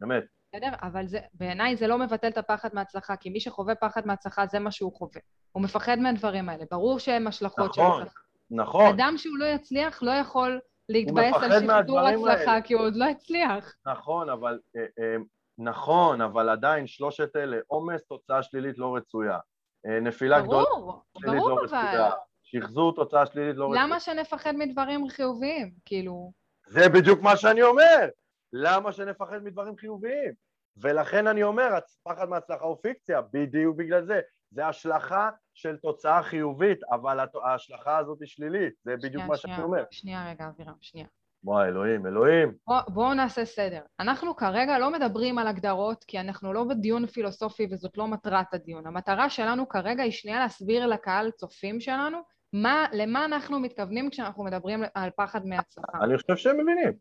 באמת. 0.00 0.24
בסדר? 0.56 0.70
אבל 0.82 1.06
זה, 1.06 1.20
בעיניי 1.34 1.76
זה 1.76 1.86
לא 1.86 1.98
מבטל 1.98 2.28
את 2.28 2.38
הפחד 2.38 2.68
מהצלחה, 2.72 3.16
כי 3.16 3.30
מי 3.30 3.40
שחווה 3.40 3.74
פחד 3.74 4.06
מהצלחה 4.06 4.46
זה 4.46 4.58
מה 4.58 4.70
שהוא 4.70 4.92
חווה. 4.92 5.20
הוא 5.52 5.62
מפחד 5.62 5.98
מהדברים 5.98 6.48
האלה. 6.48 6.64
ברור 6.70 6.98
שהם 6.98 7.26
השלכות 7.26 7.74
של 7.74 7.80
נכון, 7.82 8.02
הצלחה. 8.02 8.20
נכון, 8.50 8.86
אדם 8.86 9.14
שהוא 9.16 9.38
לא 9.38 9.44
יצליח 9.44 10.02
לא 10.02 10.10
יכול 10.10 10.60
להתבאס 10.88 11.34
על 11.42 11.50
שחזור 11.50 12.00
הצלחה, 12.00 12.50
האלה. 12.50 12.62
כי 12.62 12.74
הוא 12.74 12.82
עוד 12.82 12.96
לא 12.96 13.04
הצליח. 13.04 13.74
נכון, 13.86 14.28
אבל... 14.28 14.58
אה, 14.76 14.80
אה, 14.82 15.16
נכון, 15.58 16.20
אבל 16.20 16.48
עדיין 16.48 16.86
שלושת 16.86 17.36
אלה, 17.36 17.56
עומס, 17.66 18.04
תוצאה 18.04 18.42
שלילית 18.42 18.78
לא 18.78 18.96
רצויה. 18.96 19.38
אה, 19.86 20.00
נפילה 20.00 20.40
גדולה, 20.40 20.64
ברור, 20.64 21.02
שלילית 21.18 21.40
ברור 21.40 21.50
לא 21.50 21.66
אבל. 21.70 21.78
רצויה. 21.78 22.10
שחזור, 22.42 22.94
תוצאה 22.94 23.26
שלילית 23.26 23.56
לא 23.56 23.64
רצויה. 23.64 23.82
למה 23.82 24.00
שנפחד 24.00 24.52
מדברים 24.56 25.08
חיוביים? 25.08 25.70
כאילו... 25.84 26.32
זה 26.66 26.88
בדיוק 26.88 27.20
מה 27.20 27.36
שאני 27.36 27.62
אומר. 27.62 28.08
למה 28.52 28.92
שנפחד 28.92 29.42
מדברים 29.44 29.76
חיוביים? 29.76 30.32
ולכן 30.76 31.26
אני 31.26 31.42
אומר, 31.42 31.68
פחד 32.02 32.28
מהצלחה 32.28 32.64
הוא 32.64 32.76
פיקציה, 32.82 33.20
בדיוק 33.32 33.76
בגלל 33.76 34.06
זה. 34.06 34.20
זה 34.50 34.66
השלכה 34.66 35.30
של 35.54 35.76
תוצאה 35.76 36.22
חיובית, 36.22 36.78
אבל 36.90 37.18
ההשלכה 37.44 37.98
הזאת 37.98 38.20
היא 38.20 38.28
שלילית. 38.28 38.72
זה 38.84 38.96
בדיוק 38.96 39.12
שנייה, 39.12 39.26
מה 39.28 39.36
שאני 39.36 39.52
שנייה, 39.52 39.66
אומר. 39.66 39.84
שנייה 39.90 40.30
רגע, 40.30 40.48
אבירם, 40.48 40.74
שנייה. 40.80 41.06
וואי, 41.44 41.68
אלוהים, 41.68 42.06
אלוהים. 42.06 42.54
בוא- 42.66 42.80
בואו 42.88 43.14
נעשה 43.14 43.44
סדר. 43.44 43.80
אנחנו 44.00 44.36
כרגע 44.36 44.78
לא 44.78 44.92
מדברים 44.92 45.38
על 45.38 45.46
הגדרות, 45.46 46.04
כי 46.04 46.20
אנחנו 46.20 46.52
לא 46.52 46.64
בדיון 46.64 47.06
פילוסופי 47.06 47.66
וזאת 47.70 47.96
לא 47.98 48.06
מטרת 48.08 48.54
הדיון. 48.54 48.86
המטרה 48.86 49.30
שלנו 49.30 49.68
כרגע 49.68 50.02
היא 50.02 50.12
שנייה 50.12 50.38
להסביר 50.40 50.86
לקהל 50.86 51.30
צופים 51.30 51.80
שלנו 51.80 52.18
מה, 52.52 52.86
למה 52.92 53.24
אנחנו 53.24 53.60
מתכוונים 53.60 54.10
כשאנחנו 54.10 54.44
מדברים 54.44 54.82
על 54.94 55.10
פחד 55.16 55.46
מהצלחה. 55.46 55.98
אני 56.04 56.18
חושב 56.18 56.36
שהם 56.36 56.60
מבינים. 56.60 56.92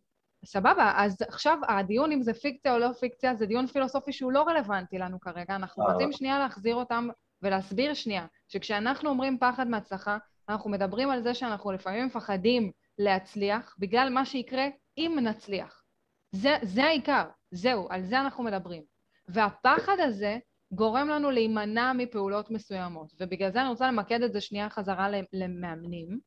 סבבה, 0.45 0.93
אז 0.95 1.17
עכשיו 1.27 1.57
הדיון 1.67 2.11
אם 2.11 2.21
זה 2.21 2.33
פיקציה 2.33 2.73
או 2.73 2.79
לא 2.79 2.93
פיקציה 2.99 3.35
זה 3.35 3.45
דיון 3.45 3.67
פילוסופי 3.67 4.13
שהוא 4.13 4.31
לא 4.31 4.43
רלוונטי 4.43 4.97
לנו 4.97 5.19
כרגע. 5.19 5.55
אנחנו 5.55 5.87
אה. 5.87 5.93
רוצים 5.93 6.11
שנייה 6.11 6.39
להחזיר 6.39 6.75
אותם 6.75 7.07
ולהסביר 7.41 7.93
שנייה, 7.93 8.25
שכשאנחנו 8.47 9.09
אומרים 9.09 9.37
פחד 9.39 9.67
מהצלחה, 9.67 10.17
אנחנו 10.49 10.69
מדברים 10.69 11.09
על 11.09 11.21
זה 11.21 11.33
שאנחנו 11.33 11.71
לפעמים 11.71 12.05
מפחדים 12.05 12.71
להצליח 12.97 13.75
בגלל 13.79 14.09
מה 14.09 14.25
שיקרה 14.25 14.67
אם 14.97 15.17
נצליח. 15.21 15.83
זה, 16.31 16.55
זה 16.61 16.83
העיקר, 16.83 17.23
זהו, 17.51 17.87
על 17.89 18.03
זה 18.03 18.19
אנחנו 18.19 18.43
מדברים. 18.43 18.83
והפחד 19.27 19.99
הזה 19.99 20.37
גורם 20.71 21.07
לנו 21.07 21.31
להימנע 21.31 21.93
מפעולות 21.93 22.51
מסוימות, 22.51 23.13
ובגלל 23.19 23.51
זה 23.51 23.61
אני 23.61 23.69
רוצה 23.69 23.87
למקד 23.87 24.21
את 24.21 24.33
זה 24.33 24.41
שנייה 24.41 24.69
חזרה 24.69 25.07
למאמנים, 25.33 26.19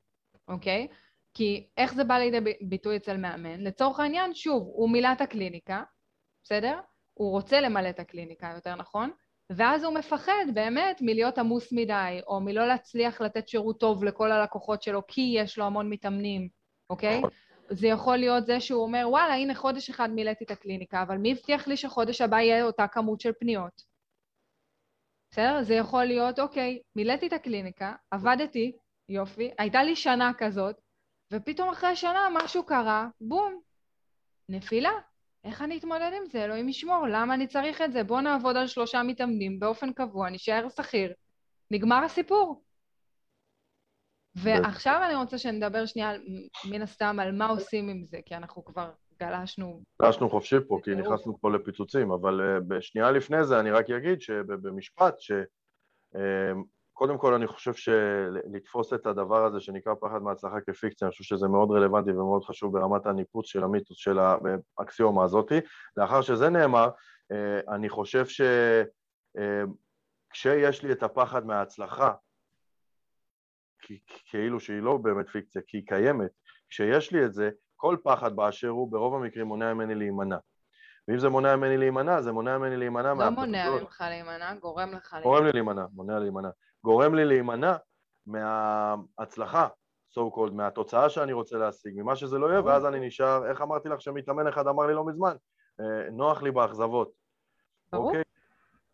אוקיי? 0.48 0.88
כי 1.38 1.66
איך 1.76 1.94
זה 1.94 2.04
בא 2.04 2.14
לידי 2.18 2.54
ביטוי 2.60 2.96
אצל 2.96 3.16
מאמן? 3.16 3.60
לצורך 3.60 4.00
העניין, 4.00 4.34
שוב, 4.34 4.62
הוא 4.62 4.90
מילא 4.90 5.08
את 5.12 5.20
הקליניקה, 5.20 5.82
בסדר? 6.44 6.80
הוא 7.14 7.30
רוצה 7.30 7.60
למלא 7.60 7.90
את 7.90 8.00
הקליניקה, 8.00 8.52
יותר 8.54 8.74
נכון? 8.74 9.10
ואז 9.50 9.84
הוא 9.84 9.94
מפחד 9.94 10.44
באמת 10.54 10.98
מלהיות 11.00 11.38
עמוס 11.38 11.72
מדי, 11.72 12.20
או 12.26 12.40
מלא 12.40 12.68
להצליח 12.68 13.20
לתת 13.20 13.48
שירות 13.48 13.80
טוב 13.80 14.04
לכל 14.04 14.32
הלקוחות 14.32 14.82
שלו, 14.82 15.06
כי 15.06 15.34
יש 15.36 15.58
לו 15.58 15.64
המון 15.64 15.90
מתאמנים, 15.90 16.48
אוקיי? 16.90 17.22
זה 17.70 17.86
יכול 17.86 18.16
להיות 18.16 18.46
זה 18.46 18.60
שהוא 18.60 18.82
אומר, 18.82 19.06
וואלה, 19.08 19.34
הנה 19.34 19.54
חודש 19.54 19.90
אחד 19.90 20.10
מילאתי 20.10 20.44
את 20.44 20.50
הקליניקה, 20.50 21.02
אבל 21.02 21.18
מי 21.18 21.32
הבטיח 21.32 21.68
לי 21.68 21.76
שחודש 21.76 22.20
הבא 22.20 22.40
יהיה 22.40 22.64
אותה 22.64 22.88
כמות 22.88 23.20
של 23.20 23.32
פניות? 23.40 23.82
בסדר? 25.30 25.62
זה 25.62 25.74
יכול 25.74 26.04
להיות, 26.04 26.38
אוקיי, 26.38 26.78
מילאתי 26.96 27.26
את 27.26 27.32
הקליניקה, 27.32 27.94
עבדתי, 28.10 28.72
יופי, 29.08 29.50
הייתה 29.58 29.82
לי 29.82 29.96
שנה 29.96 30.32
כזאת, 30.38 30.87
ופתאום 31.32 31.68
אחרי 31.68 31.96
שנה 31.96 32.28
משהו 32.32 32.66
קרה, 32.66 33.08
בום, 33.20 33.60
נפילה. 34.48 34.92
איך 35.44 35.62
אני 35.62 35.78
אתמודד 35.78 36.10
עם 36.16 36.26
זה? 36.26 36.44
אלוהים 36.44 36.68
ישמור, 36.68 37.06
למה 37.06 37.34
אני 37.34 37.46
צריך 37.46 37.82
את 37.82 37.92
זה? 37.92 38.04
בואו 38.04 38.20
נעבוד 38.20 38.56
על 38.56 38.66
שלושה 38.66 39.02
מתאמנים 39.02 39.60
באופן 39.60 39.92
קבוע, 39.92 40.30
נשאר 40.30 40.68
שכיר. 40.76 41.12
נגמר 41.70 42.04
הסיפור. 42.04 42.62
ועכשיו 44.34 45.00
אני 45.06 45.14
רוצה 45.14 45.38
שנדבר 45.38 45.86
שנייה, 45.86 46.12
מן 46.70 46.82
הסתם, 46.82 47.16
על 47.20 47.32
מה 47.32 47.46
עושים 47.46 47.88
עם 47.88 48.04
זה, 48.04 48.18
כי 48.26 48.34
אנחנו 48.34 48.64
כבר 48.64 48.90
גלשנו. 49.20 49.82
גלשנו 50.02 50.30
חופשי 50.30 50.56
פה, 50.68 50.80
כי. 50.84 50.94
נכנסנו 50.94 51.38
פה 51.40 51.50
לפיצוצים, 51.50 52.10
אבל 52.10 52.40
אה, 52.40 52.60
בשנייה 52.60 53.10
לפני 53.10 53.44
זה 53.44 53.60
אני 53.60 53.70
רק 53.70 53.90
אגיד 53.90 54.20
שבמשפט, 54.20 55.14
שקודם 56.98 57.18
כל 57.18 57.34
אני 57.34 57.46
חושב 57.46 57.74
שלתפוס 57.74 58.92
את 58.92 59.06
הדבר 59.06 59.44
הזה 59.44 59.60
שנקרא 59.60 59.94
פחד 60.00 60.22
מהצלחה 60.22 60.60
כפיקציה, 60.60 61.06
אני 61.06 61.12
חושב 61.12 61.24
שזה 61.24 61.48
מאוד 61.48 61.70
רלוונטי 61.70 62.10
ומאוד 62.10 62.44
חשוב 62.44 62.78
ברמת 62.78 63.06
הניפוץ 63.06 63.46
של 63.46 63.64
המיתוס 63.64 63.96
של 63.98 64.18
האקסיומה 64.78 65.24
הזאתי. 65.24 65.60
לאחר 65.96 66.22
שזה 66.22 66.48
נאמר, 66.48 66.88
אה, 67.32 67.74
אני 67.74 67.88
חושב 67.88 68.24
שכשיש 70.34 70.82
לי 70.82 70.92
את 70.92 71.02
הפחד 71.02 71.46
מההצלחה, 71.46 72.12
כאילו 74.24 74.60
שהיא 74.60 74.82
לא 74.82 74.96
באמת 74.96 75.28
פיקציה, 75.28 75.62
כי 75.66 75.76
היא 75.76 75.86
קיימת, 75.86 76.30
כשיש 76.68 77.12
לי 77.12 77.24
את 77.24 77.32
זה, 77.32 77.50
כל 77.76 77.96
פחד 78.04 78.36
באשר 78.36 78.68
הוא 78.68 78.92
ברוב 78.92 79.14
המקרים 79.14 79.46
מונע 79.46 79.74
ממני 79.74 79.94
להימנע. 79.94 80.36
ואם 81.08 81.18
זה 81.18 81.28
מונע 81.28 81.56
ממני 81.56 81.76
להימנע, 81.76 82.20
זה 82.20 82.32
מונע 82.32 82.58
ממני 82.58 82.76
להימנע 82.76 83.14
לא 83.14 83.30
מונע 83.30 83.30
מהפרדות. 83.30 83.82
ממך 83.82 84.04
להימנע, 84.08 84.54
גורם 84.54 84.92
לך 84.92 85.12
להימנע. 85.12 85.30
גורם 85.30 85.44
לי 85.44 85.52
להימנע, 85.52 85.84
מונע 85.92 86.18
להימנע. 86.18 86.48
גורם 86.84 87.14
לי 87.14 87.24
להימנע 87.24 87.76
מההצלחה, 88.26 89.68
so 90.10 90.20
called, 90.34 90.52
מהתוצאה 90.52 91.10
שאני 91.10 91.32
רוצה 91.32 91.56
להשיג, 91.56 91.92
ממה 91.96 92.16
שזה 92.16 92.38
לא 92.38 92.46
יהיה, 92.46 92.60
ואז 92.60 92.86
אני 92.86 93.06
נשאר, 93.06 93.50
איך 93.50 93.62
אמרתי 93.62 93.88
לך 93.88 94.00
שמתאמן 94.00 94.46
אחד 94.46 94.66
אמר 94.66 94.86
לי 94.86 94.94
לא 94.94 95.06
מזמן? 95.06 95.36
אה, 95.80 96.10
נוח 96.10 96.42
לי 96.42 96.50
באכזבות. 96.50 97.10
ברור. 97.92 98.08
אוקיי? 98.08 98.22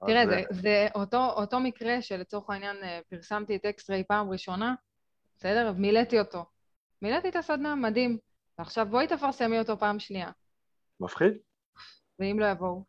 תראה, 0.07 0.23
אז, 0.23 0.29
זה, 0.29 0.37
אה, 0.37 0.45
זה 0.51 0.89
אותו, 0.95 1.31
אותו 1.37 1.61
מקרה 1.61 2.03
שלצורך 2.03 2.51
העניין 2.51 2.77
אה, 2.83 3.01
פרסמתי 3.11 3.57
את 3.57 3.65
אקס-ריי 3.65 4.05
פעם 4.05 4.31
ראשונה, 4.31 4.75
בסדר? 5.37 5.73
מילאתי 5.73 6.21
אותו. 6.21 6.45
מילאתי 7.03 7.29
את 7.29 7.37
הסדנה, 7.37 7.75
מדהים. 7.75 8.19
ועכשיו 8.59 8.87
בואי 8.87 9.07
תפרסמי 9.07 9.59
אותו 9.59 9.79
פעם 9.79 9.99
שנייה. 9.99 10.31
מפחיד? 11.01 11.33
ואם 12.19 12.39
לא 12.41 12.47
יבואו? 12.47 12.85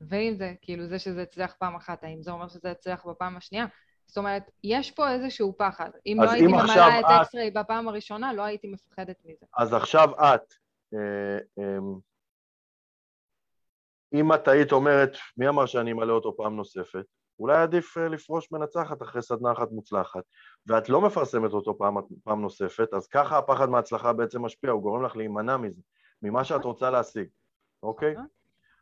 ואם 0.00 0.34
זה, 0.34 0.54
כאילו, 0.62 0.86
זה 0.86 0.98
שזה 0.98 1.22
הצליח 1.22 1.54
פעם 1.58 1.76
אחת, 1.76 2.04
האם 2.04 2.22
זה 2.22 2.30
אומר 2.30 2.48
שזה 2.48 2.68
יצליח 2.68 3.06
בפעם 3.06 3.36
השנייה? 3.36 3.66
זאת 4.10 4.18
אומרת, 4.18 4.50
יש 4.64 4.90
פה 4.90 5.12
איזשהו 5.12 5.54
פחד. 5.58 5.90
אם 6.06 6.16
לא 6.22 6.30
הייתי 6.30 6.46
ממלאה 6.46 7.00
את 7.00 7.04
את- 7.04 7.10
אקס-ריי 7.10 7.50
בפעם 7.50 7.88
הראשונה, 7.88 8.32
לא 8.32 8.42
הייתי 8.42 8.68
מפחדת 8.68 9.16
מזה. 9.24 9.46
אז 9.56 9.74
עכשיו 9.74 10.08
את, 10.10 10.54
אה, 10.94 11.38
אה, 11.58 11.78
אם 14.14 14.34
את 14.34 14.48
היית 14.48 14.72
אומרת, 14.72 15.16
מי 15.36 15.48
אמר 15.48 15.66
שאני 15.66 15.92
אמלא 15.92 16.12
אותו 16.12 16.36
פעם 16.36 16.56
נוספת? 16.56 17.04
אולי 17.40 17.56
עדיף 17.56 17.98
אה, 17.98 18.08
לפרוש 18.08 18.52
מנצחת 18.52 19.02
אחרי 19.02 19.22
סדנה 19.22 19.52
אחת 19.52 19.70
מוצלחת, 19.70 20.22
ואת 20.66 20.88
לא 20.88 21.00
מפרסמת 21.00 21.52
אותו 21.52 21.78
פעם, 21.78 21.96
פעם 22.24 22.40
נוספת, 22.42 22.94
אז 22.94 23.06
ככה 23.06 23.38
הפחד 23.38 23.68
מההצלחה 23.68 24.12
בעצם 24.12 24.42
משפיע, 24.44 24.70
הוא 24.70 24.82
גורם 24.82 25.04
לך 25.04 25.16
להימנע 25.16 25.56
מזה, 25.56 25.80
ממה 26.22 26.44
שאת 26.44 26.64
רוצה 26.64 26.90
להשיג, 26.90 27.28
אוקיי? 27.82 28.12
נכון. 28.12 28.26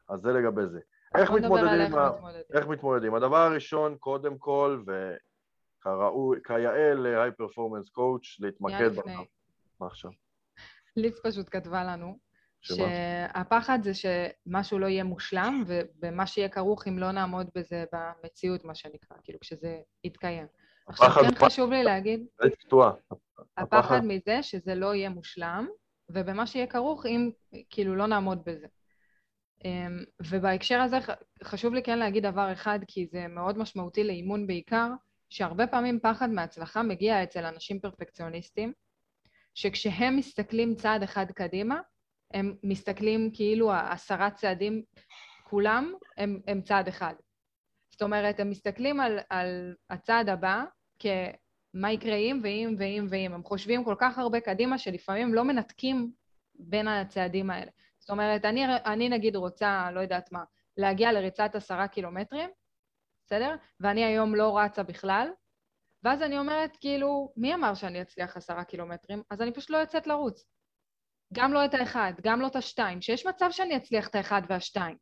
אז 0.08 0.20
זה 0.20 0.32
לגבי 0.32 0.66
זה. 0.66 0.80
איך 1.16 1.30
מתמודדים 1.30 1.94
ה... 1.94 2.10
מתמודדים. 2.10 2.42
איך 2.52 2.66
מתמודדים? 2.66 3.14
הדבר 3.14 3.36
הראשון, 3.36 3.96
קודם 3.96 4.38
כל, 4.38 4.82
וכראוי, 4.86 6.38
כיאה 6.46 6.94
ל-high 6.94 7.42
performance 7.42 7.88
coach, 7.88 8.22
שנייה 8.22 8.50
להתמקד. 8.80 9.00
מה 9.80 9.86
עכשיו? 9.86 10.10
ליז 10.96 11.20
פשוט 11.24 11.46
כתבה 11.50 11.84
לנו, 11.84 12.18
שמה? 12.60 12.76
שהפחד 12.76 13.78
זה 13.82 13.90
שמשהו 13.94 14.78
לא 14.78 14.86
יהיה 14.86 15.04
מושלם, 15.04 15.64
ובמה 15.66 16.26
שיהיה 16.26 16.48
כרוך 16.48 16.88
אם 16.88 16.98
לא 16.98 17.10
נעמוד 17.12 17.46
בזה 17.54 17.84
במציאות, 17.92 18.64
מה 18.64 18.74
שנקרא, 18.74 19.16
כאילו 19.24 19.40
כשזה 19.40 19.78
יתקיים. 20.04 20.46
עכשיו, 20.86 21.08
כן 21.10 21.34
חשוב 21.46 21.70
לי 21.70 21.82
להגיד, 21.84 22.26
היית 22.40 22.54
קטועה. 22.54 22.92
הפחד 23.56 23.76
הפחד- 23.78 24.00
מזה 24.04 24.42
שזה 24.42 24.74
לא 24.74 24.94
יהיה 24.94 25.10
מושלם, 25.10 25.68
ובמה 26.08 26.46
שיהיה 26.46 26.66
כרוך 26.66 27.06
אם 27.06 27.30
כאילו 27.70 27.96
לא 27.96 28.06
נעמוד 28.06 28.42
בזה. 28.46 28.66
אמ, 29.64 30.04
ובהקשר 30.30 30.80
הזה 30.80 30.98
חשוב 31.44 31.74
לי 31.74 31.82
כן 31.82 31.98
להגיד 31.98 32.26
דבר 32.26 32.52
אחד, 32.52 32.78
כי 32.86 33.06
זה 33.06 33.28
מאוד 33.28 33.58
משמעותי 33.58 34.04
לאימון 34.04 34.46
בעיקר, 34.46 34.90
שהרבה 35.30 35.66
פעמים 35.66 36.00
פחד 36.02 36.30
מהצלחה 36.30 36.82
מגיע 36.82 37.22
אצל 37.22 37.44
אנשים 37.44 37.80
פרפקציוניסטים, 37.80 38.72
שכשהם 39.54 40.16
מסתכלים 40.16 40.74
צעד 40.74 41.02
אחד 41.02 41.26
קדימה, 41.30 41.80
הם 42.34 42.54
מסתכלים 42.62 43.30
כאילו 43.34 43.72
עשרה 43.72 44.30
צעדים, 44.30 44.82
כולם 45.44 45.92
הם, 46.16 46.40
הם 46.46 46.62
צעד 46.62 46.88
אחד. 46.88 47.14
זאת 47.90 48.02
אומרת, 48.02 48.40
הם 48.40 48.50
מסתכלים 48.50 49.00
על, 49.00 49.18
על 49.30 49.74
הצעד 49.90 50.28
הבא 50.28 50.64
כמה 50.98 51.92
יקרה 51.92 52.16
אם 52.16 52.40
ואם 52.42 52.74
ואם 52.78 53.06
ואם. 53.10 53.32
הם 53.34 53.44
חושבים 53.44 53.84
כל 53.84 53.94
כך 53.98 54.18
הרבה 54.18 54.40
קדימה 54.40 54.78
שלפעמים 54.78 55.34
לא 55.34 55.44
מנתקים 55.44 56.10
בין 56.54 56.88
הצעדים 56.88 57.50
האלה. 57.50 57.70
זאת 58.08 58.12
אומרת, 58.12 58.44
אני, 58.44 58.64
אני 58.86 59.08
נגיד 59.08 59.36
רוצה, 59.36 59.90
לא 59.90 60.00
יודעת 60.00 60.32
מה, 60.32 60.44
להגיע 60.76 61.12
לריצת 61.12 61.54
עשרה 61.54 61.88
קילומטרים, 61.88 62.50
בסדר? 63.26 63.56
ואני 63.80 64.04
היום 64.04 64.34
לא 64.34 64.58
רצה 64.58 64.82
בכלל, 64.82 65.28
ואז 66.02 66.22
אני 66.22 66.38
אומרת, 66.38 66.76
כאילו, 66.80 67.32
מי 67.36 67.54
אמר 67.54 67.74
שאני 67.74 68.02
אצליח 68.02 68.36
עשרה 68.36 68.64
קילומטרים? 68.64 69.22
אז 69.30 69.42
אני 69.42 69.52
פשוט 69.52 69.70
לא 69.70 69.76
יוצאת 69.76 70.06
לרוץ. 70.06 70.44
גם 71.34 71.52
לא 71.52 71.64
את 71.64 71.74
האחד, 71.74 72.12
גם 72.22 72.40
לא 72.40 72.46
את 72.46 72.56
השתיים, 72.56 73.02
שיש 73.02 73.26
מצב 73.26 73.48
שאני 73.50 73.76
אצליח 73.76 74.08
את 74.08 74.14
האחד 74.14 74.42
והשתיים. 74.48 74.96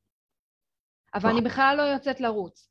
אבל 1.14 1.30
אני 1.30 1.40
בכלל 1.40 1.74
לא 1.78 1.82
יוצאת 1.82 2.20
לרוץ. 2.20 2.70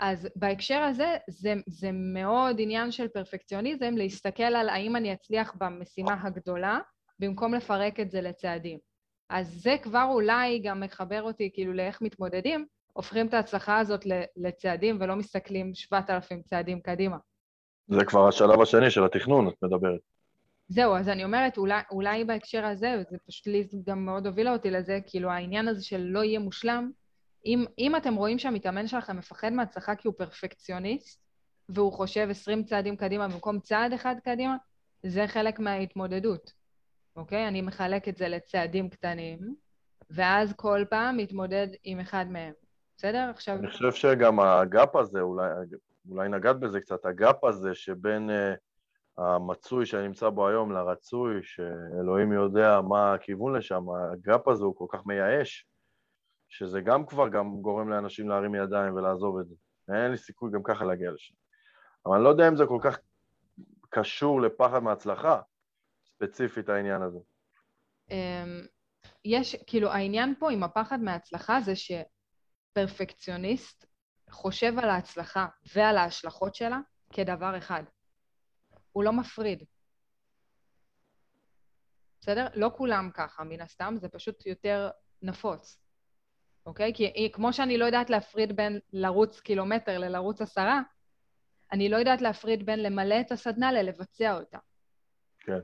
אז 0.00 0.28
בהקשר 0.36 0.82
הזה, 0.82 1.16
זה, 1.30 1.54
זה 1.66 1.90
מאוד 1.92 2.56
עניין 2.58 2.90
של 2.90 3.08
פרפקציוניזם, 3.08 3.94
להסתכל 3.96 4.42
על 4.42 4.68
האם 4.68 4.96
אני 4.96 5.12
אצליח 5.12 5.54
במשימה 5.58 6.22
הגדולה, 6.22 6.78
במקום 7.18 7.54
לפרק 7.54 8.00
את 8.00 8.10
זה 8.10 8.20
לצעדים. 8.20 8.89
אז 9.30 9.62
זה 9.62 9.76
כבר 9.82 10.06
אולי 10.10 10.58
גם 10.58 10.80
מחבר 10.80 11.22
אותי 11.22 11.50
כאילו 11.54 11.72
לאיך 11.72 12.02
מתמודדים, 12.02 12.66
הופכים 12.92 13.26
את 13.26 13.34
ההצלחה 13.34 13.78
הזאת 13.78 14.00
לצעדים 14.36 14.98
ולא 15.00 15.16
מסתכלים 15.16 15.74
7,000 15.74 16.42
צעדים 16.42 16.80
קדימה. 16.80 17.16
זה 17.88 18.04
כבר 18.04 18.28
השלב 18.28 18.60
השני 18.60 18.90
של 18.90 19.04
התכנון, 19.04 19.48
את 19.48 19.54
מדברת. 19.62 20.00
זהו, 20.68 20.96
אז 20.96 21.08
אני 21.08 21.24
אומרת, 21.24 21.58
אולי, 21.58 21.80
אולי 21.90 22.24
בהקשר 22.24 22.64
הזה, 22.64 22.94
וזה 22.98 23.18
פשוט 23.26 23.46
לי 23.46 23.68
גם 23.86 24.04
מאוד 24.04 24.26
הובילה 24.26 24.52
אותי 24.52 24.70
לזה, 24.70 24.98
כאילו 25.06 25.30
העניין 25.30 25.68
הזה 25.68 25.84
של 25.84 26.00
לא 26.00 26.24
יהיה 26.24 26.38
מושלם, 26.38 26.90
אם, 27.46 27.64
אם 27.78 27.96
אתם 27.96 28.14
רואים 28.14 28.38
שהמתאמן 28.38 28.86
שלכם 28.86 29.16
מפחד 29.16 29.52
מהצלחה 29.52 29.94
כי 29.94 30.08
הוא 30.08 30.14
פרפקציוניסט, 30.18 31.20
והוא 31.68 31.92
חושב 31.92 32.28
20 32.30 32.64
צעדים 32.64 32.96
קדימה 32.96 33.28
במקום 33.28 33.60
צעד 33.60 33.92
אחד 33.92 34.14
קדימה, 34.24 34.56
זה 35.02 35.26
חלק 35.26 35.58
מההתמודדות, 35.58 36.52
אוקיי? 37.20 37.48
אני 37.48 37.62
מחלק 37.62 38.08
את 38.08 38.16
זה 38.16 38.28
לצעדים 38.28 38.88
קטנים, 38.88 39.54
ואז 40.10 40.52
כל 40.56 40.84
פעם 40.90 41.16
מתמודד 41.16 41.68
עם 41.84 42.00
אחד 42.00 42.26
מהם, 42.30 42.52
בסדר? 42.96 43.30
עכשיו... 43.30 43.56
אני 43.56 43.70
חושב 43.70 43.92
שגם 43.92 44.40
הגאפ 44.40 44.96
הזה, 44.96 45.20
אולי, 45.20 45.48
אולי 46.10 46.28
נגעת 46.28 46.60
בזה 46.60 46.80
קצת, 46.80 47.06
הגאפ 47.06 47.44
הזה 47.44 47.74
שבין 47.74 48.30
uh, 48.30 49.22
המצוי 49.22 49.86
שאני 49.86 50.06
נמצא 50.06 50.28
בו 50.28 50.48
היום 50.48 50.72
לרצוי, 50.72 51.40
שאלוהים 51.42 52.32
יודע 52.32 52.80
מה 52.80 53.14
הכיוון 53.14 53.56
לשם, 53.56 53.84
הגאפ 54.12 54.48
הזה 54.48 54.64
הוא 54.64 54.76
כל 54.76 54.86
כך 54.88 55.06
מייאש, 55.06 55.66
שזה 56.48 56.80
גם 56.80 57.06
כבר 57.06 57.28
גם 57.28 57.60
גורם 57.60 57.88
לאנשים 57.88 58.28
להרים 58.28 58.54
ידיים 58.54 58.94
ולעזוב 58.94 59.38
את 59.38 59.48
זה. 59.48 59.54
אין 59.88 60.10
לי 60.10 60.16
סיכוי 60.16 60.50
גם 60.52 60.62
ככה 60.62 60.84
להגיע 60.84 61.10
לשם. 61.10 61.34
אבל 62.06 62.14
אני 62.14 62.24
לא 62.24 62.28
יודע 62.28 62.48
אם 62.48 62.56
זה 62.56 62.66
כל 62.66 62.78
כך 62.80 62.98
קשור 63.90 64.40
לפחד 64.40 64.82
מהצלחה, 64.82 65.40
ספציפית 66.20 66.68
העניין 66.68 67.02
הזה. 67.02 67.18
אמ, 68.10 68.66
יש, 69.24 69.56
כאילו, 69.66 69.92
העניין 69.92 70.34
פה 70.38 70.52
עם 70.52 70.62
הפחד 70.62 71.00
מההצלחה 71.00 71.58
זה 71.60 71.72
שפרפקציוניסט 71.76 73.86
חושב 74.30 74.78
על 74.78 74.90
ההצלחה 74.90 75.46
ועל 75.74 75.96
ההשלכות 75.96 76.54
שלה 76.54 76.78
כדבר 77.12 77.58
אחד. 77.58 77.82
הוא 78.92 79.04
לא 79.04 79.12
מפריד. 79.12 79.64
בסדר? 82.20 82.46
לא 82.54 82.70
כולם 82.76 83.10
ככה, 83.14 83.44
מן 83.44 83.60
הסתם, 83.60 83.94
זה 83.98 84.08
פשוט 84.08 84.46
יותר 84.46 84.90
נפוץ. 85.22 85.80
אוקיי? 86.66 86.94
כי 86.94 87.30
כמו 87.32 87.52
שאני 87.52 87.78
לא 87.78 87.84
יודעת 87.84 88.10
להפריד 88.10 88.56
בין 88.56 88.80
לרוץ 88.92 89.40
קילומטר 89.40 89.98
ללרוץ 89.98 90.40
עשרה, 90.40 90.80
אני 91.72 91.88
לא 91.88 91.96
יודעת 91.96 92.20
להפריד 92.20 92.66
בין 92.66 92.82
למלא 92.82 93.20
את 93.20 93.32
הסדנה 93.32 93.72
ללבצע 93.72 94.38
אותה. 94.38 94.58
כן. 95.38 95.58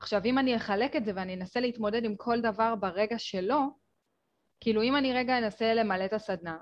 עכשיו, 0.00 0.20
אם 0.24 0.38
אני 0.38 0.56
אחלק 0.56 0.96
את 0.96 1.04
זה 1.04 1.12
ואני 1.14 1.34
אנסה 1.34 1.60
להתמודד 1.60 2.04
עם 2.04 2.16
כל 2.16 2.40
דבר 2.40 2.74
ברגע 2.74 3.18
שלו, 3.18 3.60
כאילו, 4.60 4.82
אם 4.82 4.96
אני 4.96 5.12
רגע 5.12 5.38
אנסה 5.38 5.74
למלא 5.74 6.04
את 6.04 6.12
הסדנה, 6.12 6.58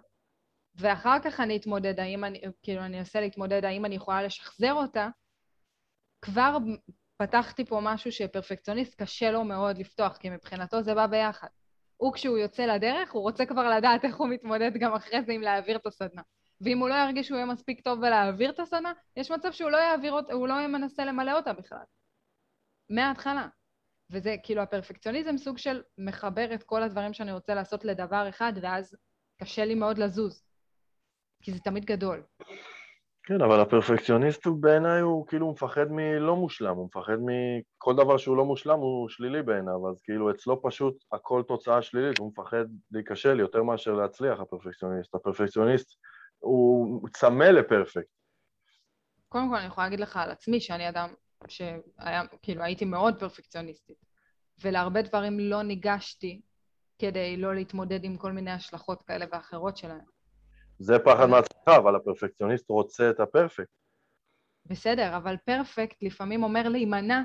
ואחר 0.74 1.18
כך 1.24 1.40
אני 1.40 1.56
אתמודד, 1.56 2.00
האם 2.00 2.24
אני, 2.24 2.40
כאילו, 2.62 2.82
אני 2.82 2.98
אנסה 2.98 3.20
להתמודד 3.20 3.64
האם 3.64 3.84
אני 3.84 3.94
יכולה 3.94 4.22
לשחזר 4.22 4.72
אותה, 4.72 5.08
כבר 6.22 6.56
פתחתי 7.16 7.64
פה 7.64 7.80
משהו 7.82 8.12
שפרפקציוניסט 8.12 9.02
קשה 9.02 9.30
לו 9.30 9.44
מאוד 9.44 9.78
לפתוח, 9.78 10.16
כי 10.16 10.30
מבחינתו 10.30 10.82
זה 10.82 10.94
בא 10.94 11.06
ביחד. 11.06 11.48
הוא, 11.96 12.12
כשהוא 12.12 12.38
יוצא 12.38 12.66
לדרך, 12.66 13.12
הוא 13.12 13.22
רוצה 13.22 13.46
כבר 13.46 13.70
לדעת 13.70 14.04
איך 14.04 14.16
הוא 14.16 14.28
מתמודד 14.28 14.70
גם 14.80 14.94
אחרי 14.94 15.22
זה 15.22 15.32
עם 15.32 15.40
להעביר 15.40 15.76
את 15.76 15.86
הסדנה. 15.86 16.22
ואם 16.60 16.78
הוא 16.78 16.88
לא 16.88 16.94
ירגיש 16.94 17.26
שהוא 17.26 17.36
יהיה 17.36 17.46
מספיק 17.46 17.80
טוב 17.80 18.00
בלהעביר 18.00 18.50
את 18.50 18.60
הסדנה, 18.60 18.92
יש 19.16 19.30
מצב 19.30 19.52
שהוא 19.52 19.70
לא 19.70 19.76
יעביר 19.76 20.12
אותה, 20.12 20.32
הוא 20.32 20.48
לא 20.48 20.66
מנסה 20.66 21.04
למלא 21.04 21.32
אותה 21.32 21.52
בכלל. 21.52 21.84
מההתחלה. 22.90 23.48
וזה 24.10 24.36
כאילו 24.42 24.62
הפרפקציוניזם 24.62 25.36
סוג 25.36 25.58
של 25.58 25.82
מחבר 25.98 26.54
את 26.54 26.62
כל 26.62 26.82
הדברים 26.82 27.12
שאני 27.12 27.32
רוצה 27.32 27.54
לעשות 27.54 27.84
לדבר 27.84 28.28
אחד, 28.28 28.52
ואז 28.62 28.96
קשה 29.42 29.64
לי 29.64 29.74
מאוד 29.74 29.98
לזוז. 29.98 30.42
כי 31.42 31.52
זה 31.52 31.60
תמיד 31.60 31.84
גדול. 31.84 32.22
כן, 33.22 33.42
אבל 33.42 33.60
הפרפקציוניסט 33.60 34.46
הוא 34.46 34.62
בעיניי 34.62 35.00
הוא 35.00 35.26
כאילו 35.26 35.52
מפחד 35.52 35.86
מלא 35.90 36.36
מושלם, 36.36 36.76
הוא 36.76 36.86
מפחד 36.86 37.16
מכל 37.20 37.96
דבר 37.96 38.16
שהוא 38.16 38.36
לא 38.36 38.44
מושלם 38.44 38.78
הוא 38.78 39.08
שלילי 39.08 39.42
בעיניו, 39.42 39.90
אז 39.90 40.02
כאילו 40.02 40.30
אצלו 40.30 40.62
פשוט 40.62 41.04
הכל 41.12 41.42
תוצאה 41.48 41.82
שלילית, 41.82 42.18
הוא 42.18 42.28
מפחד 42.28 42.64
להיכשל 42.90 43.40
יותר 43.40 43.62
מאשר 43.62 43.94
להצליח, 43.94 44.40
הפרפקציוניסט. 44.40 45.14
הפרפקציוניסט 45.14 45.98
הוא 46.38 47.08
צמא 47.08 47.44
לפרפקט. 47.44 48.08
קודם 49.28 49.48
כל 49.48 49.56
אני 49.56 49.66
יכולה 49.66 49.86
להגיד 49.86 50.00
לך 50.00 50.16
על 50.16 50.30
עצמי 50.30 50.60
שאני 50.60 50.88
אדם 50.88 51.08
שהיה, 51.48 52.22
כאילו 52.42 52.62
הייתי 52.62 52.84
מאוד 52.84 53.18
פרפקציוניסטית, 53.18 53.96
ולהרבה 54.62 55.02
דברים 55.02 55.40
לא 55.40 55.62
ניגשתי 55.62 56.40
כדי 56.98 57.36
לא 57.36 57.54
להתמודד 57.54 58.04
עם 58.04 58.16
כל 58.16 58.32
מיני 58.32 58.50
השלכות 58.50 59.02
כאלה 59.02 59.26
ואחרות 59.32 59.76
שלהם. 59.76 60.18
זה 60.78 60.98
פחד 60.98 61.26
מהצלחה, 61.26 61.76
אבל 61.76 61.96
הפרפקציוניסט 61.96 62.70
רוצה 62.70 63.10
את 63.10 63.20
הפרפקט. 63.20 63.70
בסדר, 64.66 65.16
אבל 65.16 65.36
פרפקט 65.36 66.02
לפעמים 66.02 66.42
אומר 66.42 66.68
להימנע, 66.68 67.22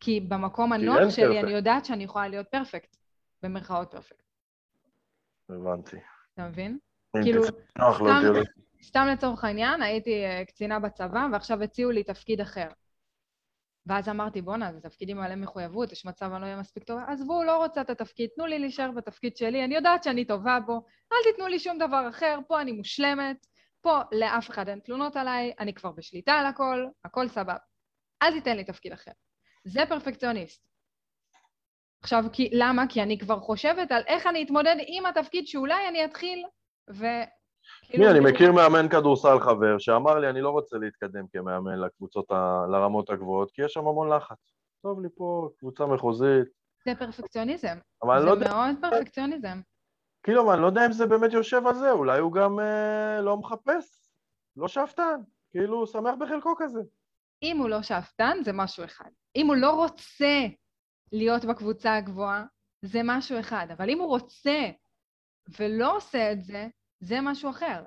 כי 0.00 0.20
במקום 0.20 0.72
הנוח 0.72 1.10
שלי 1.10 1.24
פרפקט. 1.24 1.44
אני 1.44 1.52
יודעת 1.52 1.84
שאני 1.84 2.04
יכולה 2.04 2.28
להיות 2.28 2.46
פרפקט, 2.50 2.96
במרכאות 3.42 3.90
פרפקט, 3.90 4.22
הבנתי. 5.48 5.96
אתה 6.34 6.48
מבין? 6.48 6.78
כאילו, 7.22 7.42
סתם-. 7.44 7.52
סתם 8.82 9.06
לצורך 9.12 9.44
העניין, 9.44 9.82
הייתי 9.82 10.24
אה, 10.24 10.44
קצינה 10.44 10.78
בצבא, 10.78 11.26
ועכשיו 11.32 11.62
הציעו 11.62 11.90
לי 11.90 12.04
תפקיד 12.04 12.40
אחר. 12.40 12.68
ואז 13.88 14.08
אמרתי, 14.08 14.42
בואנה, 14.42 14.72
זה 14.72 14.80
תפקידים 14.80 15.16
מלא 15.16 15.34
מחויבות, 15.34 15.92
יש 15.92 16.04
מצב 16.04 16.32
אני 16.32 16.40
לא 16.40 16.46
אהיה 16.46 16.56
מספיק 16.56 16.84
טובה. 16.84 17.04
עזבו, 17.08 17.42
לא 17.44 17.56
רוצה 17.56 17.80
את 17.80 17.90
התפקיד, 17.90 18.30
תנו 18.36 18.46
לי 18.46 18.58
להישאר 18.58 18.90
בתפקיד 18.90 19.36
שלי, 19.36 19.64
אני 19.64 19.74
יודעת 19.74 20.04
שאני 20.04 20.24
טובה 20.24 20.58
בו, 20.66 20.82
אל 21.12 21.32
תיתנו 21.32 21.46
לי 21.46 21.58
שום 21.58 21.78
דבר 21.78 22.08
אחר, 22.08 22.38
פה 22.48 22.60
אני 22.60 22.72
מושלמת, 22.72 23.46
פה 23.80 24.00
לאף 24.12 24.50
אחד 24.50 24.68
אין 24.68 24.78
תלונות 24.78 25.16
עליי, 25.16 25.52
אני 25.60 25.74
כבר 25.74 25.92
בשליטה 25.92 26.32
על 26.32 26.46
הכל, 26.46 26.86
הכל 27.04 27.28
סבבה. 27.28 27.56
אל 28.22 28.32
תיתן 28.32 28.56
לי 28.56 28.64
תפקיד 28.64 28.92
אחר. 28.92 29.10
זה 29.64 29.80
פרפקציוניסט. 29.88 30.68
עכשיו, 32.02 32.24
כי, 32.32 32.50
למה? 32.52 32.84
כי 32.88 33.02
אני 33.02 33.18
כבר 33.18 33.40
חושבת 33.40 33.92
על 33.92 34.02
איך 34.06 34.26
אני 34.26 34.42
אתמודד 34.42 34.76
עם 34.86 35.06
התפקיד 35.06 35.46
שאולי 35.46 35.88
אני 35.88 36.04
אתחיל 36.04 36.44
ו... 36.90 37.06
מי, 37.94 38.06
אני 38.06 38.14
כאילו- 38.14 38.24
מכיר 38.32 38.52
מאמן 38.52 38.88
כדורסל 38.88 39.40
חבר 39.40 39.78
שאמר 39.78 40.18
לי, 40.18 40.30
אני 40.30 40.40
לא 40.40 40.50
רוצה 40.50 40.78
להתקדם 40.78 41.26
כמאמן 41.32 41.78
לקבוצות, 41.78 42.30
ה- 42.30 42.64
לרמות 42.72 43.10
הגבוהות, 43.10 43.50
כי 43.52 43.62
יש 43.64 43.72
שם 43.72 43.80
המון 43.86 44.12
לחץ. 44.12 44.52
טוב 44.82 45.00
לי 45.00 45.08
פה, 45.14 45.48
קבוצה 45.58 45.86
מחוזית, 45.86 46.48
זה 46.84 46.94
פרפקציוניזם. 46.98 47.76
אני 48.04 48.20
זה 48.20 48.26
לא 48.26 48.38
מאוד 48.38 48.76
פרפקציוניזם. 48.80 49.60
כאילו, 50.22 50.52
אני 50.52 50.62
לא 50.62 50.66
יודע 50.66 50.86
אם 50.86 50.92
זה 50.92 51.06
באמת 51.06 51.32
יושב 51.32 51.66
על 51.66 51.74
זה, 51.74 51.90
אולי 51.90 52.18
הוא 52.20 52.32
גם 52.32 52.60
אה, 52.60 53.20
לא 53.20 53.36
מחפש, 53.36 54.10
לא 54.56 54.68
שאפתן, 54.68 55.20
כאילו, 55.50 55.76
הוא 55.76 55.86
שמח 55.86 56.14
בחלקו 56.18 56.54
כזה. 56.58 56.80
אם 57.42 57.58
הוא 57.58 57.68
לא 57.68 57.82
שאפתן, 57.82 58.36
זה 58.44 58.52
משהו 58.52 58.84
אחד. 58.84 59.10
אם 59.36 59.46
הוא 59.46 59.56
לא 59.56 59.70
רוצה 59.70 60.46
להיות 61.12 61.44
בקבוצה 61.44 61.96
הגבוהה, 61.96 62.44
זה 62.82 63.00
משהו 63.04 63.40
אחד. 63.40 63.66
אבל 63.76 63.90
אם 63.90 63.98
הוא 63.98 64.08
רוצה 64.08 64.60
ולא 65.58 65.96
עושה 65.96 66.32
את 66.32 66.44
זה, 66.44 66.66
זה 67.00 67.20
משהו 67.20 67.50
אחר. 67.50 67.82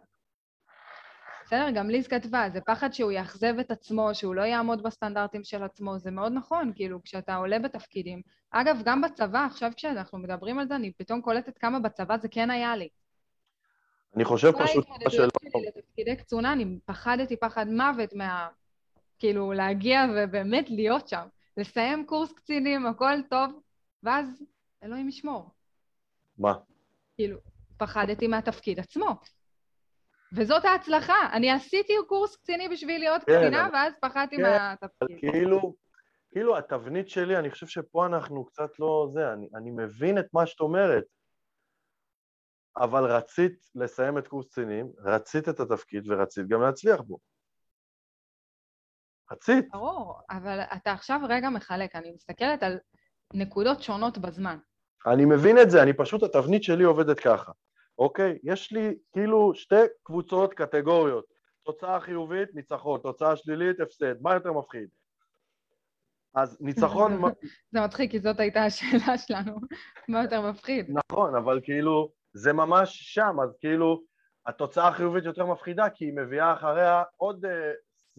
בסדר? 1.45 1.70
גם 1.76 1.89
ליז 1.89 2.07
כתבה, 2.07 2.49
זה 2.53 2.62
פחד 2.62 2.93
שהוא 2.93 3.12
יאכזב 3.12 3.59
את 3.59 3.72
עצמו, 3.72 4.09
שהוא 4.14 4.36
לא 4.36 4.41
יעמוד 4.41 4.84
בסטנדרטים 4.84 5.43
של 5.43 5.64
עצמו, 5.64 5.99
זה 5.99 6.12
מאוד 6.12 6.32
נכון, 6.32 6.72
כאילו, 6.76 7.03
כשאתה 7.03 7.36
עולה 7.36 7.59
בתפקידים. 7.59 8.22
אגב, 8.51 8.82
גם 8.86 9.01
בצבא, 9.01 9.45
עכשיו 9.45 9.72
כשאנחנו 9.76 10.18
מדברים 10.18 10.59
על 10.59 10.68
זה, 10.68 10.76
אני 10.76 10.91
פתאום 10.91 11.22
קולטת 11.22 11.57
כמה 11.57 11.80
בצבא 11.80 12.18
זה 12.18 12.28
כן 12.28 12.49
היה 12.49 12.76
לי. 12.76 12.88
אני 14.16 14.26
חושב 14.26 14.51
פשוט 14.64 14.88
שלא, 15.09 15.09
שלי 15.09 15.68
לתפקידי 15.68 16.16
קצונה, 16.16 16.53
אני 16.53 16.80
פחדתי 16.86 17.38
פחד 17.38 17.68
מוות 17.68 18.14
מה... 18.14 18.47
כאילו, 19.20 19.53
להגיע 19.53 20.05
ובאמת 20.16 20.70
להיות 20.70 21.07
שם. 21.07 21.28
לסיים 21.57 22.05
קורס 22.05 22.34
קצינים, 22.34 22.86
הכל 22.86 23.22
טוב, 23.30 23.59
ואז 24.03 24.43
אלוהים 24.84 25.09
ישמור. 25.09 25.49
מה? 26.38 26.53
כאילו, 27.16 27.38
פחדתי 27.82 28.27
מהתפקיד 28.27 28.79
עצמו. 28.79 29.15
וזאת 30.36 30.65
ההצלחה. 30.65 31.29
אני 31.34 31.51
עשיתי 31.51 31.93
קורס 32.07 32.36
קציני 32.36 32.69
בשביל 32.69 32.99
להיות 32.99 33.23
כן, 33.23 33.39
קצינה, 33.39 33.69
ואז 33.73 33.93
פחדתי 34.01 34.36
כן, 34.38 34.41
מהתפקיד. 34.41 35.19
כאילו, 35.19 35.75
כאילו 36.32 36.57
התבנית 36.57 37.09
שלי, 37.09 37.38
אני 37.38 37.51
חושב 37.51 37.67
שפה 37.67 38.05
אנחנו 38.05 38.45
קצת 38.45 38.79
לא 38.79 39.07
זה, 39.09 39.34
אני, 39.34 39.49
אני 39.55 39.71
מבין 39.71 40.17
את 40.17 40.25
מה 40.34 40.45
שאת 40.45 40.59
אומרת, 40.59 41.03
אבל 42.77 43.03
רצית 43.03 43.65
לסיים 43.75 44.17
את 44.17 44.27
קורס 44.27 44.47
קצינים, 44.47 44.91
רצית 44.97 45.49
את 45.49 45.59
התפקיד 45.59 46.03
ורצית 46.11 46.47
גם 46.47 46.61
להצליח 46.61 47.01
בו. 47.01 47.17
רצית. 49.32 49.65
ברור, 49.71 50.19
אבל 50.29 50.59
אתה 50.75 50.91
עכשיו 50.91 51.19
רגע 51.29 51.49
מחלק, 51.49 51.95
אני 51.95 52.11
מסתכלת 52.11 52.63
על 52.63 52.77
נקודות 53.34 53.82
שונות 53.82 54.17
בזמן. 54.17 54.57
אני 55.07 55.25
מבין 55.25 55.57
את 55.57 55.69
זה, 55.69 55.84
אני 55.84 55.93
פשוט, 55.93 56.23
התבנית 56.23 56.63
שלי 56.63 56.84
עובדת 56.84 57.19
ככה, 57.19 57.51
אוקיי? 58.01 58.37
יש 58.43 58.71
לי 58.71 58.95
כאילו 59.13 59.51
שתי 59.55 59.75
קבוצות 60.03 60.53
קטגוריות, 60.53 61.25
תוצאה 61.63 61.99
חיובית, 61.99 62.55
ניצחון, 62.55 62.99
תוצאה 63.03 63.35
שלילית, 63.35 63.79
הפסד, 63.79 64.21
מה 64.21 64.33
יותר 64.33 64.51
מפחיד? 64.51 64.89
אז 66.35 66.57
ניצחון, 66.61 67.21
זה 67.73 67.81
מצחיק, 67.81 68.11
כי 68.11 68.19
זאת 68.19 68.39
הייתה 68.39 68.65
השאלה 68.65 69.17
שלנו. 69.17 69.55
מה 70.09 70.21
יותר 70.21 70.51
מפחיד? 70.51 70.85
נכון, 70.89 71.35
אבל 71.35 71.59
כאילו, 71.63 72.11
זה 72.33 72.53
ממש 72.53 72.99
שם, 73.13 73.35
אז 73.43 73.57
כאילו, 73.59 74.01
התוצאה 74.45 74.87
החיובית 74.87 75.25
יותר 75.25 75.45
מפחידה, 75.45 75.89
כי 75.89 76.05
היא 76.05 76.13
מביאה 76.13 76.53
אחריה 76.53 77.03
עוד 77.17 77.45
אה, 77.45 77.71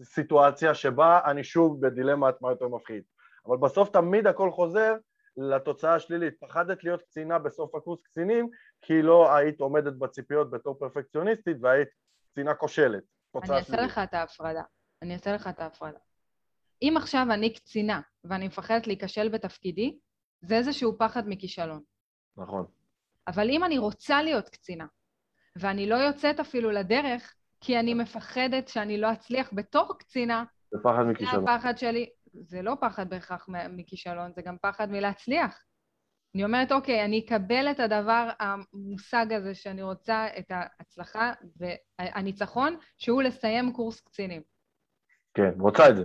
סיטואציה 0.03 0.75
שבה 0.75 1.19
אני 1.25 1.43
שוב 1.43 1.85
בדילמת 1.85 2.41
מה 2.41 2.49
יותר 2.49 2.67
מפחיד. 2.67 3.03
אבל 3.47 3.57
בסוף 3.57 3.89
תמיד 3.89 4.27
הכל 4.27 4.51
חוזר 4.51 4.95
לתוצאה 5.37 5.95
השלילית. 5.95 6.33
פחדת 6.39 6.83
להיות 6.83 7.01
קצינה 7.01 7.39
בסוף 7.39 7.75
הקורס 7.75 8.01
קצינים, 8.01 8.49
כי 8.83 9.01
לא 9.01 9.35
היית 9.35 9.59
עומדת 9.59 9.93
בציפיות 9.93 10.51
בתור 10.51 10.75
פרפקציוניסטית 10.79 11.57
והיית 11.61 11.89
קצינה 12.31 12.53
כושלת. 12.53 13.03
אני 13.43 13.55
אעשה. 13.55 13.81
לך 13.81 13.97
את 13.97 14.13
ההפרדה. 14.13 14.63
אני 15.01 15.13
אעשה 15.13 15.33
לך 15.33 15.47
את 15.47 15.59
ההפרדה. 15.59 15.99
אם 16.81 16.93
עכשיו 16.97 17.27
אני 17.31 17.53
קצינה 17.53 18.01
ואני 18.23 18.47
מפחדת 18.47 18.87
להיכשל 18.87 19.29
בתפקידי, 19.29 19.99
זה 20.41 20.55
איזשהו 20.55 20.97
פחד 20.97 21.23
מכישלון. 21.27 21.81
נכון. 22.37 22.65
אבל 23.27 23.49
אם 23.49 23.63
אני 23.63 23.77
רוצה 23.77 24.21
להיות 24.21 24.49
קצינה, 24.49 24.85
ואני 25.55 25.89
לא 25.89 25.95
יוצאת 25.95 26.39
אפילו 26.39 26.71
לדרך, 26.71 27.35
כי 27.61 27.79
אני 27.79 27.93
מפחדת 27.93 28.67
שאני 28.67 28.97
לא 28.97 29.11
אצליח 29.11 29.49
בתור 29.53 29.97
קצינה, 29.99 30.43
זה 30.71 30.77
פחד 30.83 31.03
זה 31.05 31.11
מכישלון. 31.11 31.47
הפחד 31.47 31.77
שלי. 31.77 32.09
זה 32.33 32.61
לא 32.61 32.73
פחד 32.81 33.09
בהכרח 33.09 33.49
מכישלון, 33.69 34.31
זה 34.35 34.41
גם 34.41 34.57
פחד 34.61 34.91
מלהצליח. 34.91 35.63
אני 36.35 36.43
אומרת, 36.43 36.71
אוקיי, 36.71 37.05
אני 37.05 37.25
אקבל 37.25 37.71
את 37.71 37.79
הדבר, 37.79 38.29
המושג 38.39 39.33
הזה 39.33 39.55
שאני 39.55 39.81
רוצה, 39.83 40.27
את 40.39 40.51
ההצלחה 40.51 41.33
והניצחון, 41.99 42.77
שהוא 42.97 43.21
לסיים 43.21 43.73
קורס 43.73 44.01
קצינים. 44.01 44.41
כן, 45.33 45.51
רוצה 45.59 45.89
את 45.89 45.97
זה. 45.97 46.03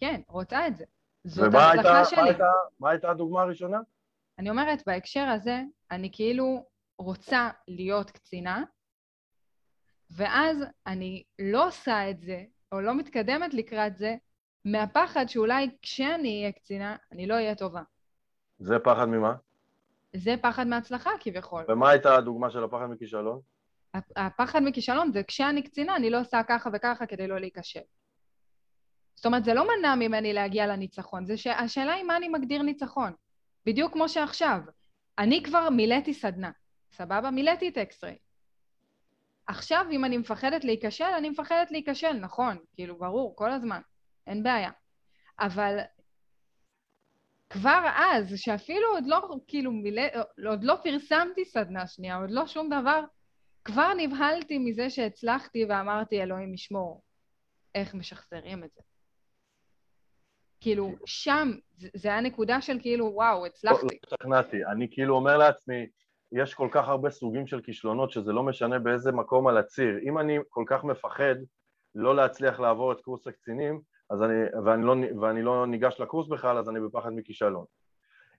כן, 0.00 0.20
רוצה 0.28 0.66
את 0.66 0.76
זה. 0.76 0.84
זאת 1.24 1.48
ומה 1.48 1.70
הייתה, 1.70 1.88
ההצלחה 1.88 2.16
מה 2.16 2.22
שלי. 2.22 2.30
הייתה, 2.30 2.52
מה 2.80 2.90
הייתה 2.90 3.10
הדוגמה 3.10 3.42
הראשונה? 3.42 3.78
אני 4.38 4.50
אומרת, 4.50 4.82
בהקשר 4.86 5.28
הזה, 5.28 5.62
אני 5.90 6.10
כאילו 6.12 6.66
רוצה 6.98 7.50
להיות 7.68 8.10
קצינה, 8.10 8.64
ואז 10.10 10.64
אני 10.86 11.24
לא 11.38 11.66
עושה 11.66 12.10
את 12.10 12.20
זה, 12.20 12.44
או 12.72 12.80
לא 12.80 12.94
מתקדמת 12.94 13.54
לקראת 13.54 13.96
זה, 13.96 14.16
מהפחד 14.64 15.26
שאולי 15.28 15.70
כשאני 15.82 16.40
אהיה 16.40 16.52
קצינה, 16.52 16.96
אני 17.12 17.26
לא 17.26 17.34
אהיה 17.34 17.54
טובה. 17.54 17.82
זה 18.58 18.78
פחד 18.78 19.04
ממה? 19.04 19.34
זה 20.16 20.34
פחד 20.42 20.66
מהצלחה 20.66 21.10
כביכול. 21.20 21.64
ומה 21.68 21.90
הייתה 21.90 22.14
הדוגמה 22.14 22.50
של 22.50 22.64
הפחד 22.64 22.86
מכישלון? 22.86 23.40
הפ- 23.94 24.12
הפחד 24.16 24.60
מכישלון 24.62 25.12
זה 25.12 25.22
כשאני 25.22 25.62
קצינה, 25.62 25.96
אני 25.96 26.10
לא 26.10 26.20
עושה 26.20 26.40
ככה 26.48 26.70
וככה 26.72 27.06
כדי 27.06 27.26
לא 27.26 27.38
להיכשל. 27.38 27.80
זאת 29.14 29.26
אומרת, 29.26 29.44
זה 29.44 29.54
לא 29.54 29.66
מנע 29.68 29.94
ממני 29.94 30.32
להגיע 30.32 30.66
לניצחון, 30.66 31.26
זה 31.26 31.36
שהשאלה 31.36 31.92
היא 31.92 32.04
מה 32.04 32.16
אני 32.16 32.28
מגדיר 32.28 32.62
ניצחון. 32.62 33.12
בדיוק 33.66 33.92
כמו 33.92 34.08
שעכשיו. 34.08 34.60
אני 35.18 35.42
כבר 35.42 35.70
מילאתי 35.70 36.14
סדנה, 36.14 36.50
סבבה? 36.92 37.30
מילאתי 37.30 37.68
את 37.68 37.78
אקס-ריי. 37.78 38.16
עכשיו, 39.46 39.86
אם 39.90 40.04
אני 40.04 40.18
מפחדת 40.18 40.64
להיכשל, 40.64 41.04
אני 41.04 41.30
מפחדת 41.30 41.70
להיכשל, 41.70 42.12
נכון, 42.12 42.58
כאילו, 42.74 42.98
ברור, 42.98 43.36
כל 43.36 43.50
הזמן, 43.50 43.80
אין 44.26 44.42
בעיה. 44.42 44.70
אבל 45.40 45.78
כבר 47.50 47.86
אז, 47.96 48.32
שאפילו 48.36 48.88
עוד 48.88 49.04
לא, 49.06 49.28
כאילו, 49.48 49.72
מילא, 49.72 50.02
עוד 50.46 50.64
לא 50.64 50.76
פרסמתי 50.82 51.44
סדנה 51.44 51.86
שנייה, 51.86 52.16
עוד 52.16 52.30
לא 52.30 52.46
שום 52.46 52.68
דבר, 52.68 53.00
כבר 53.64 53.88
נבהלתי 53.96 54.58
מזה 54.58 54.90
שהצלחתי 54.90 55.64
ואמרתי, 55.64 56.22
אלוהים 56.22 56.54
ישמור, 56.54 57.02
איך 57.74 57.94
משחזרים 57.94 58.64
את 58.64 58.70
זה. 58.74 58.80
כאילו, 60.60 60.92
שם, 61.06 61.50
זה, 61.76 62.08
היה 62.08 62.20
נקודה 62.20 62.60
של 62.60 62.78
כאילו, 62.80 63.10
וואו, 63.14 63.40
לא 63.40 63.46
הצלחתי. 63.46 63.86
לא 63.86 63.98
השתכנעתי. 64.04 64.64
אני 64.72 64.88
כאילו 64.90 65.14
אומר 65.14 65.36
לעצמי, 65.36 65.86
יש 66.32 66.54
כל 66.54 66.68
כך 66.72 66.88
הרבה 66.88 67.10
סוגים 67.10 67.46
של 67.46 67.60
כישלונות 67.60 68.10
שזה 68.10 68.32
לא 68.32 68.42
משנה 68.42 68.78
באיזה 68.78 69.12
מקום 69.12 69.46
על 69.46 69.58
הציר. 69.58 69.98
אם 70.02 70.18
אני 70.18 70.38
כל 70.48 70.64
כך 70.66 70.84
מפחד 70.84 71.34
לא 71.94 72.16
להצליח 72.16 72.60
לעבור 72.60 72.92
את 72.92 73.00
קורס 73.00 73.26
הקצינים, 73.26 73.80
אז 74.10 74.22
אני, 74.22 74.34
ואני, 74.64 74.84
לא, 74.86 74.94
ואני 75.20 75.42
לא 75.42 75.66
ניגש 75.66 76.00
לקורס 76.00 76.28
בכלל, 76.28 76.58
אז 76.58 76.68
אני 76.68 76.80
בפחד 76.80 77.10
מכישלון. 77.12 77.64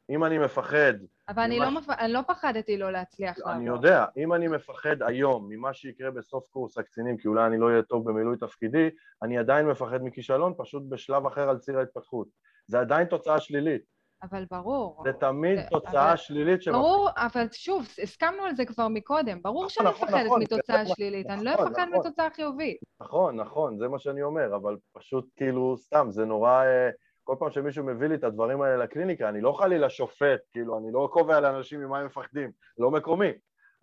אם 0.09 0.23
אני 0.23 0.37
מפחד, 0.37 0.93
אבל 1.29 1.43
אני 1.43 1.59
ממש- 1.59 1.73
לא, 1.73 1.79
מפ... 1.81 1.89
אני 1.89 2.13
לא 2.13 2.19
פחדתי 2.27 2.77
לא 2.77 2.91
להצליח 2.91 3.37
אני 3.45 3.65
לעבור. 3.65 3.77
יודע, 3.85 4.05
אם 4.17 4.33
אני 4.33 4.47
מפחד 4.47 5.01
היום 5.01 5.49
ממה 5.49 5.73
שיקרה 5.73 6.11
בסוף 6.11 6.47
קורס 6.49 6.77
הקצינים, 6.77 7.17
כי 7.17 7.27
אולי 7.27 7.45
אני 7.47 7.57
לא 7.57 7.69
אהיה 7.69 7.81
טוב 7.81 8.09
במילוי 8.09 8.37
תפקידי, 8.37 8.89
אני 9.23 9.37
עדיין 9.37 9.67
מפחד 9.67 10.03
מכישלון, 10.03 10.53
פשוט 10.57 10.83
בשלב 10.89 11.25
אחר 11.25 11.49
על 11.49 11.57
ציר 11.57 11.79
ההתפתחות. 11.79 12.27
זה 12.67 12.79
עדיין 12.79 13.07
תוצאה 13.07 13.39
שלילית. 13.39 13.81
אבל 14.23 14.45
ברור. 14.51 15.01
זה 15.03 15.13
תמיד 15.13 15.59
זה- 15.59 15.65
תוצאה 15.69 16.07
אבל- 16.09 16.15
שלילית 16.17 16.61
של... 16.61 16.71
ברור, 16.71 17.09
אבל 17.17 17.45
שוב, 17.51 17.87
הסכמנו 18.03 18.43
על 18.43 18.55
זה 18.55 18.65
כבר 18.65 18.87
מקודם. 18.87 19.41
ברור 19.41 19.69
שאני 19.69 19.89
נכון, 19.89 20.07
מפחדת 20.07 20.25
נכון, 20.25 20.41
מתוצאה 20.41 20.83
נכון, 20.83 20.95
שלילית, 20.95 21.27
אני 21.29 21.43
לא 21.43 21.51
נכון, 21.53 21.67
אפחד 21.67 21.87
נכון. 21.91 21.99
מתוצאה 21.99 22.29
חיובית. 22.29 22.77
נכון, 23.01 23.35
נכון, 23.35 23.77
זה 23.79 23.87
מה 23.87 23.99
שאני 23.99 24.23
אומר, 24.23 24.55
אבל 24.55 24.77
פשוט 24.93 25.25
כאילו, 25.37 25.77
סתם, 25.77 26.07
זה 26.09 26.25
נורא... 26.25 26.63
אה, 26.63 26.89
כל 27.23 27.35
פעם 27.39 27.51
שמישהו 27.51 27.83
מביא 27.83 28.07
לי 28.07 28.15
את 28.15 28.23
הדברים 28.23 28.61
האלה 28.61 28.77
לקליניקה, 28.83 29.29
אני 29.29 29.41
לא 29.41 29.51
חלילה 29.51 29.89
שופט, 29.89 30.39
כאילו, 30.51 30.77
אני 30.77 30.91
לא 30.91 31.09
קובע 31.13 31.39
לאנשים 31.39 31.79
ממה 31.81 31.99
הם 31.99 32.05
מפחדים, 32.05 32.51
לא 32.77 32.91
מקומי. 32.91 33.31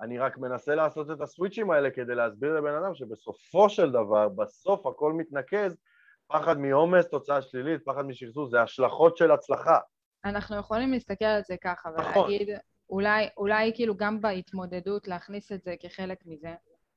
אני 0.01 0.19
רק 0.19 0.39
מנסה 0.39 0.75
לעשות 0.75 1.11
את 1.11 1.21
הסוויצ'ים 1.21 1.71
האלה 1.71 1.91
כדי 1.91 2.15
להסביר 2.15 2.55
לבן 2.61 2.75
אדם 2.75 2.95
שבסופו 2.95 3.69
של 3.69 3.91
דבר, 3.93 4.29
בסוף 4.29 4.87
הכל 4.87 5.13
מתנקז 5.13 5.77
פחד 6.29 6.59
מעומס, 6.59 7.09
תוצאה 7.09 7.43
שלילית, 7.43 7.81
פחד 7.85 8.07
משחזור, 8.07 8.47
זה 8.47 8.63
השלכות 8.63 9.17
של 9.17 9.31
הצלחה. 9.31 9.79
אנחנו 10.25 10.57
יכולים 10.57 10.93
להסתכל 10.93 11.25
על 11.25 11.43
זה 11.47 11.57
ככה 11.57 11.91
נכון. 11.99 12.25
ולהגיד, 12.25 12.49
אולי, 12.91 13.29
אולי 13.37 13.73
כאילו 13.75 13.97
גם 13.97 14.21
בהתמודדות 14.21 15.09
להכניס 15.09 15.53
את 15.53 15.63
זה 15.63 15.75
כחלק 15.81 16.27
מזה, 16.27 16.55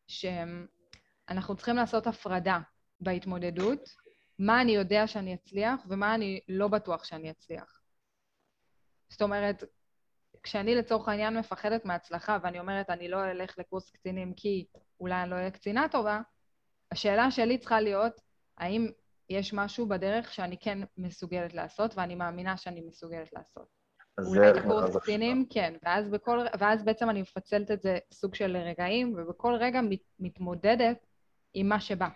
שאנחנו 0.07 1.55
צריכים 1.55 1.75
לעשות 1.75 2.07
הפרדה 2.07 2.59
בהתמודדות, 2.99 3.89
מה 4.39 4.61
אני 4.61 4.71
יודע 4.71 5.07
שאני 5.07 5.33
אצליח 5.33 5.81
ומה 5.87 6.15
אני 6.15 6.39
לא 6.47 6.67
בטוח 6.67 7.03
שאני 7.03 7.31
אצליח. 7.31 7.81
זאת 9.09 9.21
אומרת, 9.21 9.63
כשאני 10.43 10.75
לצורך 10.75 11.07
העניין 11.07 11.37
מפחדת 11.37 11.85
מהצלחה 11.85 12.37
ואני 12.43 12.59
אומרת, 12.59 12.89
אני 12.89 13.07
לא 13.07 13.31
אלך 13.31 13.57
לקורס 13.57 13.89
קצינים 13.89 14.33
כי 14.33 14.65
אולי 14.99 15.21
אני 15.21 15.29
לא 15.29 15.35
אהיה 15.35 15.51
קצינה 15.51 15.87
טובה, 15.91 16.21
השאלה 16.91 17.31
שלי 17.31 17.57
צריכה 17.57 17.81
להיות, 17.81 18.21
האם 18.57 18.91
יש 19.31 19.53
משהו 19.53 19.87
בדרך 19.87 20.33
שאני 20.33 20.57
כן 20.57 20.79
מסוגלת 20.97 21.53
לעשות 21.53 21.97
ואני 21.97 22.15
מאמינה 22.15 22.57
שאני 22.57 22.81
מסוגלת 22.81 23.33
לעשות. 23.33 23.67
אולי 24.27 24.49
אז 24.83 24.97
קצינים, 24.97 25.45
כן, 25.49 25.73
ואז, 25.83 26.09
בכל, 26.09 26.39
ואז 26.59 26.83
בעצם 26.83 27.09
אני 27.09 27.21
מפצלת 27.21 27.71
את 27.71 27.81
זה 27.81 27.97
סוג 28.13 28.35
של 28.35 28.57
רגעים, 28.57 29.15
ובכל 29.17 29.53
רגע 29.59 29.81
מת, 29.81 29.99
מתמודדת 30.19 30.97
עם 31.53 31.69
מה 31.69 31.79
שבא. 31.79 32.07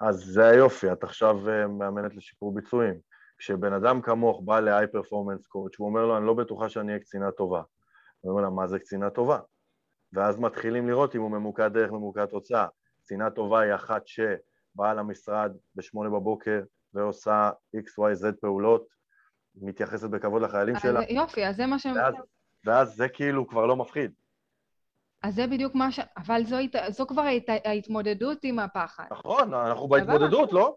אז 0.00 0.16
זה 0.16 0.46
היופי, 0.46 0.92
את 0.92 1.04
עכשיו 1.04 1.48
אה, 1.48 1.66
מאמנת 1.66 2.14
לשיפור 2.14 2.54
ביצועים. 2.54 2.94
כשבן 3.38 3.72
אדם 3.72 4.02
כמוך 4.02 4.42
בא 4.44 4.60
ל-high 4.60 4.96
performance 4.96 5.44
coach, 5.44 5.76
הוא 5.78 5.88
אומר 5.88 6.06
לו, 6.06 6.16
אני 6.16 6.26
לא 6.26 6.34
בטוחה 6.34 6.68
שאני 6.68 6.92
אהיה 6.92 7.00
קצינה 7.00 7.30
טובה. 7.30 7.62
הוא 8.20 8.30
אומר 8.30 8.42
לה, 8.42 8.50
מה 8.50 8.66
זה 8.66 8.78
קצינה 8.78 9.10
טובה? 9.10 9.38
ואז 10.12 10.38
מתחילים 10.38 10.88
לראות 10.88 11.16
אם 11.16 11.20
הוא 11.20 11.30
ממוקד 11.30 11.72
דרך, 11.72 11.90
ממוקד 11.90 12.26
תוצאה. 12.26 12.66
קצינה 13.02 13.30
טובה 13.30 13.60
היא 13.60 13.74
אחת 13.74 14.02
שבאה 14.74 14.94
למשרד 14.94 15.52
בשמונה 15.74 16.10
בבוקר 16.10 16.60
ועושה 16.94 17.50
XYZ 17.76 18.32
פעולות, 18.40 18.86
מתייחסת 19.54 20.10
בכבוד 20.10 20.42
לחיילים 20.42 20.76
שלה, 20.78 21.00
יופי, 21.08 21.46
אז 21.46 21.56
זה 21.56 21.66
מה 21.66 21.78
ש... 21.78 21.86
ואז, 21.86 22.14
ואז 22.64 22.94
זה 22.94 23.08
כאילו 23.08 23.46
כבר 23.48 23.66
לא 23.66 23.76
מפחיד. 23.76 24.12
אז 25.22 25.34
זה 25.34 25.46
בדיוק 25.46 25.74
מה 25.74 25.92
ש... 25.92 26.00
אבל 26.16 26.44
זו, 26.44 26.56
זו 26.88 27.06
כבר 27.06 27.22
ההת... 27.22 27.48
ההתמודדות 27.64 28.38
עם 28.42 28.58
הפחד. 28.58 29.04
נכון, 29.10 29.54
אנחנו 29.54 29.88
בהתמודדות, 29.88 30.52
לא? 30.52 30.76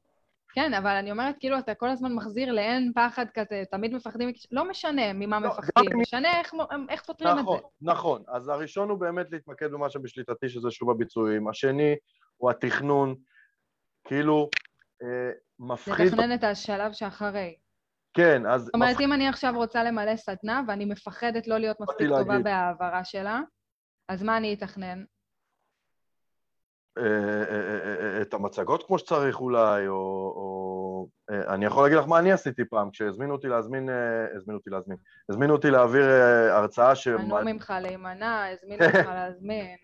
כן, 0.54 0.74
אבל 0.74 0.92
אני 0.92 1.12
אומרת, 1.12 1.36
כאילו, 1.40 1.60
אתה 1.60 1.76
כל 1.76 1.90
הזמן 1.90 2.14
מחזיר 2.16 2.52
לאין 2.52 2.92
פחד 2.96 3.26
כזה, 3.34 3.64
תמיד 3.72 3.94
מפחדים, 3.94 4.32
לא 4.52 4.70
משנה 4.70 5.14
ממה 5.14 5.40
לא, 5.40 5.48
מפחדים, 5.48 5.90
גם 5.92 6.00
משנה 6.00 6.40
איך, 6.40 6.54
איך 6.90 7.06
פותרים 7.06 7.34
את 7.34 7.44
נכון, 7.44 7.60
זה. 7.60 7.66
נכון. 7.82 8.24
אז 8.28 8.48
הראשון 8.48 8.90
הוא 8.90 9.00
באמת 9.00 9.32
להתמקד 9.32 9.72
במה 9.72 9.90
שבשליטתי, 9.90 10.50
שזה 10.50 10.72
שוב 10.72 10.90
הביצועים. 10.90 11.48
השני 11.48 11.96
הוא 12.38 12.50
התכנון, 12.50 13.16
כאילו 14.08 14.50
אה, 15.04 15.32
מפחיד... 15.60 16.06
לתכנן 16.06 16.34
את 16.34 16.44
השלב 16.44 16.94
שאחרי. 16.94 17.56
כן, 18.14 18.46
אז 18.46 18.62
זאת 18.62 18.74
אומרת, 18.74 18.92
מפחיד 18.92 19.08
אם 19.08 19.14
אני 19.14 19.28
עכשיו 19.28 19.54
רוצה 19.56 19.84
למלא 19.84 20.16
סדנה 20.16 20.62
ואני 20.68 20.86
מפחדת 20.86 21.48
לא 21.48 21.58
להיות 21.58 21.80
מספיק 21.80 22.08
טובה 22.08 22.24
להגיד. 22.24 22.44
בהעברה 22.44 23.04
שלה, 23.04 23.42
אז 24.10 24.24
מה 24.24 24.38
אני 24.38 24.54
אתכנן? 24.54 25.04
אה, 26.98 27.04
אה, 27.04 28.16
אה, 28.16 28.22
את 28.22 28.34
המצגות 28.34 28.88
כמו 28.88 29.00
שצריך 29.00 29.42
אולי, 29.42 29.88
או... 29.88 29.94
או 30.36 31.08
אני 31.30 31.66
יכול 31.66 31.84
להגיד 31.84 31.98
לך 31.98 32.08
מה 32.08 32.20
אני 32.20 32.32
עשיתי 32.32 32.66
פעם, 32.66 32.92
כשהזמינו 32.92 33.34
אותי 33.34 33.48
להזמין, 33.48 33.90
הזמינו 34.36 34.58
אותי 34.58 34.70
להזמין, 34.70 34.98
הזמינו 35.30 35.54
אותי 35.54 35.70
להעביר 35.70 36.10
אה, 36.10 36.58
הרצאה 36.58 36.96
ש... 36.96 37.08
מנעו 37.08 37.38
ממך 37.46 37.74
להימנע, 37.82 38.46
הזמינו 38.52 38.86
אותך 38.86 39.08
להזמין. 39.08 39.78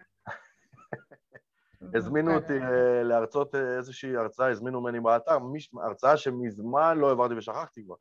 הזמינו 1.96 2.36
אותי 2.36 2.54
אה, 2.54 3.04
להרצות 3.04 3.56
אה, 3.56 3.78
איזושהי 3.78 4.18
הרצאה, 4.18 4.50
הזמינו 4.50 4.82
ממני 4.82 5.00
באתר, 5.00 5.38
הרצאה 5.84 6.18
שמזמן 6.18 6.98
לא 6.98 7.10
העברתי 7.10 7.34
ושכחתי 7.34 7.84
כבר. 7.86 7.96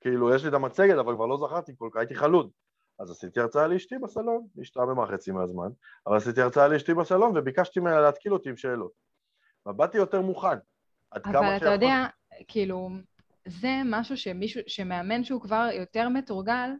כאילו, 0.00 0.34
יש 0.34 0.42
לי 0.42 0.48
את 0.48 0.54
המצגת, 0.54 0.98
אבל 0.98 1.14
כבר 1.14 1.26
לא 1.26 1.36
זכרתי 1.36 1.72
כל 1.78 1.88
כך, 1.92 1.98
הייתי 1.98 2.14
חלוד. 2.14 2.50
אז 2.98 3.10
עשיתי 3.10 3.40
הרצאה 3.40 3.66
לאשתי 3.66 3.98
בסלון, 3.98 4.46
היא 4.54 4.62
השתעממה 4.62 5.06
חצי 5.06 5.32
מהזמן, 5.32 5.68
אבל 6.06 6.16
עשיתי 6.16 6.42
הרצאה 6.42 6.68
לאשתי 6.68 6.94
בסלון 6.94 7.36
וביקשתי 7.36 7.80
ממנה 7.80 8.00
להתקיל 8.00 8.32
אותי 8.32 8.48
עם 8.48 8.56
שאלות. 8.56 8.92
ובאתי 9.66 9.98
יותר 9.98 10.20
מוכן. 10.20 10.58
עד 11.10 11.22
כמה 11.22 11.38
אבל 11.38 11.56
אתה. 11.56 11.72
יודע, 11.72 12.06
כאילו, 12.48 12.90
זה 13.46 13.80
משהו 13.84 14.16
שמישהו, 14.16 14.62
שמאמן 14.66 15.24
שהוא 15.24 15.40
כבר 15.40 15.68
יותר 15.72 16.08
מתורגל, 16.08 16.70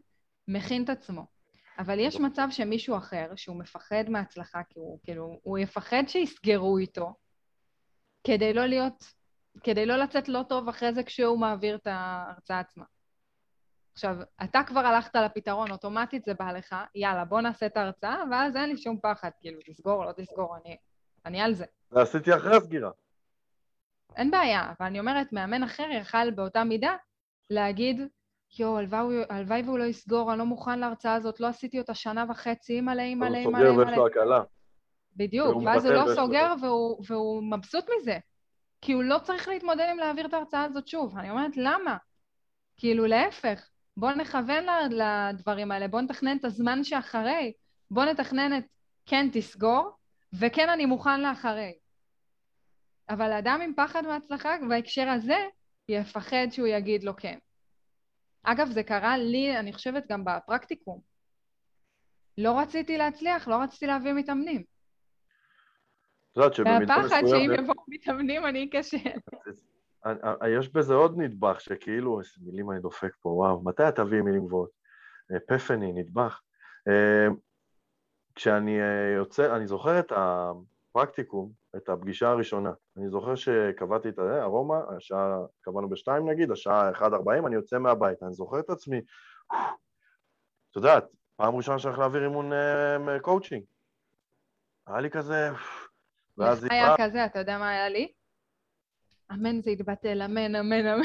מכין 0.47 0.83
את 0.83 0.89
עצמו. 0.89 1.25
אבל 1.79 1.99
יש 1.99 2.19
מצב 2.19 2.47
שמישהו 2.51 2.97
אחר, 2.97 3.31
שהוא 3.35 3.59
מפחד 3.59 4.03
מהצלחה, 4.09 4.63
כי 4.69 4.79
הוא, 4.79 4.99
כאילו, 5.03 5.39
הוא 5.43 5.57
יפחד 5.57 6.03
שיסגרו 6.07 6.77
איתו, 6.77 7.13
כדי 8.23 8.53
לא 8.53 8.65
להיות, 8.65 9.03
כדי 9.63 9.85
לא 9.85 9.95
לצאת 9.95 10.29
לא 10.29 10.43
טוב 10.49 10.69
אחרי 10.69 10.93
זה 10.93 11.03
כשהוא 11.03 11.39
מעביר 11.39 11.75
את 11.75 11.87
ההרצאה 11.87 12.59
עצמה. 12.59 12.85
עכשיו, 13.93 14.15
אתה 14.43 14.59
כבר 14.67 14.79
הלכת 14.79 15.15
לפתרון, 15.15 15.71
אוטומטית 15.71 16.25
זה 16.25 16.33
בא 16.33 16.51
לך, 16.51 16.75
יאללה, 16.95 17.25
בוא 17.25 17.41
נעשה 17.41 17.65
את 17.65 17.77
ההרצאה, 17.77 18.23
ואז 18.31 18.55
אין 18.55 18.69
לי 18.69 18.77
שום 18.77 18.99
פחד, 19.01 19.29
כאילו, 19.39 19.59
תסגור, 19.65 20.05
לא 20.05 20.11
תסגור, 20.11 20.57
אני, 20.57 20.77
אני 21.25 21.41
על 21.41 21.53
זה. 21.53 21.65
ועשיתי 21.91 22.35
אחרי 22.35 22.57
הסגירה. 22.57 22.91
אין 24.15 24.31
בעיה, 24.31 24.73
אבל 24.79 24.87
אני 24.87 24.99
אומרת, 24.99 25.33
מאמן 25.33 25.63
אחר 25.63 25.87
יכל 25.91 26.31
באותה 26.31 26.63
מידה 26.63 26.95
להגיד, 27.49 28.01
יואו, 28.59 28.77
הלוואי- 29.29 29.61
והוא 29.65 29.79
לא 29.79 29.83
יסגור, 29.83 30.31
אני 30.31 30.39
לא 30.39 30.45
מוכן 30.45 30.79
להרצאה 30.79 31.13
הזאת, 31.13 31.39
לא 31.39 31.47
עשיתי 31.47 31.79
אותה 31.79 31.93
שנה 31.93 32.25
וחצי, 32.29 32.73
אימא'לה, 32.73 33.01
אז 33.03 33.07
אימא'לה, 33.07 33.37
הוא 33.37 33.37
אימא'לה, 33.37 33.65
סוגר 33.69 33.77
ויש 33.79 33.87
לו 33.97 34.07
אימא'לה. 34.07 34.07
הקלה. 34.21 34.43
בדיוק, 35.15 35.57
ואז 35.65 35.85
הוא 35.85 35.93
לא 35.93 36.15
סוגר 36.15 36.53
והוא, 36.61 37.03
והוא 37.07 37.43
מבסוט 37.43 37.85
מזה. 37.97 38.17
כי 38.81 38.93
הוא 38.93 39.03
לא 39.03 39.17
צריך 39.23 39.47
להתמודד 39.47 39.87
עם 39.91 39.97
להעביר 39.97 40.25
את 40.25 40.33
ההרצאה 40.33 40.63
הזאת 40.63 40.87
שוב. 40.87 41.17
אני 41.17 41.29
אומרת, 41.29 41.57
למה? 41.57 41.97
כאילו, 42.77 43.05
להפך, 43.05 43.69
בוא 43.97 44.11
נכוון 44.11 44.63
לדברים 44.89 45.71
האלה, 45.71 45.87
בוא 45.87 46.01
נתכנן 46.01 46.37
את 46.37 46.45
הזמן 46.45 46.83
שאחרי, 46.83 47.53
בוא 47.91 48.05
נתכנן 48.05 48.57
את 48.57 48.63
כן 49.05 49.29
תסגור, 49.33 49.89
וכן 50.33 50.69
אני 50.69 50.85
מוכן 50.85 51.21
לאחרי. 51.21 51.73
אבל 53.09 53.31
אדם 53.33 53.59
עם 53.63 53.73
פחד 53.75 54.01
מהצלחה, 54.07 54.49
בהקשר 54.69 55.09
הזה, 55.09 55.37
יפחד 55.89 56.47
שהוא 56.51 56.67
יגיד 56.67 57.03
לו 57.03 57.15
כן. 57.17 57.37
אגב, 58.43 58.67
זה 58.71 58.83
קרה 58.83 59.17
לי, 59.17 59.59
אני 59.59 59.73
חושבת, 59.73 60.07
גם 60.09 60.25
בפרקטיקום. 60.25 61.01
לא 62.37 62.59
רציתי 62.59 62.97
להצליח, 62.97 63.47
לא 63.47 63.55
רציתי 63.55 63.87
להביא 63.87 64.13
מתאמנים. 64.13 64.63
את 66.31 66.37
יודעת 66.37 66.53
שבמידה 66.53 66.95
והפחד 66.97 67.21
שאם. 67.27 67.51
יבואו 67.59 67.83
מתאמנים 67.87 68.45
אני 68.45 68.69
אכשל. 68.73 68.97
יש 70.57 70.69
בזה 70.69 70.93
עוד 70.93 71.17
נדבך, 71.17 71.61
שכאילו, 71.61 72.19
איזה 72.19 72.31
מילים 72.41 72.71
אני 72.71 72.79
דופק 72.79 73.15
פה, 73.21 73.29
וואו, 73.29 73.63
מתי 73.63 73.89
את 73.89 73.95
תביאי 73.95 74.21
מילים 74.21 74.45
גבוהות? 74.45 74.69
אה, 75.31 75.39
פפני, 75.47 75.93
נדבך. 75.93 76.41
אה, 76.87 77.27
כשאני 78.35 78.81
אה, 78.81 79.13
יוצא, 79.15 79.55
אני 79.55 79.67
זוכר 79.67 79.99
את 79.99 80.11
הפרקטיקום, 80.15 81.51
את 81.75 81.89
הפגישה 81.89 82.29
הראשונה. 82.29 82.71
אני 82.97 83.09
זוכר 83.09 83.35
שקבעתי 83.35 84.09
את 84.09 84.19
ה- 84.19 84.41
ארומה, 84.41 84.79
השעה, 84.97 85.37
קבענו 85.61 85.89
בשתיים 85.89 86.29
נגיד, 86.29 86.51
השעה 86.51 86.91
1.40, 86.91 87.03
אני 87.47 87.55
יוצא 87.55 87.77
מהבית. 87.79 88.23
אני 88.23 88.33
זוכר 88.33 88.59
את 88.59 88.69
עצמי, 88.69 89.01
את 90.71 90.75
יודעת, 90.75 91.05
פעם 91.35 91.55
ראשונה 91.55 91.79
שאני 91.79 91.89
הולך 91.89 91.99
להעביר 91.99 92.23
אימון 92.23 92.53
אה, 92.53 93.19
קואוצ'ינג. 93.21 93.63
היה 94.87 94.99
לי 95.01 95.09
כזה, 95.09 95.49
ואז 96.37 96.63
לך 96.63 96.71
היה 96.71 96.95
כזה, 96.97 97.25
אתה 97.25 97.39
יודע 97.39 97.57
מה 97.57 97.69
היה 97.69 97.89
לי? 97.89 98.11
אמן 99.31 99.61
זה 99.61 99.71
יתבטל, 99.71 100.21
אמן, 100.21 100.55
אמן, 100.55 100.85
אמן. 100.85 101.03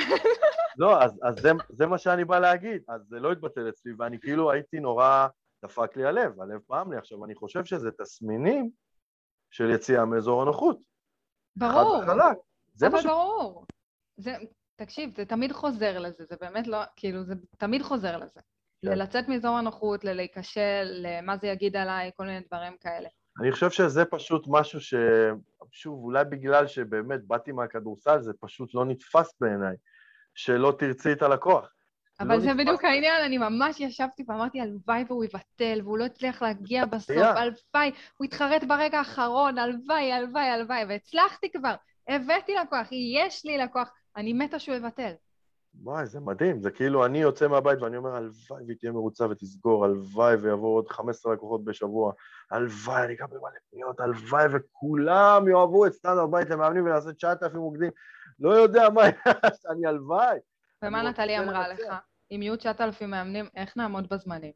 לא, 0.78 1.02
אז, 1.02 1.20
אז 1.22 1.36
זה, 1.38 1.50
זה 1.68 1.86
מה 1.86 1.98
שאני 1.98 2.24
בא 2.24 2.38
להגיד, 2.38 2.82
אז 2.88 3.00
זה 3.08 3.20
לא 3.20 3.32
התבטל 3.32 3.68
אצלי, 3.68 3.92
ואני 3.98 4.20
כאילו 4.20 4.50
הייתי 4.52 4.80
נורא, 4.80 5.26
דפק 5.64 5.96
לי 5.96 6.04
הלב, 6.06 6.40
הלב 6.40 6.60
פעם 6.66 6.92
לי. 6.92 6.98
עכשיו, 6.98 7.24
אני 7.24 7.34
חושב 7.34 7.64
שזה 7.64 7.90
תסמינים 7.90 8.70
של 9.50 9.70
יציאה 9.70 10.04
מאזור 10.04 10.42
הנוחות. 10.42 10.78
ברור, 11.56 12.02
חד 12.02 12.08
וחלק. 12.08 12.36
זה 12.74 12.86
אבל 12.86 13.00
ש... 13.00 13.06
ברור. 13.06 13.64
זה, 14.16 14.34
תקשיב, 14.76 15.10
זה 15.16 15.24
תמיד 15.24 15.52
חוזר 15.52 15.98
לזה, 15.98 16.24
זה 16.24 16.36
באמת 16.40 16.66
לא, 16.66 16.78
כאילו, 16.96 17.24
זה 17.24 17.34
תמיד 17.58 17.82
חוזר 17.82 18.16
לזה. 18.16 18.40
כן. 18.82 18.88
ללצאת 18.88 19.28
מאזור 19.28 19.56
הנוחות, 19.56 20.04
ללהיכשל, 20.04 20.84
למה 20.84 21.36
זה 21.36 21.46
יגיד 21.46 21.76
עליי, 21.76 22.10
כל 22.16 22.24
מיני 22.24 22.40
דברים 22.46 22.76
כאלה. 22.80 23.08
אני 23.40 23.52
חושב 23.52 23.70
שזה 23.70 24.04
פשוט 24.04 24.44
משהו 24.48 24.80
ש... 24.80 24.94
שוב, 25.70 26.04
אולי 26.04 26.24
בגלל 26.24 26.66
שבאמת 26.66 27.24
באתי 27.24 27.52
מהכדורסל, 27.52 28.20
זה 28.20 28.32
פשוט 28.40 28.74
לא 28.74 28.84
נתפס 28.84 29.34
בעיניי, 29.40 29.76
שלא 30.34 30.74
תרצי 30.78 31.12
את 31.12 31.22
הלקוח. 31.22 31.75
אבל 32.20 32.34
לא 32.34 32.40
זה. 32.40 32.54
בדיוק 32.54 32.84
העניין, 32.84 33.24
אני 33.24 33.38
ממש 33.38 33.80
ישבתי 33.80 34.24
ואמרתי, 34.28 34.60
הלוואי 34.60 35.04
והוא 35.08 35.24
יבטל, 35.24 35.80
והוא 35.84 35.98
לא 35.98 36.04
הצליח 36.04 36.42
להגיע 36.42 36.84
בסוף. 36.84 37.16
הלוואי, 37.16 37.90
הוא 38.16 38.24
התחרט 38.24 38.64
ברגע 38.64 38.98
האחרון, 38.98 39.58
הלוואי, 39.58 40.12
הלוואי, 40.12 40.44
הלוואי, 40.44 40.84
והצלחתי 40.88 41.52
כבר, 41.52 41.74
הבאתי 42.08 42.54
לקוח, 42.54 42.88
יש 42.92 43.44
לי 43.44 43.58
לקוח, 43.58 43.90
אני 44.16 44.32
מתה 44.32 44.58
שהוא 44.58 44.76
יבטל. 44.76 45.12
וואי, 45.82 46.06
זה 46.06 46.20
מדהים, 46.20 46.62
זה 46.62 46.70
כאילו 46.70 47.06
אני 47.06 47.18
יוצא 47.18 47.48
מהבית 47.48 47.82
ואני 47.82 47.96
אומר, 47.96 48.14
הלוואי 48.14 48.64
והיא 48.66 48.76
תהיה 48.80 48.92
מרוצה 48.92 49.26
ותסגור, 49.30 49.84
הלוואי 49.84 50.36
ויבואו 50.36 50.74
עוד 50.74 50.88
15 50.88 51.32
לקוחות 51.32 51.64
בשבוע, 51.64 52.12
הלוואי, 52.50 53.04
אני 53.04 53.14
אקבל 53.14 53.36
מלא 53.36 53.50
פניות, 53.70 54.00
הלוואי 54.00 54.44
וכולם 54.52 55.48
יאהבו 55.48 55.86
את 55.86 55.92
סטנדרט 55.92 56.30
בית 56.30 56.50
למאמנים 56.50 56.84
ונעשה 56.84 57.12
9,000 57.12 57.60
מוקדים, 57.60 57.90
לא 58.40 58.50
יודע 58.50 58.90
מה 58.90 59.02
אני 59.70 59.86
הלוואי. 59.86 60.38
ומה 60.82 61.02
נטלי 61.02 61.38
אמרה 61.38 61.68
לנצח. 61.68 61.82
לך? 61.82 61.94
אם 62.30 62.42
יהיו 62.42 62.56
9,000 62.56 63.10
מאמנים, 63.10 63.48
איך 63.54 63.76
נעמוד 63.76 64.08
בזמנים? 64.08 64.52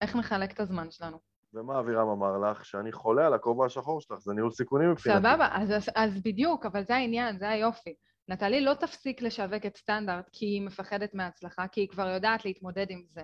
איך 0.00 0.16
נחלק 0.16 0.52
את 0.52 0.60
הזמן 0.60 0.90
שלנו? 0.90 1.18
ומה 1.54 1.78
אבירם 1.78 2.08
אמר 2.08 2.38
לך? 2.38 2.64
שאני 2.64 2.92
חולה 2.92 3.26
על 3.26 3.34
הכובע 3.34 3.66
השחור 3.66 4.00
שלך, 4.00 4.18
זה 4.18 4.34
ניהול 4.34 4.50
סיכונים 4.50 4.90
מבחינתי. 4.90 5.18
סבבה, 5.18 5.48
אז, 5.52 5.70
אז, 5.70 5.90
אז 5.94 6.22
בדיוק, 6.22 6.66
אבל 6.66 6.84
זה 6.84 6.96
העניין, 6.96 7.38
זה 7.38 7.48
היופי. 7.48 7.94
נטלי 8.28 8.60
לא 8.60 8.74
תפסיק 8.74 9.22
לשווק 9.22 9.66
את 9.66 9.76
סטנדרט 9.76 10.28
כי 10.32 10.46
היא 10.46 10.62
מפחדת 10.62 11.14
מההצלחה, 11.14 11.68
כי 11.68 11.80
היא 11.80 11.88
כבר 11.88 12.08
יודעת 12.08 12.44
להתמודד 12.44 12.86
עם 12.90 13.02
זה. 13.08 13.22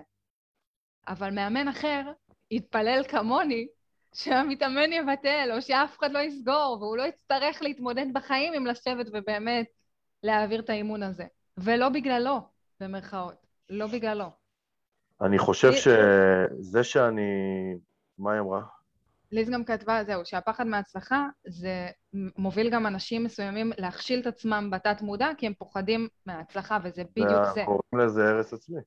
אבל 1.07 1.31
מאמן 1.31 1.67
אחר 1.67 2.11
יתפלל 2.51 3.01
כמוני 3.09 3.67
שהמתאמן 4.13 4.93
יבטל, 4.93 5.49
או 5.53 5.61
שאף 5.61 5.97
אחד 5.99 6.11
לא 6.11 6.19
יסגור, 6.19 6.77
והוא 6.79 6.97
לא 6.97 7.03
יצטרך 7.03 7.61
להתמודד 7.61 8.05
בחיים 8.13 8.53
עם 8.53 8.65
לשבת 8.65 9.07
ובאמת 9.13 9.67
להעביר 10.23 10.59
את 10.59 10.69
האימון 10.69 11.03
הזה. 11.03 11.25
ולא 11.63 11.89
בגללו, 11.89 12.41
במרכאות. 12.79 13.35
לא 13.69 13.87
בגללו. 13.87 14.29
אני 15.21 15.37
חושב 15.39 15.67
היא- 15.71 15.79
שזה 15.79 16.83
שאני... 16.83 17.21
מה 18.17 18.31
היא 18.33 18.39
אמרה? 18.41 18.61
ליז 19.31 19.49
גם 19.49 19.63
כתבה, 19.63 20.03
זהו, 20.03 20.25
שהפחד 20.25 20.67
מההצלחה 20.67 21.27
זה 21.47 21.87
מוביל 22.13 22.69
גם 22.69 22.87
אנשים 22.87 23.23
מסוימים 23.23 23.71
להכשיל 23.77 24.19
את 24.19 24.27
עצמם 24.27 24.69
בתת 24.71 25.01
מודע, 25.01 25.29
כי 25.37 25.47
הם 25.47 25.53
פוחדים 25.53 26.07
מההצלחה, 26.25 26.77
וזה 26.83 27.03
בדיוק 27.03 27.45
זה. 27.53 27.61
קוראים 27.65 28.07
לזה 28.07 28.29
הרס 28.29 28.53
עצמי. 28.53 28.81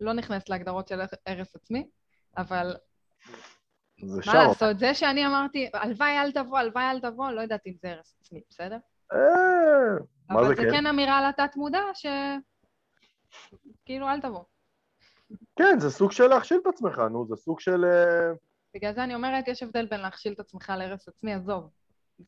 לא 0.00 0.12
נכנס 0.12 0.48
להגדרות 0.48 0.88
של 0.88 1.00
הרס 1.26 1.56
עצמי, 1.56 1.88
אבל 2.36 2.76
זה 4.04 4.16
מה 4.16 4.22
שם. 4.22 4.32
לעשות, 4.48 4.78
זה 4.78 4.94
שאני 4.94 5.26
אמרתי, 5.26 5.70
הלוואי 5.74 6.18
אל 6.18 6.32
תבוא, 6.32 6.58
הלוואי 6.58 6.84
אל 6.90 7.00
תבוא, 7.00 7.30
לא 7.30 7.40
יודעת 7.40 7.66
אם 7.66 7.72
זה 7.82 7.90
הרס 7.92 8.16
עצמי, 8.20 8.40
בסדר? 8.50 8.78
מה 10.30 10.40
אבל 10.40 10.48
זה 10.48 10.54
זה 10.54 10.62
כן? 10.62 10.70
כן 10.70 10.86
אמירה 10.86 11.28
לתת 11.28 11.56
מודע 11.56 11.82
ש... 11.94 12.06
כאילו, 13.84 14.08
אל 14.08 14.20
תבוא. 14.20 14.42
כן, 15.56 15.78
זה 15.78 15.90
סוג 15.90 16.12
של 16.12 16.26
להכשיל 16.26 16.58
את 16.62 16.66
עצמך, 16.66 16.98
נו, 16.98 17.26
זה 17.28 17.36
סוג 17.36 17.60
של... 17.60 17.84
אה, 17.84 18.32
בגלל 18.74 18.92
זה 18.94 19.04
אני 19.04 19.14
אומרת, 19.14 19.48
יש 19.48 19.62
הבדל 19.62 19.86
בין 19.86 20.00
להכשיל 20.00 20.32
את 20.32 20.40
עצמך 20.40 20.72
להרס 20.78 21.08
עצמי, 21.08 21.34
עזוב. 21.34 21.70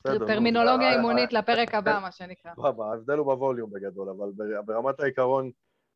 טרמינולוגיה 0.03 0.89
אה, 0.89 0.97
אימונית 0.97 1.35
אה, 1.35 1.39
לפרק 1.39 1.75
הבא, 1.75 1.99
מה 2.03 2.13
שנקרא. 2.13 2.55
סבבה, 2.55 2.91
ההבדל 2.91 3.19
הוא 3.19 3.27
בווליום 3.27 3.71
בגדול, 3.71 4.09
אבל 4.09 4.31
בר- 4.35 4.63
ברמת 4.63 5.01
העיקרון, 5.01 5.51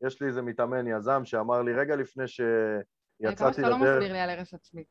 יש 0.05 0.21
לי 0.21 0.27
איזה 0.27 0.41
מתאמן 0.41 0.87
יזם 0.87 1.25
שאמר 1.25 1.61
לי 1.61 1.73
רגע 1.73 1.95
לפני 1.95 2.23
אני 2.23 3.31
מקווה 3.31 3.31
שיצאתי 3.31 3.55
שאתה 3.55 3.69
לא 3.69 3.77
לדרך... 3.77 3.95
מסביר 3.97 4.13
לי 4.13 4.19
על 4.19 4.29
הרס 4.29 4.53
עצמי. 4.53 4.83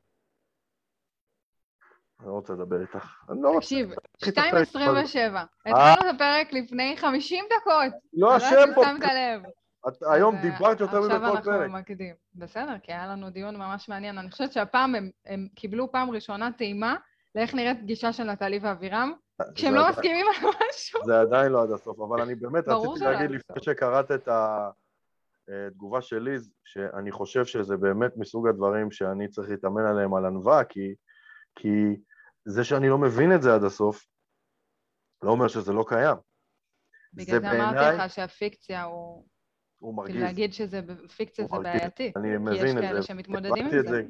אני 2.23 2.29
לא 2.29 2.35
רוצה 2.35 2.53
לדבר 2.53 2.81
איתך. 2.81 3.14
אני 3.31 3.43
לא 3.43 3.49
רוצה... 3.49 3.61
תקשיב, 3.61 3.91
קחי 4.20 4.31
את 4.31 4.39
הפרק, 4.39 4.68
2.27. 4.68 4.77
אה? 4.77 5.45
התחלנו 5.66 6.11
את 6.11 6.14
הפרק 6.14 6.53
לפני 6.53 6.97
50 6.97 7.45
דקות. 7.61 8.01
לא 8.12 8.37
אשם 8.37 8.75
פה. 8.75 8.85
שמת 8.85 9.03
לב. 9.03 9.43
את 9.89 10.03
היום 10.11 10.37
אה, 10.37 10.43
דיברת 10.43 10.81
יותר 10.81 11.01
מבכל 11.01 11.14
עכשיו 11.14 11.45
פרק. 11.45 11.62
אנחנו 11.62 11.79
מקדים. 11.79 12.14
בסדר, 12.35 12.75
כי 12.83 12.93
היה 12.93 13.07
לנו 13.07 13.31
דיון 13.31 13.57
ממש 13.57 13.89
מעניין. 13.89 14.18
אני 14.18 14.31
חושבת 14.31 14.53
שהפעם 14.53 14.95
הם, 14.95 15.11
הם 15.27 15.49
קיבלו 15.55 15.93
פעם 15.93 16.11
ראשונה 16.11 16.51
טעימה 16.59 16.97
לאיך 17.35 17.55
נראית 17.55 17.79
פגישה 17.81 18.12
של 18.12 18.25
נטלי 18.25 18.59
ואבירם, 18.62 19.12
כשהם 19.55 19.73
זה 19.73 19.79
לא 19.79 19.89
מסכימים 19.89 20.27
על 20.27 20.51
משהו. 20.70 21.01
זה 21.05 21.20
עדיין 21.20 21.53
לא 21.53 21.62
עד 21.62 21.70
הסוף, 21.70 22.01
אבל 22.01 22.20
אני 22.20 22.35
באמת 22.35 22.68
רציתי 22.68 23.05
להגיד 23.05 23.31
לפני. 23.31 23.62
שקראת 23.62 24.11
את 24.11 24.29
התגובה 25.49 26.03
של 26.03 26.18
ליז, 26.18 26.53
שאני 26.64 27.12
חושב 27.12 27.45
שזה 27.45 27.77
באמת 27.77 28.16
מסוג 28.16 28.49
הדברים 28.49 28.91
שאני 28.91 29.29
צריך 29.29 29.51
להתאמן 29.51 29.87
עליהם 29.87 30.14
על 30.14 30.27
ענווה, 30.27 30.64
כי, 30.64 30.95
כי 31.57 31.97
זה 32.45 32.64
שאני 32.64 32.88
לא 32.88 32.99
מבין 32.99 33.34
את 33.34 33.43
זה 33.43 33.55
עד 33.55 33.64
הסוף, 33.64 34.07
לא 35.22 35.30
אומר 35.30 35.49
שזה 35.49 35.72
לא 35.72 35.84
קיים. 35.88 36.16
בגלל 37.14 37.40
זה 37.40 37.51
אמרתי 37.51 37.74
בעיניי- 37.76 37.97
לך 38.07 38.11
שהפיקציה 38.11 38.82
הוא... 38.82 39.26
הוא 39.78 39.95
כאילו 40.05 40.18
מרגיז. 40.18 40.22
להגיד 40.22 40.53
שזה 40.53 40.80
פיקציה 41.16 41.47
זה 41.47 41.53
מרגיז. 41.53 41.72
בעייתי. 41.80 42.12
אני 42.16 42.28
כי 42.28 42.55
יש 42.55 42.61
מבין 42.61 42.78
את 42.78 42.82
כאלה 42.82 43.01
זה. 43.01 43.07
שמתמודדים 43.07 43.53
הבנתי 43.53 43.76
עם 43.76 43.80
את 43.80 43.88
זה. 43.88 44.03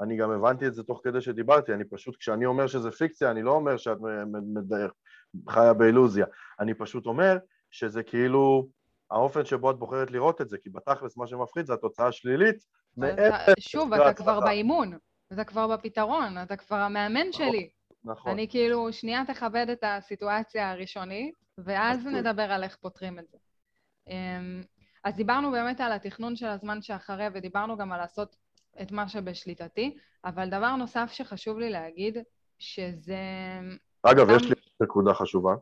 אני 0.00 0.16
גם 0.16 0.30
הבנתי 0.30 0.66
את 0.66 0.74
זה 0.74 0.82
תוך 0.82 1.00
כדי 1.04 1.20
שדיברתי, 1.20 1.74
אני 1.74 1.84
פשוט, 1.84 2.16
כשאני 2.16 2.46
אומר 2.46 2.66
שזה 2.66 2.90
פיקציה, 2.90 3.30
אני 3.30 3.42
לא 3.42 3.50
אומר 3.52 3.76
שאת 3.76 3.98
חיה 5.48 5.72
באילוזיה, 5.74 6.26
אני 6.60 6.74
פשוט 6.74 7.06
אומר 7.06 7.38
שזה 7.70 8.02
כאילו 8.02 8.68
האופן 9.10 9.44
שבו 9.44 9.70
את 9.70 9.76
בוחרת 9.78 10.10
לראות 10.10 10.40
את 10.40 10.48
זה, 10.48 10.58
כי 10.58 10.70
בתכלס 10.70 11.16
מה 11.16 11.26
שמפחיד 11.26 11.66
זה 11.66 11.74
התוצאה 11.74 12.06
השלילית, 12.06 12.64
שוב, 13.58 13.92
אתה. 13.92 14.14
כבר 14.14 14.40
באימון, 14.40 14.98
אתה 15.32 15.44
כבר 15.44 15.76
בפתרון, 15.76 16.38
אתה 16.42 16.56
כבר 16.56 16.76
המאמן 16.76 17.32
שלי. 17.32 17.70
נכון. 18.04 18.32
אני 18.32 18.48
כאילו, 18.48 18.92
שנייה 18.92 19.22
תכבד 19.26 19.66
את 19.72 19.84
הסיטואציה 19.86 20.70
הראשונית, 20.70 21.34
ואז 21.58 21.98
מסכים. 21.98 22.16
נדבר 22.16 22.42
על 22.42 22.62
איך 22.64 22.76
פותרים 22.76 23.18
את 23.18 23.24
זה. 23.28 23.38
אמ, 24.08 24.62
אז 25.04 25.14
דיברנו 25.16 25.50
באמת 25.50 25.80
על 25.80 25.92
התכנון 25.92 26.36
של 26.36 26.46
הזמן 26.46 26.82
שאחרי, 26.82 27.26
ודיברנו 27.34 27.76
גם 27.76 27.92
על 27.92 27.98
לעשות 28.00 28.36
את 28.82 28.92
מה 28.92 29.08
שבשליטתי, 29.08 29.96
אבל 30.24 30.50
דבר 30.50 30.76
נוסף 30.76 31.10
שחשוב 31.12 31.58
לי 31.58 31.70
להגיד, 31.70 32.18
שזה... 32.58 33.18
אגב, 34.02 34.28
גם- 34.28 34.36
יש 34.36 34.42
לי 34.42 34.54
נקודה 34.82 35.14
חשובה. 35.14 35.54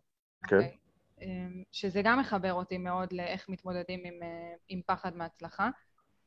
כן. 0.49 0.57
אוקיי, 0.57 0.77
אמ, 1.23 1.63
שזה 1.73 2.03
גם 2.05 2.21
מחבר 2.21 2.53
אותי 2.53 2.79
מאוד 2.79 3.13
לאיך 3.13 3.49
מתמודדים 3.49 4.01
עם, 4.05 4.23
אה, 4.23 4.55
עם 4.69 4.81
פחד 4.87 5.17
מהצלחה, 5.17 5.71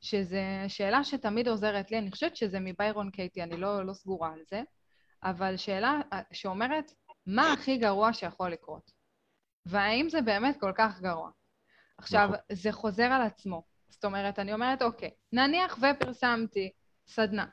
שזו 0.02 0.38
שאלה 0.68 1.04
שתמיד 1.04 1.48
עוזרת 1.48 1.92
לי, 1.92 1.98
אני 1.98 2.12
חושבת 2.12 2.36
שזה 2.36 2.60
מביירון 2.60 3.10
קייטי, 3.12 3.44
אני 3.44 3.58
לא, 3.58 3.86
לא 3.86 3.94
סגורה 3.94 4.34
על 4.34 4.40
זה, 4.50 4.62
אבל 5.24 5.58
שאלה 5.58 6.02
אה, 6.14 6.22
שאומרת, 6.32 6.94
מה 7.26 7.54
הכי 7.54 7.78
גרוע 7.78 8.14
שיכול 8.14 8.52
לקרות? 8.52 8.92
והאם 9.66 10.10
זה 10.10 10.22
באמת 10.22 10.60
כל 10.60 10.72
כך 10.76 11.02
גרוע? 11.02 11.30
עכשיו, 11.98 12.28
נכון. 12.28 12.40
זה 12.52 12.72
חוזר 12.72 13.04
על 13.04 13.22
עצמו. 13.22 13.64
זאת 13.90 14.06
אומרת, 14.06 14.40
אני 14.40 14.54
אומרת, 14.54 14.82
אוקיי, 14.82 15.12
נניח 15.32 15.78
ופרסמתי 15.78 16.72
סדנה, 17.08 17.46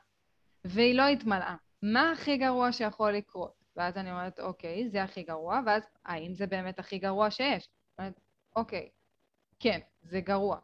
והיא 0.65 0.95
לא 0.95 1.07
התמלאה, 1.07 1.57
מה 1.83 2.13
הכי 2.13 2.37
גרוע 2.37 2.73
שיכול 2.73 3.13
לקרות? 3.13 3.65
ואז 3.77 3.97
אני 3.97 4.11
אומרת, 4.11 4.41
אוקיי, 4.41 4.89
זה 4.89 5.03
הכי 5.03 5.23
גרוע, 5.23 5.61
ואז 5.67 5.83
האם 6.05 6.35
זה 6.35 6.47
באמת 6.47 6.79
הכי 6.79 6.99
גרוע 6.99 7.31
שיש? 7.31 7.69
אומרת, 7.99 8.21
אוקיי, 8.57 8.89
כן, 9.61 9.81
זה 10.03 10.21
גרוע. 10.21 10.59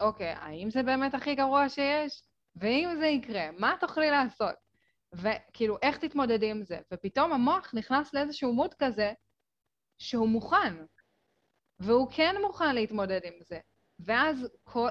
אוקיי, 0.00 0.32
האם 0.32 0.70
זה 0.70 0.82
באמת 0.82 1.14
הכי 1.14 1.34
גרוע 1.34 1.68
שיש? 1.68 2.22
ואם 2.56 2.96
זה 2.98 3.06
יקרה, 3.06 3.50
מה 3.58 3.74
תוכלי 3.80 4.10
לעשות? 4.10 4.54
וכאילו, 5.12 5.76
איך 5.82 5.98
תתמודדי 5.98 6.50
עם 6.50 6.62
זה? 6.62 6.78
ופתאום 6.92 7.32
המוח 7.32 7.70
נכנס 7.74 8.14
לאיזשהו 8.14 8.52
מוד 8.52 8.74
כזה 8.74 9.12
שהוא 9.98 10.28
מוכן, 10.28 10.74
והוא 11.78 12.08
כן 12.10 12.34
מוכן 12.42 12.74
להתמודד 12.74 13.20
עם 13.24 13.34
זה. 13.40 13.60
ואז 13.98 14.48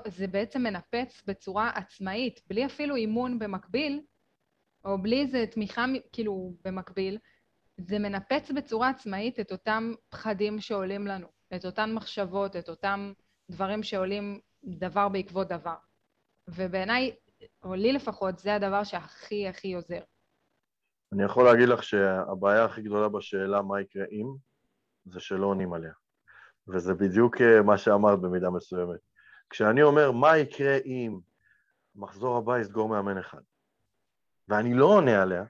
זה 0.08 0.28
בעצם 0.28 0.64
מנפץ 0.64 1.24
בצורה 1.28 1.70
עצמאית, 1.70 2.40
בלי 2.48 2.66
אפילו 2.66 2.96
אימון 2.96 3.40
במקביל, 3.40 4.02
או 4.86 5.02
בלי 5.02 5.22
איזה 5.22 5.46
תמיכה 5.52 5.86
כאילו 6.12 6.54
במקביל, 6.66 7.18
זה 7.78 8.00
מנפץ 8.00 8.52
בצורה 8.52 8.90
עצמאית 8.90 9.40
את 9.40 9.52
אותם 9.52 9.94
פחדים 10.10 10.60
שעולים 10.62 11.08
לנו, 11.08 11.28
את 11.56 11.66
אותן 11.66 11.94
מחשבות, 11.94 12.56
את 12.56 12.70
אותם 12.70 13.14
דברים 13.52 13.84
שעולים 13.84 14.40
דבר 14.64 15.10
בעקבות 15.10 15.48
דבר. 15.48 15.76
ובעיניי, 16.48 17.16
או 17.64 17.74
לי 17.76 17.94
לפחות, 17.94 18.40
זה 18.40 18.56
הדבר 18.56 18.84
שהכי 18.84 19.48
הכי 19.48 19.74
עוזר. 19.74 20.00
אני 21.14 21.24
יכול 21.24 21.46
להגיד 21.46 21.70
לך 21.70 21.84
שהבעיה 21.84 22.66
הכי 22.66 22.82
גדולה 22.82 23.10
בשאלה 23.10 23.62
מה 23.62 23.82
יקרה 23.82 24.06
אם, 24.12 24.36
זה 25.06 25.20
שלא 25.20 25.46
עונים 25.46 25.74
עליה. 25.74 25.94
וזה 26.68 26.94
בדיוק 26.94 27.42
אה, 27.42 27.62
מה 27.62 27.78
שאמרת 27.78 28.20
במידה 28.20 28.50
מסוימת. 28.50 29.00
כשאני 29.50 29.84
אומר 29.84 30.12
מה 30.12 30.38
יקרה 30.38 30.78
אם 30.86 31.20
המחזור 31.96 32.38
הבא 32.38 32.60
יסגור 32.60 32.90
מאמן 32.90 33.18
אחד, 33.18 33.42
ואני 34.48 34.74
לא 34.74 34.86
עונה 34.86 35.22
עליה, 35.22 35.44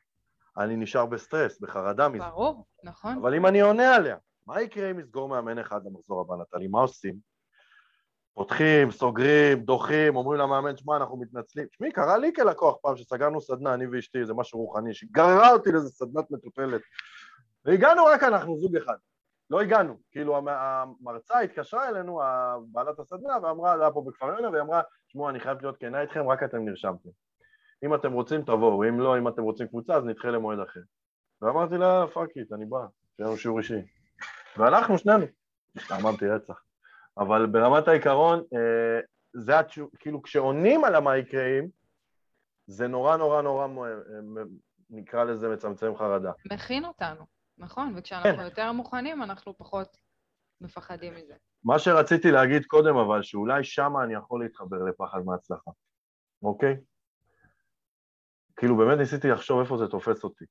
אני 0.57 0.75
נשאר 0.75 1.05
בסטרס, 1.05 1.59
בחרדה 1.59 2.09
מזה. 2.09 2.25
ברור, 2.25 2.65
נכון? 2.83 3.17
אבל 3.21 3.35
אם 3.35 3.45
אני 3.45 3.61
עונה 3.61 3.95
עליה, 3.95 4.17
מה 4.47 4.61
יקרה 4.61 4.91
אם 4.91 4.99
יסגור 4.99 5.29
מאמן 5.29 5.59
אחד 5.59 5.85
למחזור 5.85 6.21
הבא, 6.21 6.35
נטלי? 6.35 6.67
מה 6.67 6.79
עושים? 6.79 7.19
פותחים, 8.37 8.91
סוגרים, 8.91 9.59
דוחים, 9.59 10.15
אומרים 10.15 10.39
למאמן, 10.39 10.77
שמע, 10.77 10.97
אנחנו 10.97 11.17
מתנצלים. 11.17 11.67
תשמעי, 11.67 11.91
קרה 11.91 12.17
לי 12.17 12.33
כלקוח 12.33 12.77
פעם 12.81 12.97
שסגרנו 12.97 13.41
סדנה, 13.41 13.73
אני 13.73 13.87
ואשתי, 13.87 14.25
זה 14.25 14.33
משהו 14.33 14.59
רוחני, 14.59 14.93
שגררה 14.93 15.51
אותי 15.51 15.71
לאיזה 15.71 15.89
סדנת 15.89 16.31
מטוטלת. 16.31 16.81
והגענו 17.65 18.05
רק 18.05 18.23
אנחנו, 18.23 18.57
זוג 18.57 18.75
אחד. 18.75 18.95
לא 19.49 19.61
הגענו. 19.61 19.97
כאילו, 20.11 20.37
המ- 20.37 20.47
המרצה 20.47 21.39
התקשרה 21.39 21.89
אלינו, 21.89 22.21
בעלת 22.71 22.99
הסדנה, 22.99 23.33
ואמרה, 23.43 23.77
זה 23.77 23.83
היה 23.83 23.91
פה 23.91 24.03
בכפר 24.07 24.27
יונה, 24.27 24.49
והיא 24.49 24.61
אמרה, 24.61 24.81
תשמעו, 25.07 25.29
אני 25.29 25.39
חייבת 25.39 25.61
להיות 25.61 25.77
כנה 25.77 26.01
איתכם, 26.01 26.29
רק 26.29 26.43
אתם 26.43 26.65
נרשמתם. 26.65 27.09
אם 27.85 27.95
אתם 27.95 28.11
רוצים, 28.13 28.41
תבואו, 28.41 28.83
אם 28.83 28.99
לא, 28.99 29.17
אם 29.17 29.27
אתם 29.27 29.41
רוצים 29.43 29.67
קבוצה, 29.67 29.95
אז 29.95 30.03
נדחה 30.05 30.27
למועד 30.27 30.59
אחר. 30.59 30.79
ואמרתי 31.41 31.77
לה, 31.77 32.05
fuck 32.13 32.29
it, 32.37 32.53
אני 32.53 32.65
בא, 32.65 32.85
שיהיה 33.15 33.27
לנו 33.29 33.37
שיעור 33.37 33.57
אישי. 33.57 33.81
והלכנו 34.57 34.97
שנינו. 34.97 35.25
השתעממתי 35.75 36.27
רצח. 36.27 36.61
אבל 37.19 37.45
ברמת 37.45 37.87
העיקרון, 37.87 38.39
אה, 38.39 38.99
זה 39.33 39.59
התשוב... 39.59 39.89
כאילו 39.99 40.21
כשעונים 40.21 40.83
על 40.83 40.95
המה 40.95 41.17
יקרה 41.17 41.59
אם, 41.59 41.67
זה 42.67 42.87
נורא 42.87 43.17
נורא 43.17 43.41
נורא, 43.41 43.67
מ- 43.67 44.39
מ- 44.39 44.47
נקרא 44.89 45.23
לזה 45.23 45.49
מצמצם 45.49 45.95
חרדה. 45.95 46.31
מכין 46.51 46.85
אותנו. 46.85 47.25
נכון, 47.57 47.93
וכשאנחנו 47.97 48.43
יותר 48.43 48.71
מוכנים, 48.71 49.23
אנחנו 49.23 49.57
פחות 49.57 49.97
מפחדים 50.61 51.15
מזה. 51.15 51.33
מה 51.63 51.79
שרציתי 51.79 52.31
להגיד 52.31 52.65
קודם, 52.65 52.97
אבל 52.97 53.23
שאולי 53.23 53.63
שמה 53.63 54.03
אני 54.03 54.13
יכול 54.13 54.43
להתחבר 54.43 54.77
לפחד 54.83 55.19
מהצלחה, 55.25 55.71
אוקיי? 56.43 56.77
כאילו 58.55 58.77
באמת 58.77 58.97
ניסיתי 58.97 59.27
לחשוב 59.27 59.59
איפה 59.59 59.77
זה 59.77 59.87
תופס 59.87 60.23
אותי. 60.23 60.45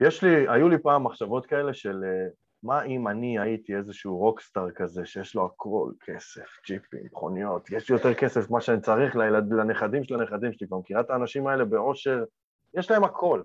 יש 0.00 0.24
לי, 0.24 0.48
היו 0.48 0.68
לי 0.68 0.78
פעם 0.82 1.04
מחשבות 1.04 1.46
כאלה 1.46 1.74
של 1.74 2.04
אה, 2.04 2.28
מה 2.66 2.82
אם 2.82 3.08
אני 3.08 3.38
הייתי 3.38 3.76
איזשהו 3.76 4.16
רוקסטאר 4.16 4.70
כזה 4.70 5.06
שיש 5.06 5.34
לו 5.34 5.46
הכל, 5.46 5.92
כסף, 6.00 6.46
ג'יפים, 6.66 7.00
מכוניות, 7.04 7.70
יש 7.70 7.90
לי 7.90 7.96
יותר 7.96 8.14
כסף 8.14 8.50
ממה 8.50 8.60
שאני 8.60 8.80
צריך 8.80 9.16
לילד, 9.16 9.52
לנכדים 9.52 10.04
של 10.04 10.20
הנכדים 10.20 10.52
שלי, 10.52 10.66
כבר 10.66 10.78
מכירה 10.78 11.00
את 11.00 11.10
האנשים 11.10 11.46
האלה 11.46 11.64
באושר, 11.64 12.24
יש 12.74 12.90
להם 12.90 13.04
הכל. 13.04 13.42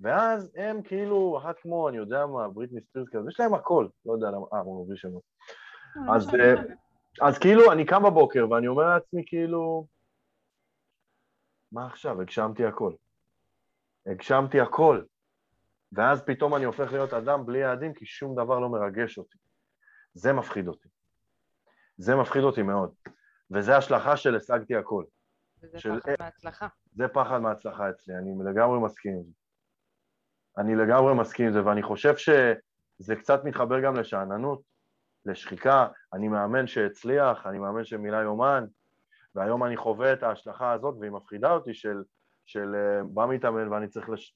ואז 0.00 0.50
הם 0.56 0.82
כאילו, 0.82 1.38
אחת 1.38 1.58
כמו, 1.58 1.88
אני 1.88 1.96
יודע 1.96 2.26
מה, 2.26 2.48
בריטני 2.48 2.80
ספירס 2.80 3.08
כזה, 3.08 3.28
יש 3.28 3.40
להם 3.40 3.54
הכל, 3.54 3.86
לא 4.06 4.12
יודע 4.12 4.30
למה, 4.30 4.46
אה, 4.52 4.58
הוא 4.58 4.86
מביא 4.86 4.96
שמות. 4.96 5.22
לא, 5.96 6.14
אז, 6.14 6.34
אה, 6.34 6.54
אז 7.20 7.38
כאילו, 7.38 7.72
אני 7.72 7.84
קם 7.84 8.02
בבוקר 8.02 8.46
ואני 8.50 8.68
אומר 8.68 8.88
לעצמי, 8.88 9.22
כאילו, 9.26 9.86
מה 11.72 11.86
עכשיו? 11.86 12.20
הגשמתי 12.20 12.64
הכל. 12.64 12.92
הגשמתי 14.06 14.60
הכל. 14.60 15.02
ואז 15.92 16.22
פתאום 16.24 16.54
אני 16.54 16.64
הופך 16.64 16.92
להיות 16.92 17.12
אדם 17.12 17.46
בלי 17.46 17.58
יעדים, 17.58 17.94
כי 17.94 18.06
שום 18.06 18.34
דבר 18.34 18.58
לא 18.58 18.68
מרגש 18.68 19.18
אותי. 19.18 19.38
זה 20.14 20.32
מפחיד 20.32 20.68
אותי. 20.68 20.88
זה 21.96 22.16
מפחיד 22.16 22.42
אותי 22.42 22.62
מאוד. 22.62 22.92
וזה 23.50 23.76
השלכה 23.76 24.16
של 24.16 24.36
השגתי 24.36 24.76
הכל. 24.76 25.04
וזה 25.62 25.78
של- 25.78 26.00
פחד 26.00 26.14
מהצלחה. 26.20 26.68
זה 26.92 27.08
פחד 27.08 27.38
מההצלחה 27.38 27.90
אצלי, 27.90 28.14
אני 28.16 28.30
לגמרי 28.44 28.80
מסכים 28.80 29.12
עם 29.12 29.22
זה. 29.22 29.32
אני 30.58 30.74
לגמרי 30.76 31.14
מסכים 31.14 31.46
עם 31.46 31.52
זה, 31.52 31.66
ואני 31.66 31.82
חושב 31.82 32.16
שזה 32.16 33.16
קצת 33.16 33.44
מתחבר 33.44 33.80
גם 33.80 33.96
לשאננות, 33.96 34.62
לשחיקה. 35.26 35.86
אני 36.12 36.28
מאמן 36.28 36.66
שהצליח, 36.66 37.46
אני 37.46 37.58
מאמן 37.58 37.84
שמילא 37.84 38.16
יומן, 38.16 38.64
והיום 39.34 39.64
אני 39.64 39.76
חווה 39.76 40.12
את 40.12 40.22
ההשלכה 40.22 40.72
הזאת, 40.72 40.94
והיא 41.00 41.10
מפחידה 41.12 41.52
אותי 41.52 41.74
של, 41.74 42.02
של 42.46 42.74
אה, 42.74 43.02
בא 43.04 43.26
מתאמן 43.26 43.68
ואני 43.72 43.88
צריך, 43.88 44.08
לש, 44.08 44.34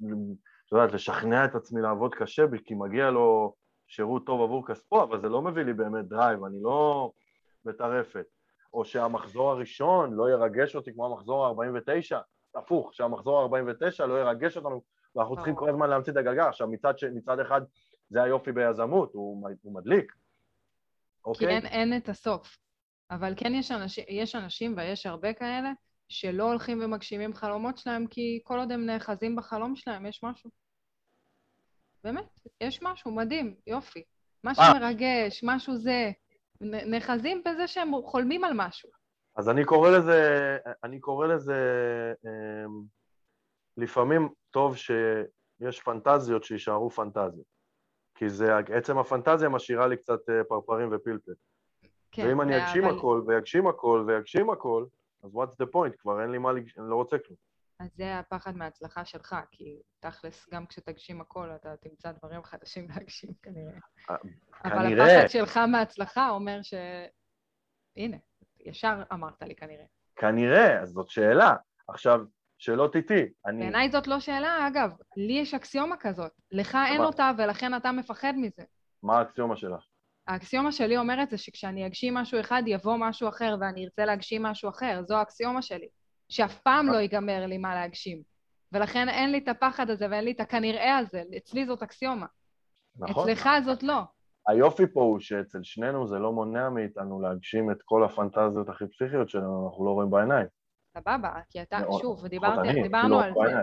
את 0.66 0.72
יודעת, 0.72 0.92
לשכנע 0.92 1.44
את 1.44 1.54
עצמי 1.54 1.82
לעבוד 1.82 2.14
קשה, 2.14 2.42
כי 2.64 2.74
מגיע 2.74 3.10
לו 3.10 3.54
שירות 3.86 4.26
טוב 4.26 4.42
עבור 4.42 4.66
כספו, 4.66 5.02
אבל 5.02 5.20
זה 5.20 5.28
לא 5.28 5.42
מביא 5.42 5.62
לי 5.62 5.72
באמת 5.72 6.04
drive, 6.04 6.44
אני 6.44 6.56
לא 6.62 7.10
בטרפת. 7.64 8.24
או 8.72 8.84
שהמחזור 8.84 9.50
הראשון 9.50 10.14
לא 10.14 10.30
ירגש 10.30 10.76
אותי 10.76 10.92
כמו 10.92 11.06
המחזור 11.06 11.46
ה-49, 11.46 12.16
הפוך, 12.54 12.94
שהמחזור 12.94 13.56
ה-49 13.56 14.04
לא 14.06 14.20
ירגש 14.20 14.56
אותנו, 14.56 14.82
ואנחנו 15.16 15.36
צריכים. 15.36 15.54
כל 15.54 15.70
הזמן 15.70 15.90
להמציא 15.90 16.12
את 16.12 16.16
הגלגל. 16.16 16.42
עכשיו, 16.42 16.68
מצד, 16.68 16.98
ש... 16.98 17.04
מצד 17.04 17.40
אחד, 17.40 17.60
זה 18.10 18.22
היופי 18.22 18.52
ביזמות, 18.52 19.14
הוא, 19.14 19.48
הוא 19.62 19.74
מדליק, 19.74 20.12
כי 20.12 20.18
אוקיי? 21.24 21.48
אין, 21.48 21.66
אין 21.66 21.96
את 21.96 22.08
הסוף. 22.08 22.58
אבל 23.10 23.34
כן 23.36 23.54
יש 23.54 23.70
אנשים, 23.70 24.04
יש 24.08 24.34
אנשים, 24.34 24.74
ויש 24.76 25.06
הרבה 25.06 25.32
כאלה, 25.32 25.72
שלא 26.08 26.44
הולכים 26.44 26.80
ומגשימים 26.84 27.34
חלומות 27.34 27.78
שלהם, 27.78 28.06
כי 28.06 28.40
כל 28.44 28.58
עוד 28.58 28.72
הם 28.72 28.86
נאחזים 28.86 29.36
בחלום 29.36 29.76
שלהם, 29.76 30.06
יש 30.06 30.20
משהו. 30.24 30.50
באמת, 32.04 32.26
יש 32.60 32.82
משהו 32.82 33.10
מדהים, 33.10 33.54
יופי. 33.66 34.02
משהו 34.44 34.62
אה. 34.64 34.80
מרגש, 34.80 35.40
משהו 35.44 35.76
זה. 35.76 36.10
נאחזים 36.60 37.42
בזה 37.48 37.66
שהם 37.66 37.90
חולמים 38.04 38.44
על 38.44 38.52
משהו. 38.54 38.90
אז 39.36 39.48
אני 39.48 39.64
קורא 39.64 39.90
לזה, 39.90 40.20
אני 40.84 41.00
קורא 41.00 41.26
לזה, 41.26 41.54
אמ, 42.24 42.82
לפעמים 43.76 44.28
טוב 44.50 44.76
שיש 44.76 45.80
פנטזיות 45.80 46.44
שיישארו 46.44 46.90
פנטזיות. 46.90 47.46
כי 48.14 48.28
זה, 48.28 48.56
עצם 48.56 48.98
הפנטזיה 48.98 49.48
משאירה 49.48 49.86
לי 49.86 49.96
קצת 49.96 50.28
אה, 50.30 50.44
פרפרים 50.44 50.88
ופלפל. 50.92 51.32
כן, 52.12 52.26
ואם 52.28 52.40
אני 52.40 52.62
אגשים 52.64 52.84
אבל- 52.84 52.98
הכל, 52.98 53.22
ויגשים 53.26 53.66
הכל, 53.66 54.04
ויגשים 54.06 54.50
הכל, 54.50 54.84
אז 55.26 55.34
what's 55.34 55.64
the 55.64 55.66
point? 55.72 55.96
כבר 55.98 56.22
אין 56.22 56.30
לי 56.30 56.38
מה, 56.38 56.52
לג- 56.52 56.78
אני 56.78 56.90
לא 56.90 56.94
רוצה 56.96 57.16
כלום. 57.26 57.36
אז 57.80 57.88
זה 57.96 58.18
הפחד 58.18 58.56
מההצלחה 58.56 59.04
שלך, 59.04 59.36
כי 59.50 59.78
תכלס, 60.00 60.48
גם 60.52 60.66
כשתגשים 60.66 61.20
הכל, 61.20 61.50
אתה 61.54 61.76
תמצא 61.76 62.12
דברים 62.12 62.42
חדשים 62.42 62.86
להגשים 62.90 63.30
כנראה. 63.42 63.72
אה, 64.10 64.16
אבל. 64.64 65.00
הפחד 65.00 65.28
שלך 65.28 65.56
מההצלחה 65.56 66.30
אומר 66.30 66.62
ש... 66.62 66.74
הנה, 67.96 68.16
ישר 68.60 69.02
אמרת 69.12 69.42
לי 69.42 69.54
כנראה. 69.54 69.84
כנראה, 70.16 70.80
אז 70.82 70.88
זאת 70.88 71.08
שאלה. 71.10 71.54
עכשיו, 71.88 72.20
שאלות 72.58 72.96
איתי. 72.96 73.32
אני... 73.46 73.58
בעיניי 73.58 73.90
זאת 73.90 74.06
לא 74.06 74.20
שאלה, 74.20 74.68
אגב. 74.68 74.90
לי 75.16 75.32
יש 75.32 75.54
אקסיומה 75.54 75.96
כזאת. 75.96 76.32
לך 76.52 76.78
אין? 76.90 77.00
אותה, 77.00 77.30
ולכן 77.38 77.74
אתה 77.76 77.92
מפחד 77.92 78.32
מזה. 78.36 78.62
מה 79.02 79.18
האקסיומה 79.18 79.56
שלך? 79.56 79.84
האקסיומה 80.28 80.72
שלי 80.72 80.96
אומרת 80.96 81.30
זה 81.30 81.38
שכשאני 81.38 81.86
אגשים 81.86 82.14
משהו 82.14 82.40
אחד, 82.40 82.62
יבוא 82.66 82.96
משהו 82.96 83.28
אחר, 83.28 83.56
ואני 83.60 83.84
ארצה 83.84 84.04
להגשים 84.04 84.42
משהו 84.42 84.70
אחר. 84.70 85.02
זו 85.02 85.16
האקסיומה 85.16 85.62
שלי. 85.62 85.88
שאף 86.28 86.58
פעם 86.58 86.86
לא 86.86 86.96
ייגמר 86.96 87.46
לי 87.46 87.58
מה 87.58 87.74
להגשים. 87.74 88.22
ולכן 88.72 89.08
אין 89.08 89.32
לי 89.32 89.38
את 89.38 89.48
הפחד 89.48 89.90
הזה 89.90 90.06
ואין 90.10 90.24
לי 90.24 90.32
את 90.32 90.40
הכנראה 90.40 90.98
הזה. 90.98 91.22
אצלי 91.36 91.66
זאת 91.66 91.82
אקסיומה. 91.82 92.26
נכון? 92.96 93.30
אצלך 93.30 93.48
זאת 93.64 93.82
לא. 93.82 94.02
היופי 94.48 94.86
פה 94.86 95.00
הוא 95.00 95.20
שאצל 95.20 95.62
שנינו 95.62 96.06
זה 96.06 96.18
לא 96.18 96.32
מונע 96.32 96.68
מאיתנו 96.68 97.20
להגשים 97.20 97.70
את 97.70 97.82
כל 97.84 98.04
הפנטזיות 98.04 98.68
הכי 98.68 98.84
פסיכיות 98.86 99.28
שלנו, 99.28 99.68
אנחנו 99.68 99.86
לא 99.86 99.90
רואים 99.90 100.10
בעיניים. 100.10 100.46
סבבה, 100.98 101.32
כי 101.50 101.62
אתה, 101.62 101.78
שוב, 102.00 102.26
דיברנו 102.26 102.62
כאילו, 102.62 103.20
על 103.20 103.32
זה. 103.34 103.56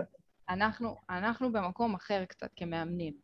אנחנו 1.10 1.52
במקום 1.52 1.94
אחר 1.94 2.24
קצת 2.24 2.50
כמאמנים. 2.56 3.23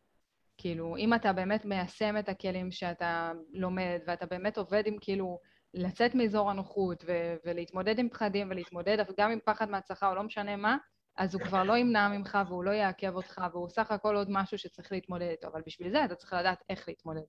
כאילו, 0.60 0.96
אם 0.96 1.14
אתה 1.14 1.32
באמת 1.32 1.64
מיישם 1.64 2.18
את 2.18 2.28
הכלים 2.28 2.70
שאתה 2.70 3.32
לומד, 3.52 3.98
ואתה 4.06 4.26
באמת 4.26 4.58
עובד 4.58 4.82
עם 4.86 4.96
כאילו 5.00 5.38
לצאת 5.74 6.14
מאזור 6.14 6.50
הנוחות 6.50 7.04
ו- 7.06 7.34
ולהתמודד 7.44 7.98
עם 7.98 8.08
פחדים 8.08 8.50
ולהתמודד 8.50 8.98
גם 9.18 9.30
עם 9.30 9.38
פחד 9.44 9.70
מהצלחה 9.70 10.08
או 10.08 10.14
לא 10.14 10.22
משנה 10.22 10.56
מה, 10.56 10.76
אז 11.16 11.34
הוא 11.34 11.42
כבר 11.42 11.64
לא 11.64 11.76
ימנע 11.76 12.08
ממך 12.08 12.38
והוא 12.48 12.64
לא 12.64 12.70
יעכב 12.70 13.14
אותך 13.14 13.40
והוא 13.52 13.68
סך 13.68 13.92
הכל 13.92 14.16
עוד 14.16 14.28
משהו 14.30 14.58
שצריך 14.58 14.92
להתמודד 14.92 15.28
איתו, 15.30 15.48
אבל 15.48 15.62
בשביל 15.66 15.90
זה 15.90 16.04
אתה 16.04 16.14
צריך 16.14 16.32
לדעת 16.32 16.62
איך 16.68 16.88
להתמודד. 16.88 17.22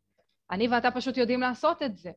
אני 0.52 0.68
ואתה 0.68 0.92
פשוט 0.92 1.18
יודעים 1.18 1.42
לעשות 1.42 1.84
את 1.84 1.98
זה. 1.98 2.12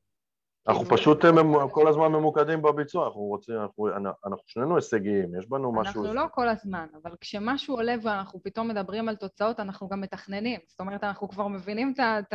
אנחנו 0.69 0.85
כאילו, 0.85 0.97
פשוט 0.97 1.25
אה, 1.25 1.33
ממו- 1.33 1.71
כל 1.71 1.89
הזמן 1.89 2.13
ממוקדים 2.13 2.63
בביצוע, 2.63 3.07
אנחנו 3.07 3.21
רוצים, 3.21 3.55
אנחנו, 3.57 3.89
אנחנו 4.27 4.43
שנינו 4.47 4.77
הישגיים, 4.77 5.39
יש 5.39 5.49
בנו 5.49 5.73
משהו... 5.73 6.03
אנחנו 6.05 6.15
לא 6.15 6.25
כל 6.33 6.49
הזמן, 6.49 6.87
אבל 7.03 7.11
כשמשהו 7.21 7.75
עולה 7.77 7.95
ואנחנו 8.03 8.43
פתאום 8.43 8.69
מדברים 8.69 9.09
על 9.09 9.17
תוצאות, 9.17 9.61
אנחנו 9.61 9.89
גם 9.89 10.01
מתכננים. 10.01 10.61
זאת 10.69 10.81
אומרת, 10.81 11.05
אנחנו 11.05 11.29
כבר 11.29 11.49
מבינים 11.49 11.95
את 11.99 12.35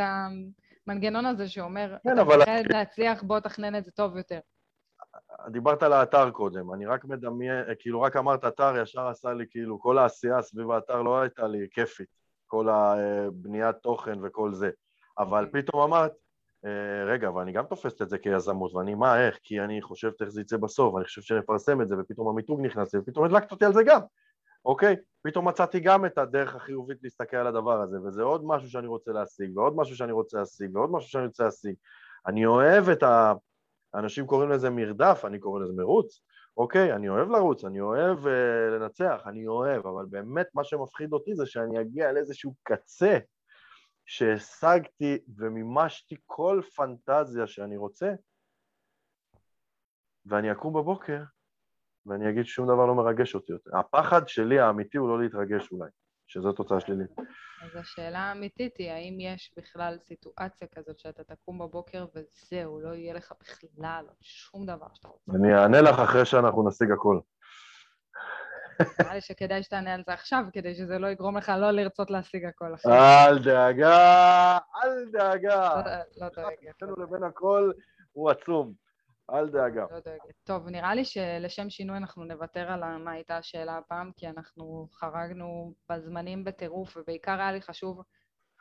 המנגנון 0.86 1.26
הזה 1.26 1.48
שאומר, 1.48 1.96
כן, 2.02 2.12
אתה 2.12 2.22
אבל- 2.22 2.38
להצליח, 2.72 3.22
בוא 3.22 3.40
תכנן 3.40 3.76
את 3.76 3.84
זה 3.84 3.90
טוב 3.90 4.16
יותר. 4.16 4.38
דיברת 5.48 5.82
על 5.82 5.92
האתר 5.92 6.30
קודם, 6.30 6.74
אני 6.74 6.86
רק 6.86 7.04
מדמיין, 7.04 7.64
כאילו 7.78 8.00
רק 8.02 8.16
אמרת 8.16 8.44
אתר, 8.44 8.74
ישר 8.82 9.08
עשה 9.08 9.32
לי 9.32 9.44
כאילו, 9.50 9.80
כל 9.80 9.98
העשייה 9.98 10.42
סביב 10.42 10.70
האתר 10.70 11.02
לא 11.02 11.20
הייתה 11.20 11.46
לי 11.46 11.66
כיפית, 11.70 12.08
כל 12.46 12.68
הבניית 12.68 13.76
תוכן 13.76 14.18
וכל 14.22 14.54
זה. 14.54 14.70
אבל 15.18 15.44
אוקיי. 15.46 15.62
פתאום 15.62 15.82
אמרת, 15.82 16.10
אה, 16.10 16.16
רגע, 17.06 17.28
אבל 17.28 17.42
אני 17.42 17.52
גם 17.52 17.64
תופסת 17.64 18.02
את 18.02 18.08
זה 18.08 18.18
כיזמות, 18.18 18.74
ואני 18.74 18.94
מה, 18.94 19.26
איך? 19.26 19.38
כי 19.42 19.60
אני 19.60 19.82
חושבת 19.82 20.22
איך 20.22 20.28
זה 20.28 20.40
יצא 20.40 20.56
בסוף, 20.56 20.94
ואני 20.94 21.04
חושב 21.04 21.22
שנפרסם 21.22 21.82
את 21.82 21.88
זה, 21.88 21.94
ופתאום 21.98 22.28
המיתוג 22.28 22.60
נכנס 22.60 22.94
לי, 22.94 23.00
ופתאום 23.00 23.24
הדלקת 23.24 23.52
אותי 23.52 23.64
על 23.64 23.72
זה 23.72 23.82
גם, 23.86 24.00
אוקיי? 24.64 24.96
פתאום 25.22 25.48
מצאתי 25.48 25.80
גם 25.80 26.06
את 26.06 26.18
הדרך 26.18 26.54
החיובית 26.54 26.98
להסתכל 27.02 27.36
על 27.36 27.46
הדבר 27.46 27.80
הזה, 27.80 28.00
וזה 28.02 28.22
עוד 28.22 28.44
משהו 28.44 28.70
שאני 28.70 28.86
רוצה 28.86 29.12
להשיג, 29.12 29.56
ועוד 29.56 29.76
משהו 29.76 29.96
שאני 29.96 30.12
רוצה 30.12 30.38
להשיג, 30.38 30.76
ועוד 30.76 30.90
משהו 30.92 31.10
שאני 31.10 31.26
רוצה 31.26 31.44
להשיג. 31.44 31.74
אני 32.26 32.46
אוהב 32.46 32.88
את 32.88 33.02
ה... 33.02 33.32
אנשים 33.94 34.26
קוראים 34.26 34.50
לזה 34.50 34.70
מרדף, 34.70 35.22
אני 35.24 35.38
קורא 35.38 35.60
לזה 35.60 35.72
מרוץ. 35.72 36.22
אוקיי, 36.56 36.92
אני 36.92 37.08
אוהב 37.08 37.30
לרוץ, 37.30 37.64
אני 37.64 37.80
אוהב 37.80 38.26
uh, 38.26 38.30
לנצח, 38.70 39.22
אני 39.26 39.46
אוהב, 39.46 39.86
אבל 39.86 40.04
באמת 40.10 40.46
מה 40.54 40.64
שמפחיד 40.64 41.12
אותי 41.12 41.34
זה 41.34 41.46
שאני 41.46 41.80
אגיע 41.80 42.12
לאיזשהו 42.12 42.54
קצה 42.62 43.18
שהשגתי 44.06 45.18
ומימשתי 45.36 46.16
כל 46.26 46.60
פנטזיה 46.76 47.46
שאני 47.46 47.76
רוצה, 47.76 48.12
ואני 50.26 50.52
אקום 50.52 50.72
בבוקר 50.72 51.22
ואני 52.06 52.30
אגיד 52.30 52.44
ששום 52.44 52.66
דבר 52.66 52.86
לא 52.86 52.94
מרגש 52.94 53.34
אותי 53.34 53.52
יותר. 53.52 53.70
הפחד 53.76 54.28
שלי 54.28 54.60
האמיתי 54.60 54.98
הוא 54.98 55.08
לא 55.08 55.22
להתרגש 55.22 55.72
אולי, 55.72 55.90
שזו 56.26 56.52
תוצאה 56.52 56.80
שלילית. 56.80 57.10
אז 57.62 57.76
השאלה 57.76 58.18
האמיתית 58.18 58.76
היא, 58.76 58.90
האם 58.90 59.20
יש 59.20 59.54
בכלל 59.56 59.98
סיטואציה 59.98 60.68
כזאת 60.74 60.98
שאתה 60.98 61.24
תקום 61.24 61.58
בבוקר 61.58 62.06
וזהו, 62.14 62.80
לא 62.80 62.94
יהיה 62.94 63.14
לך 63.14 63.32
בכלל 63.40 64.06
שום 64.20 64.66
דבר 64.66 64.86
שאתה 64.94 65.08
רוצה. 65.08 65.32
אני 65.32 65.54
אענה 65.54 65.80
לך 65.80 65.98
אחרי 65.98 66.26
שאנחנו 66.26 66.68
נשיג 66.68 66.90
הכל. 66.92 67.20
נראה 69.00 69.14
לי 69.14 69.20
שכדאי 69.20 69.62
שתענה 69.62 69.94
על 69.94 70.02
זה 70.06 70.12
עכשיו, 70.12 70.44
כדי 70.52 70.74
שזה 70.74 70.98
לא 70.98 71.06
יגרום 71.06 71.36
לך 71.36 71.52
לא 71.58 71.70
לרצות 71.70 72.10
להשיג 72.10 72.44
הכל 72.44 72.74
עכשיו. 72.74 72.92
אל 72.92 73.38
דאגה, 73.38 74.58
אל 74.84 75.10
דאגה. 75.12 75.82
לא- 75.86 75.92
לא 76.26 76.28
דואגת. 76.36 76.58
בינינו 76.80 76.96
לבין 77.02 77.22
הכל 77.24 77.70
הוא 78.12 78.30
עצום, 78.30 78.72
אל 79.34 79.48
דאגה. 79.48 79.84
לא 79.90 80.00
דואגת. 80.00 80.34
טוב, 80.44 80.68
נראה 80.68 80.94
לי 80.94 81.04
שלשם 81.04 81.70
שינוי 81.70 81.96
אנחנו 81.96 82.24
נוותר 82.24 82.70
על 82.72 82.96
מה 82.98 83.10
הייתה 83.12 83.36
השאלה 83.36 83.76
הפעם, 83.78 84.10
כי 84.16 84.28
אנחנו 84.28 84.88
חרגנו 84.92 85.74
בזמנים 85.90 86.44
בטירוף, 86.44 86.96
ובעיקר 86.96 87.40
היה 87.40 87.52
לי 87.52 87.62
חשוב 87.62 88.02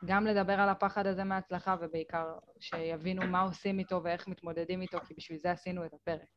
גם 0.05 0.25
לדבר 0.27 0.53
על 0.53 0.69
הפחד 0.69 1.05
הזה 1.05 1.23
מההצלחה, 1.23 1.75
ובעיקר 1.81 2.25
שיבינו 2.59 3.21
מה 3.27 3.41
עושים 3.41 3.79
איתו 3.79 4.01
ואיך 4.03 4.27
מתמודדים 4.27 4.81
איתו, 4.81 4.99
כי 4.99 5.13
בשביל 5.13 5.37
זה 5.39 5.51
עשינו 5.51 5.85
את 5.85 5.93
הפרק. 5.93 6.27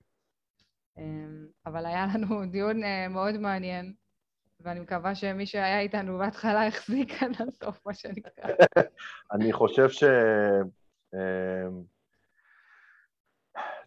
אמ, 0.98 1.46
אבל 1.66 1.86
היה 1.86 2.06
לנו 2.14 2.26
דיון 2.52 2.84
אה, 2.84 3.08
מאוד 3.08 3.38
מעניין, 3.38 3.94
ואני 4.60 4.80
מקווה 4.80 5.14
שמי 5.14 5.46
שהיה 5.46 5.80
איתנו 5.80 6.18
בהתחלה 6.18 6.66
החזיק 6.68 7.22
עד 7.22 7.48
הסוף, 7.48 7.86
מה 7.86 7.94
שנקרא. 7.94 8.44
אני 9.32 9.52
חושב 9.52 9.88
ש... 9.88 10.04
אמ, 11.14 11.82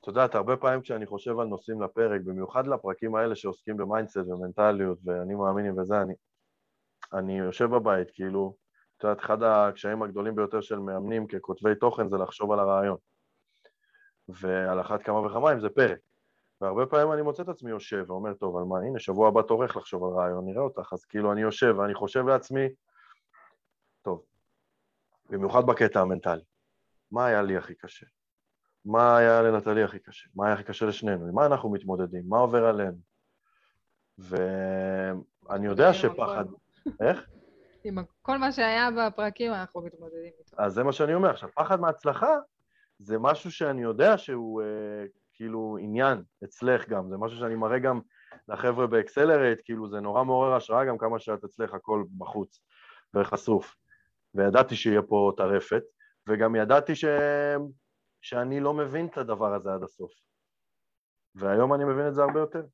את 0.01 0.07
יודעת, 0.07 0.35
הרבה 0.35 0.57
פעמים 0.57 0.81
כשאני 0.81 1.05
חושב 1.05 1.39
על 1.39 1.47
נושאים 1.47 1.81
לפרק, 1.81 2.21
במיוחד 2.21 2.67
לפרקים 2.67 3.15
האלה 3.15 3.35
שעוסקים 3.35 3.77
ב 3.77 3.82
mindset 3.82 4.17
ומנטליות, 4.17 4.99
ואני 5.05 5.35
מאמין 5.35 5.75
בזה, 5.75 6.01
אני, 6.01 6.13
אני 7.13 7.37
יושב 7.37 7.65
בבית, 7.65 8.11
כאילו, 8.13 8.55
את 8.97 9.03
יודעת, 9.03 9.19
אחד 9.19 9.43
הקשיים 9.43 10.03
הגדולים 10.03 10.35
ביותר 10.35 10.61
של 10.61 10.79
מאמנים 10.79 11.27
ככותבי 11.27 11.75
תוכן 11.75 12.09
זה 12.09 12.17
לחשוב 12.17 12.51
על 12.51 12.59
הרעיון. 12.59 12.97
ועל 14.29 14.81
אחת 14.81 15.03
כמה 15.03 15.19
וכמה 15.19 15.53
אם 15.53 15.59
זה 15.59 15.69
פרק. 15.69 15.99
והרבה 16.61 16.85
פעמים 16.85 17.13
אני 17.13 17.21
מוצא 17.21 17.43
את 17.43 17.49
עצמי 17.49 17.71
יושב 17.71 18.05
ואומר, 18.07 18.33
טוב, 18.33 18.57
על 18.57 18.63
מה, 18.63 18.79
הנה, 18.79 18.99
שבוע 18.99 19.27
הבא 19.27 19.41
תורך 19.41 19.77
לחשוב 19.77 20.03
על 20.03 20.09
רעיון, 20.09 20.45
נראה 20.45 20.61
אותך. 20.61 20.93
אז 20.93 21.05
כאילו 21.05 21.31
אני 21.31 21.41
יושב 21.41 21.75
ואני 21.77 21.93
חושב 21.93 22.27
לעצמי, 22.27 22.69
טוב, 24.01 24.25
במיוחד 25.29 25.65
בקטע 25.65 26.01
המנטלי, 26.01 26.43
מה 27.11 27.25
היה 27.25 27.41
לי 27.41 27.57
הכי 27.57 27.75
קשה? 27.75 28.05
מה 28.85 29.17
היה 29.17 29.41
לנטלי 29.41 29.83
הכי 29.83 29.99
קשה? 29.99 30.29
מה 30.35 30.45
היה 30.45 30.53
הכי 30.53 30.63
קשה 30.63 30.85
לשנינו? 30.85 31.27
עם 31.27 31.35
מה 31.35 31.45
אנחנו 31.45 31.71
מתמודדים? 31.71 32.23
מה 32.27 32.37
עובר 32.37 32.65
עלינו? 32.65 32.97
ואני 34.17 35.65
יודע 35.65 35.93
שפחד... 35.93 36.45
איך? 37.01 37.27
עם 37.83 37.97
כל 38.21 38.37
מה 38.37 38.51
שהיה 38.51 38.89
בפרקים 38.91 39.53
אנחנו 39.53 39.81
מתמודדים 39.81 40.31
איתו. 40.39 40.55
אז 40.57 40.73
זה 40.73 40.83
מה 40.83 40.93
שאני 40.93 41.13
אומר. 41.13 41.29
עכשיו, 41.29 41.49
פחד 41.55 41.79
מהצלחה 41.79 42.35
זה 42.99 43.17
משהו 43.19 43.51
שאני 43.51 43.81
יודע 43.81 44.17
שהוא 44.17 44.61
אה, 44.61 45.05
כאילו 45.35 45.77
עניין 45.81 46.23
אצלך 46.43 46.89
גם, 46.89 47.09
זה 47.09 47.17
משהו 47.17 47.37
שאני 47.37 47.55
מראה 47.55 47.79
גם 47.79 47.99
לחבר'ה 48.47 48.87
ב 48.87 48.93
accelerate, 48.93 49.61
כאילו 49.63 49.89
זה 49.89 49.99
נורא 49.99 50.23
מעורר 50.23 50.53
השראה 50.53 50.85
גם 50.85 50.97
כמה 50.97 51.19
שאת 51.19 51.43
אצלך 51.43 51.73
הכל 51.73 52.03
בחוץ 52.17 52.59
וחשוף. 53.13 53.75
וידעתי 54.35 54.75
שיהיה 54.75 55.01
פה 55.01 55.31
טרפת, 55.37 55.83
וגם 56.27 56.55
ידעתי 56.55 56.95
ש... 56.95 57.05
שאני 58.21 58.59
לא 58.59 58.73
מבין 58.73 59.07
את 59.07 59.17
הדבר 59.17 59.53
הזה 59.53 59.73
עד 59.73 59.83
הסוף. 59.83 60.11
והיום 61.35 61.73
אני 61.73 61.83
מבין 61.83 62.07
את 62.07 62.15
זה 62.15 62.23
הרבה 62.23 62.39
יותר. 62.39 62.65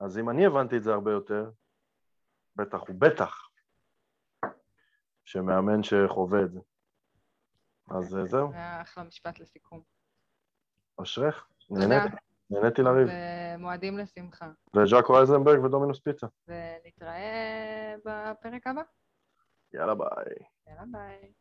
אז 0.00 0.18
אם 0.18 0.30
אני 0.30 0.46
הבנתי 0.46 0.76
את 0.76 0.82
זה 0.82 0.92
הרבה 0.92 1.12
יותר, 1.12 1.50
בטח 2.56 2.82
ובטח 2.88 3.48
שמאמן 5.24 5.82
שחווה 5.82 6.42
את 6.44 6.52
זה. 6.52 6.60
אז 7.90 8.16
אה, 8.16 8.26
זהו. 8.26 8.50
זה 8.50 8.56
היה 8.56 8.82
אחלה 8.82 9.04
משפט 9.04 9.38
לסיכום. 9.38 9.82
אשריך. 11.02 11.46
נהניתי, 11.70 12.82
לריב. 12.82 13.08
ומועדים 13.58 13.98
לשמחה. 13.98 14.50
וג'אקו 14.76 15.18
אייזנברג 15.18 15.64
ודומינוס 15.64 16.00
פיצה. 16.00 16.26
ונתראה 16.48 17.94
בפרק 18.04 18.66
הבא. 18.66 18.82
יאללה 19.72 19.94
ביי. 19.94 20.08
יאללה 20.66 20.82
ביי. 20.92 21.32